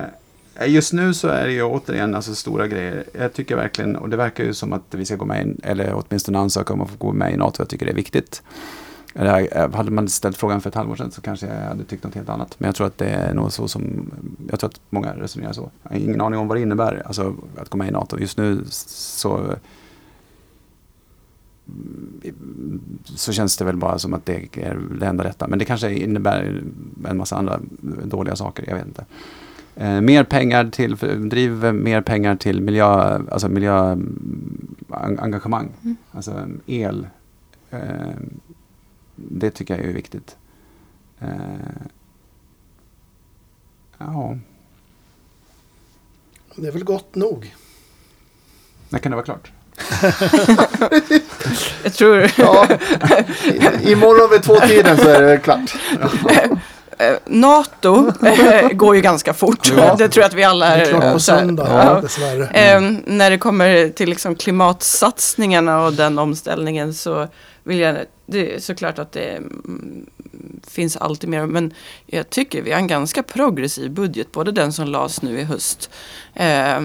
Eh, 0.56 0.74
just 0.74 0.94
nu 0.94 1.14
så 1.14 1.28
är 1.28 1.46
det 1.46 1.54
ju 1.54 1.64
återigen 1.64 2.16
alltså, 2.16 2.36
stora 2.36 2.68
grejer. 2.68 3.04
Jag 3.14 3.34
tycker 3.34 3.56
verkligen, 3.56 3.96
och 3.96 4.10
det 4.10 4.18
verkar 4.18 4.44
ju 4.44 4.54
som 4.54 4.74
att 4.74 4.84
vi 4.92 5.06
ska 5.06 5.16
gå 5.16 5.26
med 5.26 5.42
in, 5.42 5.62
eller 5.64 5.94
åtminstone 5.94 6.40
ansöka 6.40 6.74
om 6.74 6.82
att 6.82 6.90
få 6.90 6.98
gå 6.98 7.14
med 7.14 7.34
i 7.34 7.38
NATO. 7.38 7.62
Jag 7.62 7.70
tycker 7.70 7.86
det 7.86 7.92
är 7.92 7.96
viktigt. 7.96 8.44
Eller, 9.16 9.58
eh, 9.58 9.72
hade 9.72 9.92
man 9.92 10.08
ställt 10.08 10.38
frågan 10.38 10.62
för 10.62 10.70
ett 10.70 10.76
halvår 10.76 10.96
sedan 10.96 11.12
så 11.12 11.22
kanske 11.22 11.48
jag 11.48 11.68
hade 11.68 11.84
tyckt 11.84 12.04
något 12.04 12.16
helt 12.16 12.30
annat. 12.30 12.56
Men 12.58 12.68
jag 12.68 12.76
tror 12.76 12.88
att 12.88 12.98
det 12.98 13.10
är 13.10 13.34
nog 13.34 13.52
så 13.52 13.68
som, 13.68 14.12
jag 14.50 14.60
tror 14.60 14.70
att 14.70 14.82
många 14.90 15.14
resonerar 15.14 15.54
så. 15.54 15.72
Jag 15.84 15.90
har 15.90 15.98
ingen 15.98 16.22
aning 16.22 16.40
om 16.40 16.48
vad 16.48 16.58
det 16.58 16.62
innebär, 16.62 17.04
alltså 17.06 17.36
att 17.58 17.70
gå 17.70 17.78
med 17.78 17.88
i 17.88 17.92
NATO. 17.92 18.20
Just 18.20 18.38
nu 18.38 18.64
så 18.70 19.56
mm, 21.68 22.82
så 23.06 23.32
känns 23.34 23.58
det 23.58 23.66
väl 23.66 23.78
bara 23.78 24.00
som 24.00 24.14
att 24.14 24.26
det 24.26 24.58
är 24.58 24.78
det 25.00 25.06
enda 25.06 25.24
rätta. 25.24 25.48
Men 25.48 25.60
det 25.60 25.66
kanske 25.66 25.94
innebär 25.94 26.64
en 27.10 27.18
massa 27.18 27.36
andra 27.36 27.60
dåliga 28.04 28.36
saker, 28.36 28.66
jag 28.68 28.76
vet 28.76 28.88
inte. 28.88 29.06
Eh, 29.76 30.02
mer 30.02 30.24
pengar 30.24 30.70
till, 30.70 30.96
driv 31.30 31.74
mer 31.74 32.02
pengar 32.02 32.36
till 32.36 32.62
miljö, 32.62 33.20
alltså 33.32 33.50
miljöengagemang. 33.50 35.72
Mm. 35.84 35.96
Alltså 36.12 36.48
el. 36.66 37.08
Eh, 37.72 37.80
det 39.16 39.52
tycker 39.52 39.78
jag 39.78 39.86
är 39.86 39.94
viktigt. 39.94 40.38
Eh, 41.20 41.30
ja, 43.98 44.38
Det 46.56 46.68
är 46.68 46.72
väl 46.72 46.84
gott 46.84 47.16
nog. 47.16 47.56
när 48.90 49.00
kan 49.00 49.12
det 49.12 49.16
vara 49.16 49.26
klart? 49.26 49.52
Jag 51.84 51.94
tror 51.94 52.32
ja. 52.38 52.68
I- 53.46 53.92
imorgon 53.92 54.30
vid 54.32 54.44
två 54.44 54.56
tiden 54.56 54.98
så 54.98 55.10
är 55.10 55.22
det 55.22 55.38
klart. 55.38 55.76
eh, 56.98 57.14
NATO 57.26 58.12
eh, 58.26 58.70
går 58.70 58.96
ju 58.96 59.02
ganska 59.02 59.34
fort. 59.34 59.72
Ja. 59.78 59.96
Det 59.98 60.10
tror 60.10 60.22
jag 60.22 60.28
att 60.30 60.34
vi 60.34 60.44
alla 60.44 60.70
Det 60.70 60.76
är. 60.76 60.80
är 60.82 60.86
klart 60.86 61.04
eh, 61.04 61.14
på 61.14 61.20
söndag, 61.20 61.68
Ja. 61.70 62.02
dessvärre. 62.02 62.48
Eh, 62.48 62.82
när 63.06 63.30
det 63.30 63.38
kommer 63.38 63.90
till 63.90 64.10
liksom 64.10 64.36
klimatsatsningarna 64.36 65.86
och 65.86 65.94
den 65.94 66.20
omställningen 66.20 66.94
så 66.94 67.28
vill 67.64 67.80
jag, 67.80 67.98
det 68.26 68.56
är 68.56 68.60
såklart 68.60 69.00
att 69.00 69.12
det 69.12 69.30
mm, 69.36 70.06
finns 70.68 70.98
alltid 70.98 71.30
mer, 71.30 71.46
men 71.46 71.74
jag 72.06 72.30
tycker 72.30 72.62
vi 72.62 72.72
har 72.72 72.80
en 72.80 72.88
ganska 72.88 73.24
progressiv 73.24 73.92
budget, 73.92 74.32
både 74.32 74.52
den 74.52 74.74
som 74.74 74.88
lades 74.88 75.22
nu 75.22 75.40
i 75.40 75.44
höst 75.44 75.90
eh, 76.34 76.82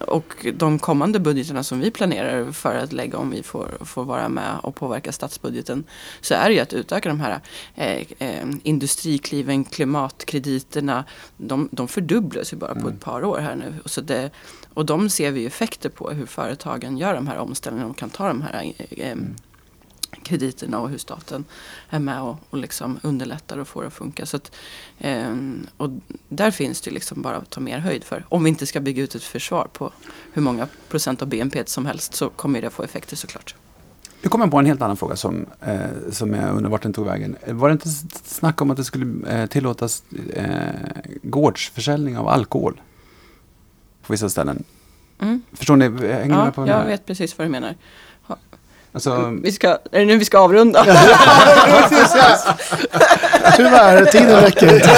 och 0.00 0.46
de 0.54 0.78
kommande 0.78 1.18
budgeterna 1.20 1.62
som 1.62 1.80
vi 1.80 1.90
planerar 1.90 2.52
för 2.52 2.74
att 2.74 2.92
lägga 2.92 3.18
om 3.18 3.30
vi 3.30 3.42
får, 3.42 3.78
får 3.80 4.04
vara 4.04 4.28
med 4.28 4.56
och 4.62 4.74
påverka 4.74 5.12
statsbudgeten, 5.12 5.84
så 6.20 6.34
är 6.34 6.48
det 6.48 6.54
ju 6.54 6.60
att 6.60 6.72
utöka 6.72 7.08
de 7.08 7.20
här 7.20 7.40
eh, 7.74 8.02
eh, 8.18 8.46
industrikliven, 8.62 9.64
klimatkrediterna, 9.64 11.04
de, 11.36 11.68
de 11.72 11.88
fördubblas 11.88 12.52
ju 12.52 12.56
bara 12.56 12.74
på 12.74 12.88
ett 12.88 13.00
par 13.00 13.24
år 13.24 13.38
här 13.38 13.56
nu. 13.56 13.74
Så 13.84 14.00
det, 14.00 14.30
och 14.74 14.86
de 14.86 15.10
ser 15.10 15.30
vi 15.30 15.46
effekter 15.46 15.88
på 15.88 16.10
hur 16.10 16.26
företagen 16.26 16.98
gör 16.98 17.14
de 17.14 17.26
här 17.26 17.38
omställningarna 17.38 17.90
och 17.90 17.96
kan 17.96 18.10
ta 18.10 18.28
de 18.28 18.42
här 18.42 18.72
eh, 18.90 19.16
krediterna 20.22 20.80
och 20.80 20.88
hur 20.88 20.98
staten 20.98 21.44
är 21.90 21.98
med 21.98 22.22
och, 22.22 22.36
och 22.50 22.58
liksom 22.58 22.98
underlättar 23.02 23.58
och 23.58 23.68
får 23.68 23.80
det 23.80 23.86
att 23.86 23.94
funka. 23.94 24.26
Så 24.26 24.36
att, 24.36 24.52
eh, 24.98 25.34
och 25.76 25.90
där 26.28 26.50
finns 26.50 26.80
det 26.80 26.90
liksom 26.90 27.22
bara 27.22 27.36
att 27.36 27.50
ta 27.50 27.60
mer 27.60 27.78
höjd 27.78 28.04
för. 28.04 28.24
Om 28.28 28.44
vi 28.44 28.50
inte 28.50 28.66
ska 28.66 28.80
bygga 28.80 29.02
ut 29.02 29.14
ett 29.14 29.22
försvar 29.22 29.68
på 29.72 29.92
hur 30.32 30.42
många 30.42 30.68
procent 30.88 31.22
av 31.22 31.28
BNP 31.28 31.62
som 31.66 31.86
helst 31.86 32.14
så 32.14 32.28
kommer 32.28 32.62
det 32.62 32.70
få 32.70 32.82
effekter 32.82 33.16
såklart. 33.16 33.54
Nu 34.22 34.28
kommer 34.30 34.44
jag 34.44 34.50
på 34.50 34.58
en 34.58 34.66
helt 34.66 34.82
annan 34.82 34.96
fråga 34.96 35.16
som, 35.16 35.46
eh, 35.60 36.10
som 36.10 36.34
jag 36.34 36.56
undrar 36.56 36.70
vart 36.70 36.82
den 36.82 36.92
tog 36.92 37.06
vägen. 37.06 37.36
Var 37.46 37.68
det 37.68 37.72
inte 37.72 37.88
snack 38.24 38.62
om 38.62 38.70
att 38.70 38.76
det 38.76 38.84
skulle 38.84 39.28
eh, 39.28 39.46
tillåtas 39.46 40.02
eh, 40.34 40.50
gårdsförsäljning 41.22 42.18
av 42.18 42.28
alkohol? 42.28 42.80
På 44.06 44.12
vissa 44.12 44.28
ställen. 44.28 44.64
Mm. 45.20 45.42
Förstår 45.52 45.76
ni? 45.76 45.84
Hänger 45.84 46.24
ni 46.24 46.32
Ja, 46.32 46.44
med 46.44 46.54
på 46.54 46.60
vad 46.60 46.70
jag 46.70 46.84
vet 46.84 47.06
precis 47.06 47.38
vad 47.38 47.46
du 47.46 47.50
menar. 47.50 47.74
Alltså, 48.96 49.38
Vi 49.42 49.52
ska, 49.52 49.68
är 49.68 49.78
det 49.98 50.04
nu 50.04 50.16
vi 50.16 50.24
ska 50.24 50.38
avrunda? 50.38 50.84
Tyvärr, 53.56 54.04
tiden 54.04 54.40
räcker 54.40 54.74
inte. 54.74 54.90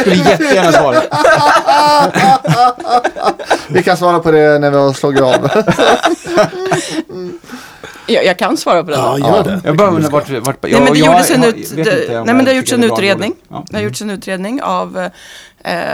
skulle 0.00 0.14
jättegärna 0.16 0.72
svara. 0.72 1.02
Vi 3.68 3.82
kan 3.82 3.96
svara 3.96 4.20
på 4.20 4.30
det 4.30 4.58
när 4.58 4.70
vi 4.70 4.76
har 4.76 4.92
slagit 4.92 5.20
av. 5.20 5.50
Jag, 8.06 8.24
jag 8.24 8.38
kan 8.38 8.56
svara 8.56 8.84
på 8.84 8.90
det. 8.90 8.96
Ja, 8.96 9.18
gör 9.18 9.44
det. 9.44 9.60
Jag 9.64 9.76
bara 9.76 9.88
undrar 9.88 10.10
vart... 10.10 10.30
vart 10.30 10.62
Nej, 10.62 10.72
men 10.72 10.92
det 10.92 10.98
jag- 10.98 11.06
gjordes 11.06 11.30
en, 11.30 11.42
jag 11.42 11.56
ut, 11.58 11.76
det, 11.76 12.08
nej, 12.08 12.34
men 12.34 12.38
det 12.38 12.42
har 12.44 12.48
jag 12.48 12.56
gjorts 12.56 12.72
en 12.72 12.84
utredning. 12.84 13.34
Ja. 13.48 13.64
Det 13.70 13.76
har 13.76 13.82
gjorts 13.82 14.02
en 14.02 14.10
utredning 14.10 14.62
av, 14.62 14.98
eh, 14.98 15.10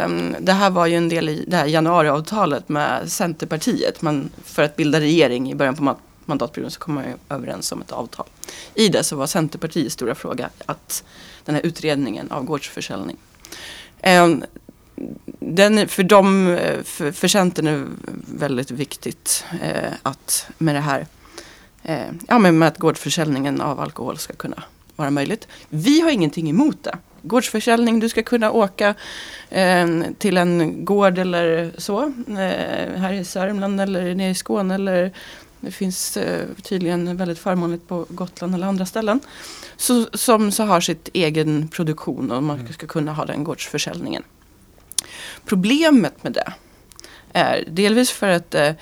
ehm, 0.04 0.36
det 0.40 0.52
här 0.52 0.70
var 0.70 0.86
ju 0.86 0.96
en 0.96 1.08
del 1.08 1.28
i 1.28 1.44
det 1.48 1.56
här 1.56 1.66
januariavtalet 1.66 2.68
med 2.68 3.10
Centerpartiet. 3.12 4.02
Man, 4.02 4.30
för 4.44 4.62
att 4.62 4.76
bilda 4.76 5.00
regering 5.00 5.50
i 5.50 5.54
början 5.54 5.76
på 5.76 5.82
mandatperioden 6.30 6.70
så 6.70 6.80
kom 6.80 6.94
man 6.94 7.04
ju 7.04 7.14
överens 7.28 7.72
om 7.72 7.80
ett 7.80 7.92
avtal. 7.92 8.26
I 8.74 8.88
det 8.88 9.04
så 9.04 9.16
var 9.16 9.26
Centerpartiets 9.26 9.94
stora 9.94 10.14
fråga 10.14 10.50
att 10.66 11.04
den 11.44 11.54
här 11.54 11.66
utredningen 11.66 12.30
av 12.30 12.44
gårdsförsäljning. 12.44 13.16
Ehm, 14.00 14.44
den, 15.40 15.88
för 15.88 16.02
dem, 16.02 16.58
för, 16.84 17.12
för 17.12 17.28
Centern 17.28 17.66
är 17.66 17.86
väldigt 18.34 18.70
viktigt 18.70 19.44
eh, 19.62 19.92
att 20.02 20.46
med 20.58 20.74
det 20.74 20.80
här, 20.80 21.06
eh, 21.82 22.10
ja 22.28 22.38
men 22.38 22.58
med 22.58 22.68
att 22.68 22.78
gårdsförsäljningen 22.78 23.60
av 23.60 23.80
alkohol 23.80 24.18
ska 24.18 24.32
kunna 24.32 24.62
vara 24.96 25.10
möjligt. 25.10 25.48
Vi 25.68 26.00
har 26.00 26.10
ingenting 26.10 26.50
emot 26.50 26.84
det. 26.84 26.98
Gårdsförsäljning, 27.22 28.00
du 28.00 28.08
ska 28.08 28.22
kunna 28.22 28.50
åka 28.50 28.94
eh, 29.50 29.88
till 30.18 30.36
en 30.36 30.84
gård 30.84 31.18
eller 31.18 31.72
så, 31.78 32.02
eh, 32.28 33.00
här 33.00 33.12
i 33.12 33.24
Sörmland 33.24 33.80
eller 33.80 34.14
nere 34.14 34.30
i 34.30 34.34
Skåne 34.34 34.74
eller 34.74 35.12
det 35.60 35.70
finns 35.70 36.16
eh, 36.16 36.48
tydligen 36.62 37.16
väldigt 37.16 37.38
förmånligt 37.38 37.88
på 37.88 38.06
Gotland 38.08 38.54
eller 38.54 38.66
andra 38.66 38.86
ställen. 38.86 39.20
Så, 39.76 40.06
som 40.12 40.52
så 40.52 40.64
har 40.64 40.80
sitt 40.80 41.08
egen 41.12 41.68
produktion 41.68 42.30
och 42.30 42.42
man 42.42 42.72
ska 42.72 42.86
kunna 42.86 43.12
ha 43.12 43.24
den 43.24 43.44
gårdsförsäljningen. 43.44 44.22
Problemet 45.44 46.24
med 46.24 46.32
det 46.32 46.52
är 47.32 47.64
delvis 47.68 48.10
för 48.10 48.28
att 48.28 48.50
det 48.50 48.76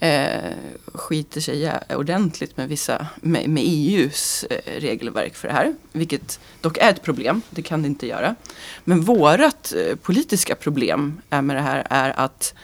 eh, 0.00 0.52
skiter 0.94 1.40
sig 1.40 1.72
ordentligt 1.88 2.56
med 2.56 2.68
vissa 2.68 3.06
med, 3.16 3.48
med 3.48 3.62
EUs 3.66 4.44
eh, 4.44 4.80
regelverk 4.80 5.34
för 5.34 5.48
det 5.48 5.54
här. 5.54 5.74
Vilket 5.92 6.40
dock 6.60 6.78
är 6.78 6.90
ett 6.90 7.02
problem, 7.02 7.42
det 7.50 7.62
kan 7.62 7.82
det 7.82 7.88
inte 7.88 8.06
göra. 8.06 8.34
Men 8.84 9.00
vårat 9.00 9.72
eh, 9.76 9.96
politiska 9.96 10.54
problem 10.54 11.20
är 11.30 11.42
med 11.42 11.56
det 11.56 11.60
här 11.60 11.86
är 11.90 12.20
att 12.20 12.54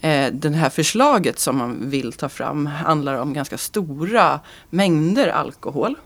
eh, 0.00 0.32
det 0.32 0.50
här 0.50 0.70
förslaget 0.70 1.38
som 1.38 1.56
man 1.56 1.90
vill 1.90 2.12
ta 2.12 2.28
fram 2.28 2.66
handlar 2.66 3.14
om 3.14 3.32
ganska 3.32 3.58
stora 3.58 4.40
mängder 4.70 5.28
alkohol. 5.28 5.96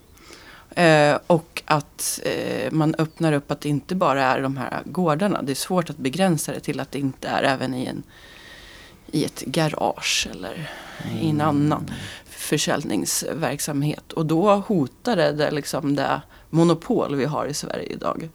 Eh, 0.74 1.18
och 1.26 1.62
att 1.64 2.20
eh, 2.24 2.72
man 2.72 2.94
öppnar 2.98 3.32
upp 3.32 3.50
att 3.50 3.60
det 3.60 3.68
inte 3.68 3.94
bara 3.94 4.24
är 4.24 4.42
de 4.42 4.56
här 4.56 4.82
gårdarna. 4.84 5.42
Det 5.42 5.52
är 5.52 5.54
svårt 5.54 5.90
att 5.90 5.96
begränsa 5.96 6.52
det 6.52 6.60
till 6.60 6.80
att 6.80 6.92
det 6.92 6.98
inte 6.98 7.28
är 7.28 7.42
även 7.42 7.74
i, 7.74 7.86
en, 7.86 8.02
i 9.10 9.24
ett 9.24 9.40
garage 9.40 10.28
eller 10.30 10.70
i 11.20 11.30
en 11.30 11.40
annan 11.40 11.90
försäljningsverksamhet. 12.24 14.12
Och 14.12 14.26
då 14.26 14.54
hotar 14.54 15.16
det, 15.16 15.32
det, 15.32 15.50
liksom 15.50 15.96
det 15.96 16.20
monopol 16.50 17.16
vi 17.16 17.24
har 17.24 17.46
i 17.46 17.54
Sverige 17.54 17.86
idag. 17.92 18.28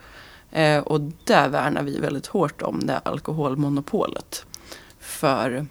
Eh, 0.51 0.79
och 0.79 1.01
där 1.23 1.49
värnar 1.49 1.83
vi 1.83 1.99
väldigt 1.99 2.27
hårt 2.27 2.61
om 2.61 2.85
det 2.85 2.97
alkoholmonopolet. 2.97 4.45
För 5.19 5.65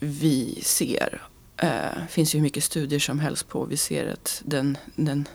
vi 0.00 0.58
ser 0.62 1.22
eh, 1.56 1.68
finns 2.08 2.34
ju 2.34 2.40
mycket 2.40 2.64
studier 2.64 3.00
som 3.00 3.20
helst 3.20 3.48
på. 3.48 3.64
Vi 3.64 3.76
ser 3.76 4.12
att 4.12 4.42
den, 4.44 4.76
den 4.94 5.28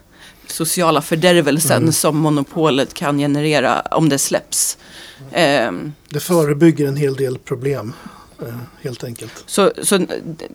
sociala 0.47 1.01
fördärvelsen 1.01 1.93
som 1.93 2.17
monopolet 2.17 2.93
kan 2.93 3.17
generera 3.17 3.81
om 3.81 4.09
det 4.09 4.17
släpps. 4.19 4.77
Ehm, 5.31 5.93
Det 6.09 6.19
förebygger 6.19 6.87
en 6.87 6.95
hel 6.97 7.15
del 7.15 7.37
problem. 7.37 7.93
eh, 8.41 8.57
Helt 8.81 9.03
enkelt. 9.03 9.43
så, 9.45 9.71
så, 9.83 10.05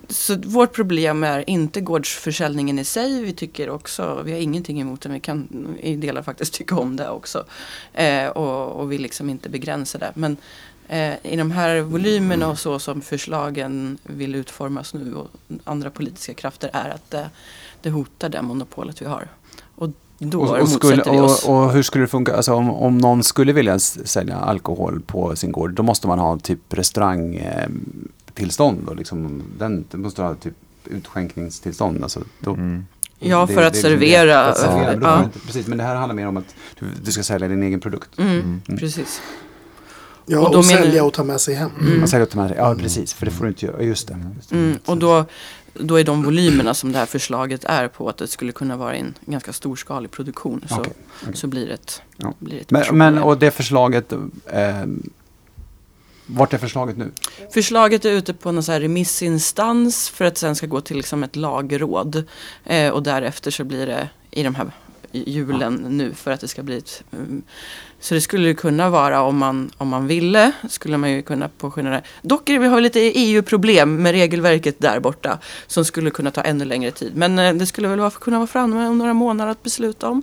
så 0.09 0.35
vårt 0.35 0.73
problem 0.75 1.23
är 1.23 1.49
inte 1.49 1.81
gårdsförsäljningen 1.81 2.79
i 2.79 2.83
sig. 2.85 3.23
Vi 3.23 3.33
tycker 3.33 3.69
också, 3.69 4.21
vi 4.25 4.31
har 4.31 4.39
ingenting 4.39 4.81
emot 4.81 5.01
den. 5.01 5.13
Vi 5.13 5.19
kan 5.19 5.47
i 5.81 5.95
delar 5.95 6.21
faktiskt 6.23 6.53
tycka 6.53 6.75
om 6.75 6.95
det 6.95 7.09
också. 7.09 7.45
Eh, 7.93 8.27
och, 8.27 8.81
och 8.81 8.91
vill 8.91 9.01
liksom 9.01 9.29
inte 9.29 9.49
begränsa 9.49 9.97
det. 9.97 10.11
Men 10.15 10.37
eh, 10.89 11.13
i 11.33 11.35
de 11.35 11.51
här 11.51 11.81
volymerna 11.81 12.47
och 12.47 12.59
så 12.59 12.79
som 12.79 13.01
förslagen 13.01 13.97
vill 14.03 14.35
utformas 14.35 14.93
nu 14.93 15.15
och 15.15 15.27
andra 15.63 15.89
politiska 15.89 16.33
krafter 16.33 16.69
är 16.73 16.89
att 16.89 17.11
det, 17.11 17.29
det 17.81 17.89
hotar 17.89 18.29
det 18.29 18.41
monopolet 18.41 19.01
vi 19.01 19.05
har. 19.05 19.27
Och 19.75 19.89
då 20.21 20.39
Och, 20.41 20.57
och, 20.59 20.69
skulle, 20.69 21.03
vi 21.11 21.19
oss. 21.19 21.45
och, 21.45 21.63
och 21.63 21.71
hur 21.73 21.83
skulle 21.83 22.03
det 22.03 22.07
funka? 22.07 22.35
Alltså 22.35 22.53
om, 22.53 22.69
om 22.71 22.97
någon 22.97 23.23
skulle 23.23 23.53
vilja 23.53 23.79
sälja 23.79 24.37
alkohol 24.37 25.01
på 25.07 25.35
sin 25.35 25.51
gård, 25.51 25.73
då 25.73 25.83
måste 25.83 26.07
man 26.07 26.19
ha 26.19 26.37
typ 26.39 26.59
restaurangtillstånd. 26.73 28.89
och 28.89 28.95
liksom, 28.95 29.43
den, 29.57 29.85
det 29.91 29.97
måste 29.97 30.21
ha 30.21 30.35
typ 30.35 30.53
utskänkningstillstånd. 30.85 32.03
Alltså, 32.03 32.19
då, 32.39 32.51
Mm. 32.53 32.85
Ja, 33.21 33.45
det- 33.45 33.53
för 33.53 33.63
att 33.63 33.73
det 33.73 33.77
liksom 33.79 33.91
det. 33.91 33.97
servera. 33.99 34.43
För 34.43 34.51
att 34.51 34.57
servera, 34.57 34.99
Ja. 35.01 35.29
precis, 35.45 35.67
men 35.67 35.77
det 35.77 35.83
här 35.83 35.95
handlar 35.95 36.15
mer 36.15 36.27
om 36.27 36.37
att 36.37 36.55
du, 36.79 36.85
du 37.03 37.11
ska 37.11 37.23
sälja 37.23 37.47
din 37.47 37.63
egen 37.63 37.79
produkt. 37.79 38.19
Mm, 38.19 38.61
precis. 38.79 39.21
Ja, 40.31 40.39
Och 40.39 40.55
och, 40.55 40.65
sälja 40.65 41.03
och 41.03 41.13
ta 41.13 41.23
med 41.23 41.41
sig 41.41 41.55
hem. 41.55 41.71
Mm. 41.81 41.99
Man 41.99 42.07
säljer 42.07 42.25
till 42.25 42.37
mig, 42.39 42.53
ja 42.57 42.75
precis, 42.75 43.13
för 43.13 43.25
det 43.25 43.31
får 43.31 43.43
du 43.43 43.49
inte 43.49 43.65
göra. 43.65 43.83
Just 43.83 44.07
det. 44.07 44.17
Just 44.35 44.49
det. 44.49 44.55
Mm, 44.55 44.77
och 44.85 44.97
då, 44.97 45.25
då 45.73 45.99
är 45.99 46.03
de 46.03 46.23
volymerna 46.23 46.73
som 46.73 46.91
det 46.91 46.97
här 46.99 47.05
förslaget 47.05 47.63
är 47.63 47.87
på 47.87 48.09
att 48.09 48.17
det 48.17 48.27
skulle 48.27 48.51
kunna 48.51 48.77
vara 48.77 48.93
en 48.95 49.13
ganska 49.25 49.53
storskalig 49.53 50.11
produktion. 50.11 50.65
Så, 50.69 50.75
Okej, 50.79 50.93
okej. 51.23 51.35
så 51.35 51.47
blir 51.47 51.67
det 51.67 51.73
ett, 51.73 52.01
Ja. 52.17 52.33
blir 52.39 52.55
det 52.55 52.61
ett 52.61 52.71
Men, 52.71 52.97
men 52.97 53.17
och 53.17 53.37
det 53.37 53.51
förslaget, 53.51 54.11
eh, 54.45 54.83
vart 56.25 56.53
är 56.53 56.57
förslaget 56.57 56.97
nu? 56.97 57.11
Förslaget 57.53 58.05
är 58.05 58.11
ute 58.11 58.33
på 58.33 58.51
någon 58.51 58.63
så 58.63 58.71
remissinstans 58.71 60.09
för 60.09 60.25
att 60.25 60.37
sen 60.37 60.55
ska 60.55 60.67
gå 60.67 60.81
till 60.81 60.97
liksom 60.97 61.23
ett 61.23 61.35
lagråd. 61.35 62.23
Eh, 62.65 62.89
och 62.89 63.03
därefter 63.03 63.51
så 63.51 63.63
blir 63.63 63.85
det 63.87 64.09
i 64.31 64.43
de 64.43 64.55
här 64.55 64.71
julen 65.11 65.75
nu 65.75 66.13
för 66.13 66.31
att 66.31 66.41
det 66.41 66.47
ska 66.47 66.63
bli 66.63 66.77
ett... 66.77 67.03
mm, 67.11 67.41
så 67.99 68.13
det 68.13 68.21
skulle 68.21 68.47
ju 68.47 68.55
kunna 68.55 68.89
vara 68.89 69.21
om 69.21 69.37
man, 69.37 69.71
om 69.77 69.87
man 69.87 70.07
ville, 70.07 70.51
skulle 70.69 70.97
man 70.97 71.11
ju 71.11 71.21
kunna 71.21 71.49
påskynda 71.57 71.91
det. 71.91 72.03
Dock 72.21 72.41
det, 72.45 72.57
vi 72.57 72.67
har 72.67 72.81
lite 72.81 72.99
EU-problem 72.99 73.95
med 74.03 74.11
regelverket 74.11 74.79
där 74.79 74.99
borta 74.99 75.39
som 75.67 75.85
skulle 75.85 76.09
kunna 76.09 76.31
ta 76.31 76.41
ännu 76.41 76.65
längre 76.65 76.91
tid. 76.91 77.11
Men 77.15 77.39
eh, 77.39 77.53
det 77.53 77.65
skulle 77.65 77.87
väl 77.87 77.99
vara, 77.99 78.11
kunna 78.11 78.37
vara 78.37 78.47
framme 78.47 78.87
om 78.87 78.97
några 78.97 79.13
månader 79.13 79.51
att 79.51 79.63
besluta 79.63 80.09
om. 80.09 80.21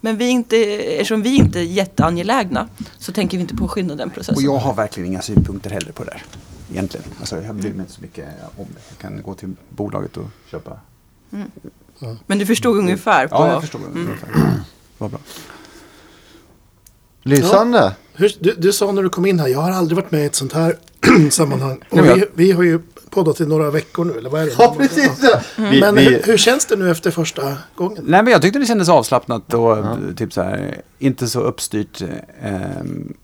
Men 0.00 0.16
vi 0.16 0.28
inte, 0.28 0.56
eftersom 0.56 1.22
vi 1.22 1.36
inte 1.36 1.60
är 1.60 1.64
jätteangelägna 1.64 2.68
så 2.98 3.12
tänker 3.12 3.36
vi 3.36 3.40
inte 3.40 3.56
påskynda 3.56 3.94
den 3.94 4.10
processen. 4.10 4.34
Och 4.34 4.42
jag 4.42 4.56
har 4.58 4.74
verkligen 4.74 5.06
inga 5.06 5.22
synpunkter 5.22 5.70
heller 5.70 5.92
på 5.92 6.04
det 6.04 6.10
där. 6.10 6.22
Egentligen. 6.70 7.06
Alltså, 7.20 7.42
jag 7.42 7.54
bryr 7.54 7.70
mig 7.70 7.80
inte 7.80 7.92
så 7.92 8.00
mycket 8.00 8.28
om 8.56 8.66
det. 8.74 8.80
Jag 8.88 8.98
kan 8.98 9.22
gå 9.22 9.34
till 9.34 9.54
bolaget 9.68 10.16
och 10.16 10.26
köpa. 10.50 10.78
Men 12.26 12.38
du 12.38 12.46
förstod 12.46 12.76
ungefär 12.76 13.26
på... 13.26 13.34
Ja, 13.34 13.52
jag 13.52 13.60
förstår. 13.60 13.80
ungefär. 13.94 14.28
Vad 14.98 15.10
bra. 15.10 15.20
Lysande. 17.22 17.96
Hur, 18.14 18.32
du, 18.40 18.54
du 18.58 18.72
sa 18.72 18.92
när 18.92 19.02
du 19.02 19.08
kom 19.08 19.26
in 19.26 19.40
här, 19.40 19.48
jag 19.48 19.58
har 19.60 19.70
aldrig 19.70 19.96
varit 19.96 20.10
med 20.10 20.22
i 20.22 20.24
ett 20.26 20.34
sånt 20.34 20.52
här 20.52 20.76
sammanhang. 21.30 21.80
Och 21.90 22.04
vi, 22.04 22.24
vi 22.34 22.52
har 22.52 22.62
ju 22.62 22.80
poddat 23.10 23.40
i 23.40 23.46
några 23.46 23.70
veckor 23.70 24.04
nu, 24.04 24.18
eller 24.18 24.30
vad 24.30 24.40
är 24.42 24.46
det? 24.46 24.52
Ja, 24.58 24.74
precis. 24.78 25.20
ja. 25.22 25.40
Vi, 25.70 25.80
Men 25.80 25.96
hur, 25.96 26.22
hur 26.24 26.36
känns 26.36 26.66
det 26.66 26.76
nu 26.76 26.90
efter 26.90 27.10
första 27.10 27.56
gången? 27.74 28.04
Nej, 28.06 28.22
men 28.22 28.32
jag 28.32 28.42
tyckte 28.42 28.58
det 28.58 28.66
kändes 28.66 28.88
avslappnat 28.88 29.54
och 29.54 29.76
typ 30.16 30.32
så 30.32 30.42
här, 30.42 30.82
inte 30.98 31.28
så 31.28 31.40
uppstyrt. 31.40 32.02
ehm, 32.42 33.14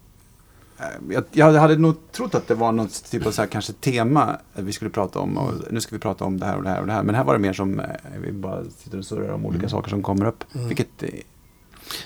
jag, 1.10 1.24
jag 1.32 1.52
hade 1.52 1.76
nog 1.76 1.94
trott 2.12 2.34
att 2.34 2.48
det 2.48 2.54
var 2.54 2.72
något 2.72 3.10
typ 3.10 3.26
av 3.26 3.30
så 3.30 3.42
här, 3.42 3.48
kanske 3.48 3.72
tema 3.72 4.36
vi 4.54 4.72
skulle 4.72 4.90
prata 4.90 5.18
om. 5.18 5.38
Och 5.38 5.52
nu 5.70 5.80
ska 5.80 5.94
vi 5.96 6.00
prata 6.00 6.24
om 6.24 6.40
det 6.40 6.46
här 6.46 6.56
och 6.56 6.62
det 6.62 6.68
här 6.68 6.80
och 6.80 6.86
det 6.86 6.92
här. 6.92 7.02
Men 7.02 7.14
här 7.14 7.24
var 7.24 7.32
det 7.32 7.38
mer 7.40 7.52
som 7.52 7.80
eh, 7.80 7.86
vi 8.24 8.32
bara 8.32 8.64
sitter 8.78 8.98
och 8.98 9.04
surrar 9.04 9.32
om 9.32 9.46
olika 9.46 9.68
saker 9.68 9.90
som 9.90 10.02
kommer 10.02 10.26
upp. 10.26 10.44
Vilket 10.52 11.02
eh, 11.02 11.08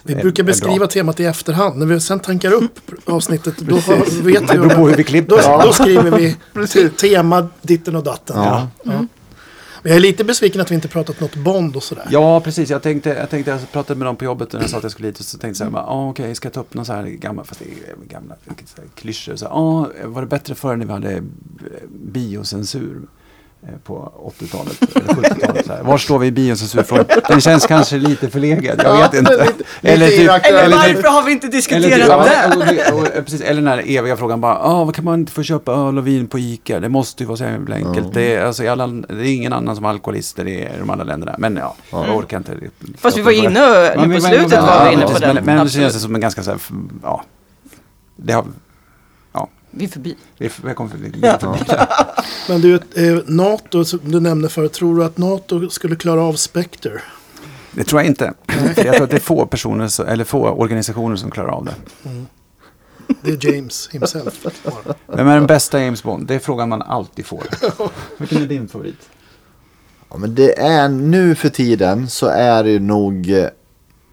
Vi 0.02 0.14
är- 0.14 0.20
brukar 0.22 0.42
beskriva 0.42 0.86
temat 0.86 1.20
i 1.20 1.24
efterhand. 1.24 1.76
När 1.78 1.86
vi 1.86 2.00
sen 2.00 2.20
tankar 2.20 2.52
upp 2.52 2.78
avsnittet, 3.04 3.58
då 3.58 3.76
har, 3.76 3.96
vet 4.22 4.54
vi 4.54 4.58
hur 4.58 4.96
vi 4.96 5.04
klipper. 5.04 5.30
då, 5.36 5.42
Ja. 5.42 5.62
då 5.64 5.72
skriver 5.72 6.10
vi 6.18 6.36
te- 6.68 6.88
tema 6.88 7.48
ditten 7.62 7.96
och 7.96 8.04
datten. 8.04 8.36
Ja. 8.36 8.68
Ja. 8.82 9.06
Men 9.82 9.90
jag 9.92 9.96
är 9.96 10.00
lite 10.00 10.24
besviken 10.24 10.60
att 10.60 10.70
vi 10.70 10.74
inte 10.74 10.88
pratat 10.88 11.20
något 11.20 11.34
Bond 11.36 11.76
och 11.76 11.82
sådär. 11.82 12.06
Ja, 12.10 12.40
precis. 12.40 12.70
Jag 12.70 12.82
tänkte, 12.82 13.10
jag 13.10 13.30
tänkte, 13.30 13.50
jag 13.50 13.72
pratade 13.72 13.98
med 13.98 14.06
dem 14.06 14.16
på 14.16 14.24
jobbet 14.24 14.52
när 14.52 14.60
jag 14.60 14.70
sa 14.70 14.76
att 14.76 14.82
jag 14.82 14.92
skulle 14.92 15.08
hit 15.08 15.18
och 15.18 15.24
så 15.24 15.38
tänkte 15.38 15.48
jag 15.48 15.56
så 15.56 15.64
här, 15.64 15.70
bara, 15.70 15.82
ah, 15.92 16.10
okej, 16.10 16.34
ska 16.34 16.46
jag 16.46 16.52
ta 16.52 16.60
upp 16.60 16.74
någon 16.74 16.84
så 16.84 16.92
här 16.92 17.02
gammal, 17.04 17.44
fast 17.44 17.60
det 17.60 17.66
är 17.66 18.12
gamla 18.14 18.34
klyschor. 18.94 19.36
Så 19.36 19.46
ah, 19.46 19.86
var 20.04 20.20
det 20.20 20.26
bättre 20.28 20.54
förr 20.54 20.76
när 20.76 20.86
vi 20.86 20.92
hade 20.92 21.12
eh, 21.12 21.22
biocensur? 21.90 23.00
Eh, 23.68 23.74
På 23.84 24.12
80-talet 24.40 24.96
eller 24.96 25.06
70-talet. 25.14 25.66
så 25.66 25.72
här. 25.72 25.82
Var 25.82 25.98
står 25.98 26.18
vi 26.18 26.26
i 26.26 26.30
biocensurfrågan? 26.30 27.04
Den 27.28 27.40
känns 27.40 27.66
kanske 27.66 27.96
lite 27.96 28.30
förlegad, 28.30 28.80
jag 28.84 28.98
vet 28.98 29.14
inte. 29.14 29.32
lite- 29.32 29.64
Eller 29.82 30.06
lite 30.06 30.16
typ. 30.22 30.46
Eller 30.46 30.78
typ, 30.82 30.96
varför 30.96 31.08
har 31.08 31.22
vi 31.22 31.32
inte 31.32 31.46
diskuterat 31.46 31.84
typ, 31.92 32.08
ja, 32.08 32.24
det? 32.72 32.92
och, 32.92 33.24
precis, 33.24 33.40
eller 33.40 33.60
den 33.62 33.68
här 33.68 33.82
eviga 33.86 34.16
frågan 34.16 34.40
bara, 34.40 34.58
ah, 34.58 34.84
vad 34.84 34.94
kan 34.94 35.04
man 35.04 35.20
inte 35.20 35.32
få 35.32 35.42
köpa 35.42 35.72
öl 35.72 35.98
och 35.98 36.06
vin 36.06 36.26
på 36.26 36.38
ICA? 36.38 36.80
Det 36.80 36.88
måste 36.88 37.22
ju 37.22 37.26
vara 37.26 37.36
så 37.36 37.44
jävla 37.44 37.76
enkelt. 37.76 38.14
Det, 38.14 38.34
är, 38.34 38.44
alltså, 38.44 38.68
alla, 38.70 38.86
det 38.86 39.14
är 39.28 39.34
ingen 39.34 39.52
annan 39.52 39.76
som 39.76 39.84
alkoholister 39.84 40.48
i 40.48 40.68
de 40.78 40.90
andra 40.90 41.04
länderna. 41.04 41.34
Men 41.38 41.56
ja, 41.56 41.74
jag 41.90 42.16
orkar 42.16 42.36
inte. 42.36 42.52
Fast 42.98 43.16
vi 43.18 43.22
var 43.22 43.32
inne 43.32 43.90
på 44.14 44.20
slutet 44.20 44.62
var 44.62 44.86
vi 44.88 44.92
inne 44.92 45.06
på 45.06 45.18
den. 45.18 45.34
Men, 45.34 45.44
men 45.44 45.64
det 45.66 45.70
känns 45.72 46.02
som 46.02 46.14
en 46.14 46.20
ganska 46.20 46.42
så 46.42 46.50
här, 46.50 46.60
ja. 47.02 47.22
Det 48.16 48.32
har. 48.32 48.44
Vi 49.70 49.84
är 49.84 49.88
förbi. 49.88 50.16
Vi 50.38 50.46
är, 50.46 50.52
jag 50.66 50.76
kommer 50.76 50.90
förbi. 50.90 51.12
Ja. 51.22 51.38
förbi. 51.38 51.58
Men 52.48 52.60
du, 52.60 52.74
eh, 52.74 53.18
NATO, 53.26 53.84
som 53.84 54.00
du 54.02 54.20
nämnde 54.20 54.48
förut, 54.48 54.72
tror 54.72 54.96
du 54.98 55.04
att 55.04 55.18
NATO 55.18 55.70
skulle 55.70 55.96
klara 55.96 56.22
av 56.22 56.32
Spectre? 56.34 56.92
Det 57.72 57.84
tror 57.84 58.00
jag 58.00 58.06
inte. 58.06 58.34
jag 58.76 58.76
tror 58.76 59.02
att 59.02 59.10
det 59.10 59.16
är 59.16 59.20
få 59.20 59.46
personer, 59.46 59.88
så- 59.88 60.04
eller 60.04 60.24
få 60.24 60.48
organisationer 60.48 61.16
som 61.16 61.30
klarar 61.30 61.48
av 61.48 61.64
det. 61.64 61.74
Det 63.22 63.30
är 63.44 63.54
James 63.54 63.88
himself. 63.92 64.46
Vem 65.06 65.28
är 65.28 65.34
den 65.34 65.46
bästa 65.46 65.82
James 65.82 66.02
Bond? 66.02 66.26
Det 66.26 66.34
är 66.34 66.38
frågan 66.38 66.68
man 66.68 66.82
alltid 66.82 67.26
får. 67.26 67.42
Vilken 68.18 68.42
är 68.42 68.46
din 68.46 68.68
favorit? 68.68 69.08
Ja, 70.10 70.16
men 70.16 70.34
det 70.34 70.58
är 70.60 70.88
nu 70.88 71.34
för 71.34 71.48
tiden 71.48 72.08
så 72.08 72.26
är 72.26 72.64
det 72.64 72.78
nog 72.78 73.30
eh, 73.30 73.46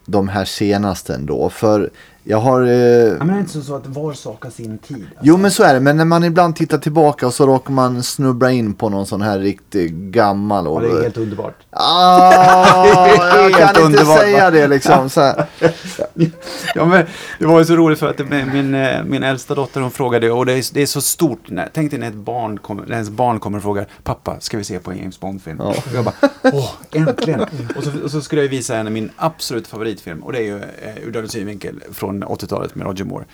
de 0.05 0.27
här 0.27 0.45
senaste 0.45 1.13
ändå. 1.15 1.49
För 1.49 1.89
jag 2.27 2.37
har... 2.37 2.61
Eh, 2.61 2.69
Ja, 2.69 3.17
men 3.17 3.27
det 3.27 3.33
är 3.33 3.39
inte 3.39 3.61
så 3.61 3.75
att 3.75 3.87
var 3.87 4.13
sak 4.13 4.43
har 4.43 4.51
sin 4.51 4.77
tid. 4.77 4.95
Alltså. 5.09 5.19
Jo 5.21 5.37
men 5.37 5.51
så 5.51 5.63
är 5.63 5.73
det, 5.73 5.79
men 5.79 5.97
när 5.97 6.05
man 6.05 6.23
ibland 6.23 6.55
tittar 6.55 6.77
tillbaka 6.77 7.27
och 7.27 7.33
så 7.33 7.45
råkar 7.47 7.71
man 7.71 8.03
snubbla 8.03 8.51
in 8.51 8.73
på 8.73 8.89
någon 8.89 9.05
sån 9.05 9.21
här 9.21 9.39
riktigt 9.39 9.91
gammal. 9.91 10.65
Ja, 10.65 10.71
Och, 10.71 10.81
det 10.81 10.87
är 10.87 11.01
helt 11.01 11.17
underbart. 11.17 11.55
ah, 11.69 13.07
jag 13.49 13.51
kan 13.53 13.67
inte 13.69 13.81
underbart, 13.81 14.19
säga 14.19 14.43
va? 14.43 14.51
det 14.51 14.67
liksom. 14.67 15.09
Så 15.09 15.21
här. 15.21 15.45
Ja, 16.75 16.85
men 16.85 17.05
det 17.39 17.45
var 17.45 17.59
ju 17.59 17.65
så 17.65 17.75
roligt 17.75 17.99
för 17.99 18.09
att 18.09 18.17
det- 18.17 18.45
min, 18.53 18.75
eh, 18.75 19.03
min 19.03 19.23
äldsta 19.23 19.55
dotter 19.55 19.81
hon 19.81 19.91
frågade 19.91 20.31
och 20.31 20.45
det 20.45 20.53
är, 20.53 20.73
det 20.73 20.81
är 20.81 20.85
så 20.85 21.01
stort. 21.01 21.47
Tänk 21.73 21.91
dig 21.91 21.99
när, 21.99 22.07
ett 22.07 22.13
barn 22.13 22.57
kommer, 22.59 22.83
när 22.85 22.93
ens 22.93 23.09
barn 23.09 23.39
kommer 23.39 23.57
och 23.57 23.63
frågar 23.63 23.87
pappa, 24.03 24.39
ska 24.39 24.57
vi 24.57 24.63
se 24.63 24.79
på 24.79 24.91
en 24.91 24.97
James 24.97 25.19
Bond-film? 25.19 25.57
Ja. 25.59 25.65
Och 25.69 25.93
jag 25.95 26.03
bara, 26.05 26.15
åh, 26.43 26.69
äntligen! 26.91 27.41
och, 27.77 27.83
så, 27.83 27.91
och 28.03 28.11
så 28.11 28.21
skulle 28.21 28.41
jag 28.41 28.49
visa 28.49 28.75
henne 28.75 28.89
min 28.89 29.11
absolut 29.15 29.67
favoritfilm 29.67 30.23
och 30.23 30.31
det 30.33 30.37
är 30.39 30.43
ju 30.43 30.57
eh, 30.57 31.03
Ur 31.07 31.11
dödens 31.11 31.31
synvinkel 31.31 31.83
från 31.91 32.14
80-talet 32.23 32.75
med 32.75 32.87
Roger 32.87 33.05
Moore. 33.05 33.25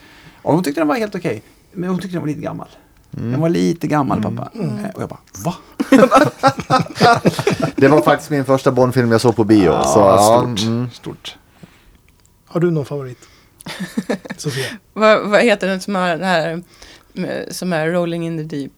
Och 0.41 0.53
hon 0.53 0.63
tyckte 0.63 0.81
den 0.81 0.87
var 0.87 0.95
helt 0.95 1.15
okej, 1.15 1.43
men 1.71 1.89
hon 1.89 1.99
tyckte 1.99 2.15
den 2.15 2.21
var 2.21 2.27
lite 2.27 2.41
gammal. 2.41 2.67
Den 3.13 3.41
var 3.41 3.49
lite 3.49 3.87
gammal 3.87 4.21
pappa. 4.21 4.49
Eh, 4.53 4.89
Och 4.95 5.01
jag 5.01 5.09
bara, 5.09 5.19
va? 5.43 5.55
Det 7.75 7.87
var 7.87 8.01
faktiskt 8.01 8.29
min 8.31 8.45
första 8.45 8.71
Bondfilm 8.71 9.11
jag 9.11 9.21
såg 9.21 9.35
på 9.35 9.43
bio. 9.43 9.71
så, 9.83 9.99
ja, 9.99 10.37
stort. 10.55 10.61
mm. 10.67 10.89
stort. 10.91 11.37
Har 12.45 12.59
du 12.59 12.71
någon 12.71 12.85
favorit? 12.85 13.27
Sofia? 14.37 14.65
Vad, 14.93 15.29
vad 15.29 15.41
heter 15.41 15.67
den 15.67 15.81
som 15.81 15.95
är, 15.95 16.17
det 16.17 16.25
här, 16.25 16.63
med- 17.13 17.55
som 17.55 17.73
är 17.73 17.87
Rolling 17.87 18.25
in 18.27 18.37
the 18.49 18.55
Deep? 18.57 18.71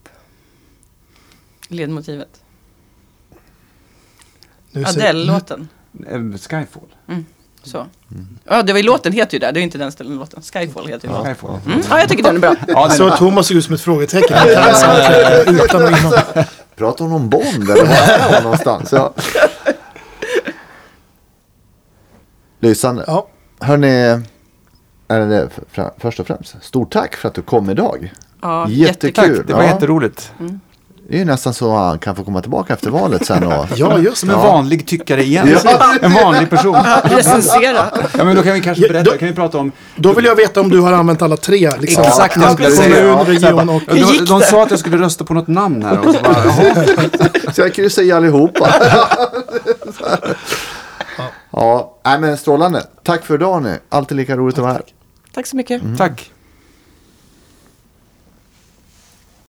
Ledmotivet. 1.68 2.42
Adele-låten. 4.86 5.68
Eh, 6.08 6.22
Skyfall. 6.22 6.96
Så. 7.64 7.86
Ja, 8.44 8.64
det 8.64 8.74
var 8.74 8.80
ju 8.80 8.86
låten 8.86 9.14
heter 9.14 9.34
ju 9.34 9.40
det. 9.40 9.52
Det 9.52 9.60
är 9.60 9.62
inte 9.62 9.78
den 9.78 9.92
ställen 9.92 10.16
låten. 10.18 10.42
Skyfall 10.42 10.88
heter 10.88 11.08
ju 11.08 11.14
låten. 11.14 11.36
Skyfall. 11.36 11.60
Mm. 11.66 11.82
Ja, 11.90 12.00
jag 12.00 12.10
tycker 12.10 12.24
den 12.24 12.36
är 12.36 12.40
bra. 12.40 12.56
Ja, 12.68 12.88
den, 12.88 12.98
Så 12.98 13.10
Thomas 13.10 13.48
såg 13.48 13.58
ut 13.58 13.66
som 13.66 13.74
ett 13.74 13.82
frågetecken. 13.82 14.38
Utan 15.48 15.84
och. 15.84 16.14
Pratar 16.76 17.06
hon 17.06 17.14
om 17.14 17.30
Bond 17.30 17.70
eller 17.70 17.86
var 17.86 17.96
är 17.96 18.34
hon 18.34 18.44
någonstans? 18.44 18.92
Ja. 18.92 19.14
Lysande. 22.60 23.04
Ja, 23.08 23.28
Hörni, 23.60 24.22
är 25.08 25.20
det 25.20 25.50
för, 25.72 25.92
först 25.98 26.20
och 26.20 26.28
främst, 26.28 26.56
stort 26.64 26.94
tack 26.94 27.16
för 27.16 27.28
att 27.28 27.34
du 27.36 27.42
kom 27.42 27.70
idag. 27.70 28.14
Ja, 28.42 28.70
Jättekul. 28.70 29.24
jättekul. 29.24 29.46
det 29.48 29.54
var 29.54 29.64
Ja. 29.64 29.68
jätteroligt. 29.70 30.34
Det 31.14 31.18
är 31.18 31.20
ju 31.20 31.26
nästan 31.26 31.54
så 31.54 31.76
han 31.76 32.00
kan 32.00 32.16
få 32.16 32.24
komma 32.24 32.42
tillbaka 32.42 32.74
efter 32.74 32.90
valet 32.90 33.26
sen. 33.26 33.44
Och, 33.48 33.66
ja 33.76 33.98
just 34.00 34.18
Som 34.18 34.30
det. 34.30 34.36
en 34.36 34.42
vanlig 34.42 34.88
tyckare 34.88 35.24
igen. 35.24 35.58
Ja. 35.64 35.96
En 36.02 36.14
vanlig 36.14 36.50
person. 36.50 36.78
Recensera. 37.04 37.86
Ja, 38.18 38.24
men 38.24 38.36
då 38.36 38.44
kan 38.44 38.54
vi 38.54 38.62
kanske 38.62 38.84
Ja, 38.84 38.90
berätta, 38.94 39.12
då- 39.12 39.18
kan 39.18 39.28
vi 39.28 39.34
prata 39.34 39.58
om... 39.58 39.72
Då 39.96 40.14
vill 40.14 40.26
jag 40.26 40.36
veta 40.36 40.62
om 40.62 40.70
du 40.70 40.80
har 40.80 40.94
använt 40.94 41.22
alla 41.22 41.38
tre. 41.38 41.72
Liksom. 41.80 42.04
Exakt, 42.04 42.36
jag 42.36 42.54
skulle 42.54 42.70
Kommun, 42.76 43.26
region 43.26 43.70
och... 43.70 43.82
De, 43.88 43.98
gick 43.98 44.28
de 44.28 44.40
det? 44.40 44.46
sa 44.46 44.64
att 44.64 44.70
jag 44.72 44.80
skulle 44.80 44.98
rösta 44.98 45.24
på 45.26 45.34
något 45.34 45.48
namn 45.48 45.84
här. 45.84 46.00
Och 46.00 46.16
så 46.16 46.22
bara, 46.24 46.44
så 47.54 47.62
jag 47.62 47.74
kryssar 47.74 48.02
i 48.02 48.12
allihopa. 48.12 48.70
ja, 51.52 51.98
nej 52.06 52.20
men 52.20 52.38
strålande. 52.38 52.84
Tack 53.04 53.26
för 53.26 53.34
idag 53.36 53.64
nu. 53.64 53.80
Alltid 53.90 54.18
lika 54.18 54.38
roligt 54.38 54.58
att 54.58 54.62
vara 54.64 54.74
här. 54.74 54.82
Tack 55.34 55.48
så 55.48 55.56
mycket. 55.56 55.82
Tack. 55.98 56.32